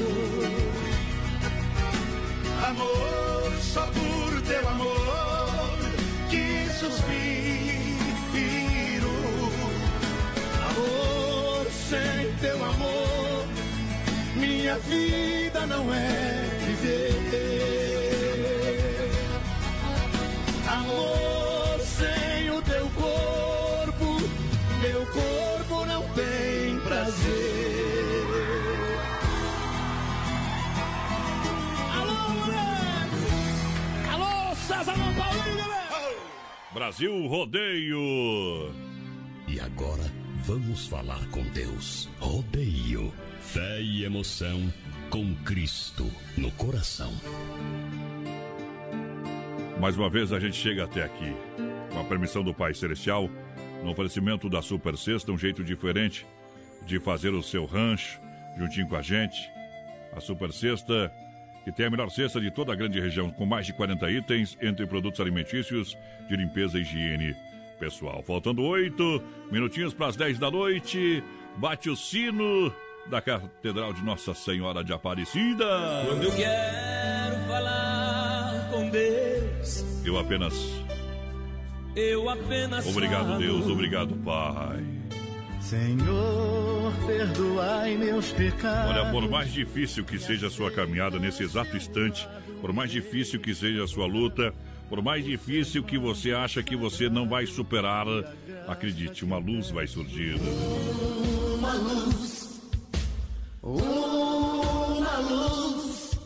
[2.69, 5.77] Amor, só por teu amor
[6.29, 7.56] que suspiro.
[11.89, 13.45] Sem teu amor,
[14.35, 17.15] minha vida não é viver.
[20.69, 24.19] Amor, sem o teu corpo,
[24.81, 28.25] meu corpo não tem prazer.
[31.95, 33.23] Alô, moleque!
[34.11, 36.15] Alô, César Paulinho, galera!
[36.73, 38.73] Brasil Rodeio.
[39.47, 40.16] E agora
[40.47, 42.07] vamos falar com Deus.
[42.19, 43.13] Rodeio.
[43.41, 44.73] Fé e emoção
[45.09, 47.11] com Cristo no coração.
[49.77, 51.35] Mais uma vez a gente chega até aqui.
[51.91, 53.29] Com a permissão do Pai Celestial,
[53.83, 56.25] no oferecimento da Super Sexta, um jeito diferente
[56.85, 58.17] de fazer o seu rancho
[58.57, 59.49] juntinho com a gente.
[60.15, 61.11] A Super Sexta,
[61.65, 64.57] que tem a melhor cesta de toda a grande região, com mais de 40 itens
[64.61, 65.97] entre produtos alimentícios
[66.29, 67.35] de limpeza e higiene
[67.77, 68.23] pessoal.
[68.25, 69.21] Faltando oito
[69.51, 71.23] minutinhos para as 10 da noite,
[71.57, 72.71] bate o sino
[73.07, 75.65] da Catedral de Nossa Senhora de Aparecida.
[76.07, 80.53] Quando eu quero falar com Deus, Eu apenas.
[81.95, 83.39] eu apenas Obrigado, falo.
[83.39, 83.67] Deus.
[83.67, 84.83] Obrigado, Pai.
[85.61, 88.89] Senhor, perdoai meus pecados.
[88.95, 92.27] Olha, por mais difícil que seja a sua caminhada nesse exato instante,
[92.61, 94.53] por mais difícil que seja a sua luta,
[94.89, 98.05] por mais difícil que você acha que você não vai superar,
[98.67, 100.35] acredite, uma luz vai surgir.
[101.57, 102.61] Uma luz,
[103.61, 106.19] uma luz,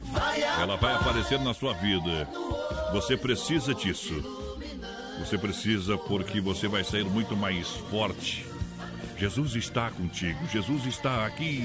[0.00, 2.28] vai Ela vai aparecer na sua vida.
[2.92, 4.14] Você precisa disso.
[5.18, 8.46] Você precisa porque você vai sair muito mais forte.
[9.18, 10.38] Jesus está contigo.
[10.52, 11.62] Jesus está aqui.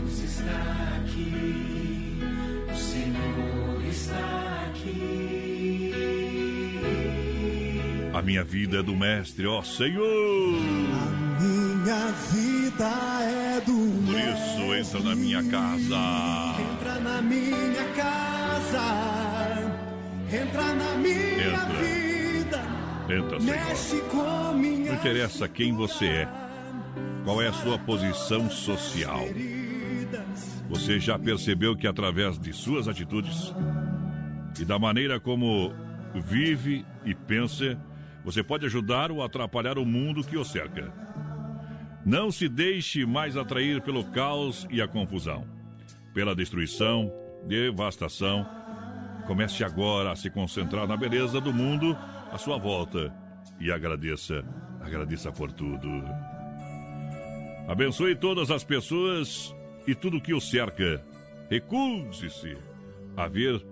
[0.00, 2.18] Jesus está aqui,
[2.72, 5.35] o Senhor está aqui.
[8.26, 10.02] A minha vida é do Mestre, ó Senhor.
[11.40, 12.88] Minha vida
[13.22, 16.60] é do Por isso, entra na minha casa.
[16.72, 18.82] Entra na minha casa,
[20.28, 21.66] entra na minha Entra.
[21.78, 22.62] vida,
[23.08, 23.56] Entra, Senhor.
[23.68, 26.28] mexe com minha Não interessa quem você é,
[27.22, 29.24] qual é a sua posição social.
[30.68, 33.54] Você já percebeu que através de suas atitudes
[34.58, 35.72] e da maneira como
[36.12, 37.78] vive e pensa,
[38.26, 40.92] você pode ajudar ou atrapalhar o mundo que o cerca.
[42.04, 45.46] Não se deixe mais atrair pelo caos e a confusão,
[46.12, 47.12] pela destruição,
[47.46, 48.44] devastação.
[49.28, 51.96] Comece agora a se concentrar na beleza do mundo
[52.32, 53.14] à sua volta
[53.60, 54.44] e agradeça,
[54.80, 55.88] agradeça por tudo.
[57.68, 59.54] Abençoe todas as pessoas
[59.86, 61.00] e tudo que o cerca.
[61.48, 62.58] Recuse-se
[63.16, 63.64] a ver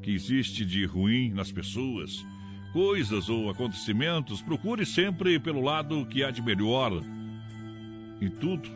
[0.00, 2.24] que existe de ruim nas pessoas,
[2.72, 4.42] coisas ou acontecimentos.
[4.42, 7.02] Procure sempre pelo lado que há de melhor
[8.20, 8.68] em tudo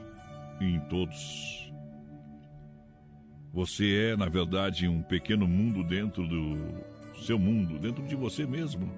[0.61, 1.71] e em todos.
[3.53, 6.57] Você é, na verdade, um pequeno mundo dentro do
[7.23, 8.91] seu mundo, dentro de você mesmo.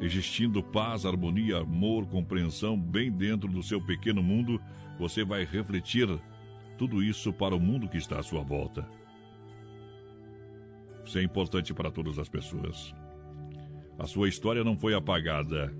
[0.00, 4.60] Existindo paz, harmonia, amor, compreensão bem dentro do seu pequeno mundo,
[4.98, 6.08] você vai refletir
[6.76, 8.86] tudo isso para o mundo que está à sua volta.
[11.04, 12.94] Isso é importante para todas as pessoas.
[13.98, 15.72] A sua história não foi apagada.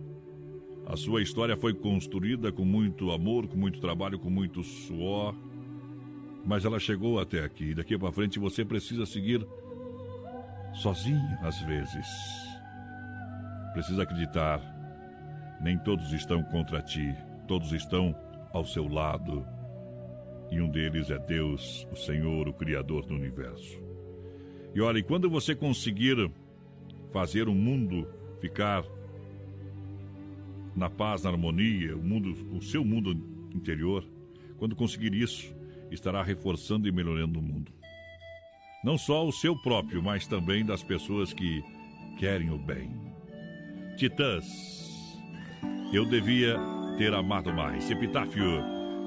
[0.87, 5.35] A sua história foi construída com muito amor, com muito trabalho, com muito suor.
[6.45, 7.75] Mas ela chegou até aqui.
[7.75, 9.47] Daqui para frente você precisa seguir
[10.75, 12.07] sozinho às vezes.
[13.73, 14.61] Precisa acreditar.
[15.61, 17.15] Nem todos estão contra ti,
[17.49, 18.15] todos estão
[18.53, 19.45] ao seu lado.
[20.51, 23.83] E um deles é Deus, o Senhor, o Criador do universo.
[24.75, 26.31] E olha, e quando você conseguir
[27.15, 28.09] fazer o mundo
[28.41, 28.85] ficar
[30.75, 33.13] na paz, na harmonia, o mundo, o seu mundo
[33.55, 34.05] interior,
[34.57, 35.55] quando conseguir isso,
[35.93, 37.73] estará reforçando e melhorando o mundo.
[38.83, 41.63] Não só o seu próprio, mas também das pessoas que
[42.19, 42.91] querem o bem.
[43.97, 45.17] Titãs,
[45.93, 46.59] eu devia
[46.99, 47.89] ter amado mais.
[47.89, 48.45] Epitáfio,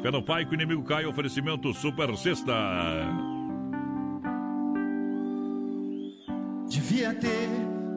[0.02, 2.54] fé no pai que o inimigo cai, oferecimento Super Sexta.
[6.70, 7.57] Devia ter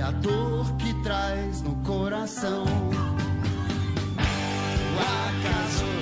[0.00, 2.64] a dor que traz no coração.
[4.94, 5.97] O acaso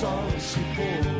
[0.00, 1.19] visto o sol se pôr.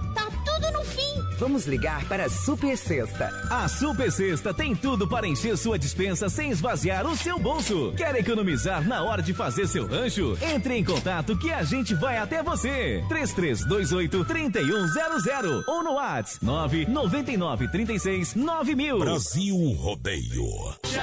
[1.41, 3.27] Vamos ligar para a Super Sexta.
[3.49, 7.95] A Super Sexta tem tudo para encher sua dispensa sem esvaziar o seu bolso.
[7.97, 10.37] Quer economizar na hora de fazer seu rancho?
[10.39, 13.03] Entre em contato que a gente vai até você.
[13.09, 18.99] 3328 3100 ou no WhatsApp 999 36 9000.
[18.99, 20.45] Brasil Rodeio.
[20.83, 21.01] Tchau.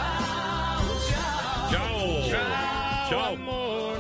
[3.08, 3.36] Tchau.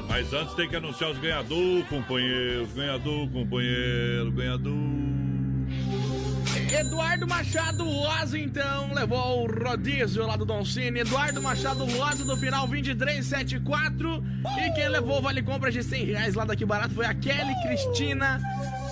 [0.06, 2.72] Mas antes tem que anunciar os ganhadores, companheiros.
[2.74, 5.17] Ganhador, companheiro, ganhador.
[6.72, 11.00] Eduardo Machado Loza, então, levou o rodízio lá do Don Cine.
[11.00, 14.22] Eduardo Machado Loza do final 2374.
[14.58, 17.54] E quem levou o vale compras de 100 reais lá daqui barato foi a Kelly
[17.62, 18.40] Cristina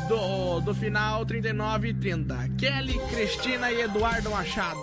[0.08, 2.50] do, do final 3930.
[2.56, 4.78] Kelly, Cristina e Eduardo Machado.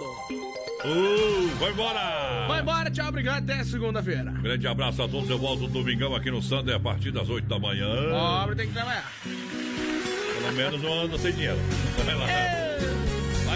[0.85, 2.45] Uh, vai embora!
[2.47, 4.31] Vai embora, tchau, obrigado, até segunda-feira.
[4.31, 5.29] Grande abraço a todos.
[5.29, 7.89] Eu volto domingão aqui no Sander a partir das 8 da manhã.
[8.09, 9.09] Pobre tem que trabalhar.
[9.23, 11.57] Pelo menos não anda sem dinheiro.
[12.05, 12.62] Vai lá.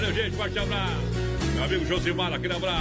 [0.08, 0.38] Valeu, gente.
[0.38, 0.96] Forte abraço.
[1.54, 2.78] Meu amigo Josimar, aquele abraço.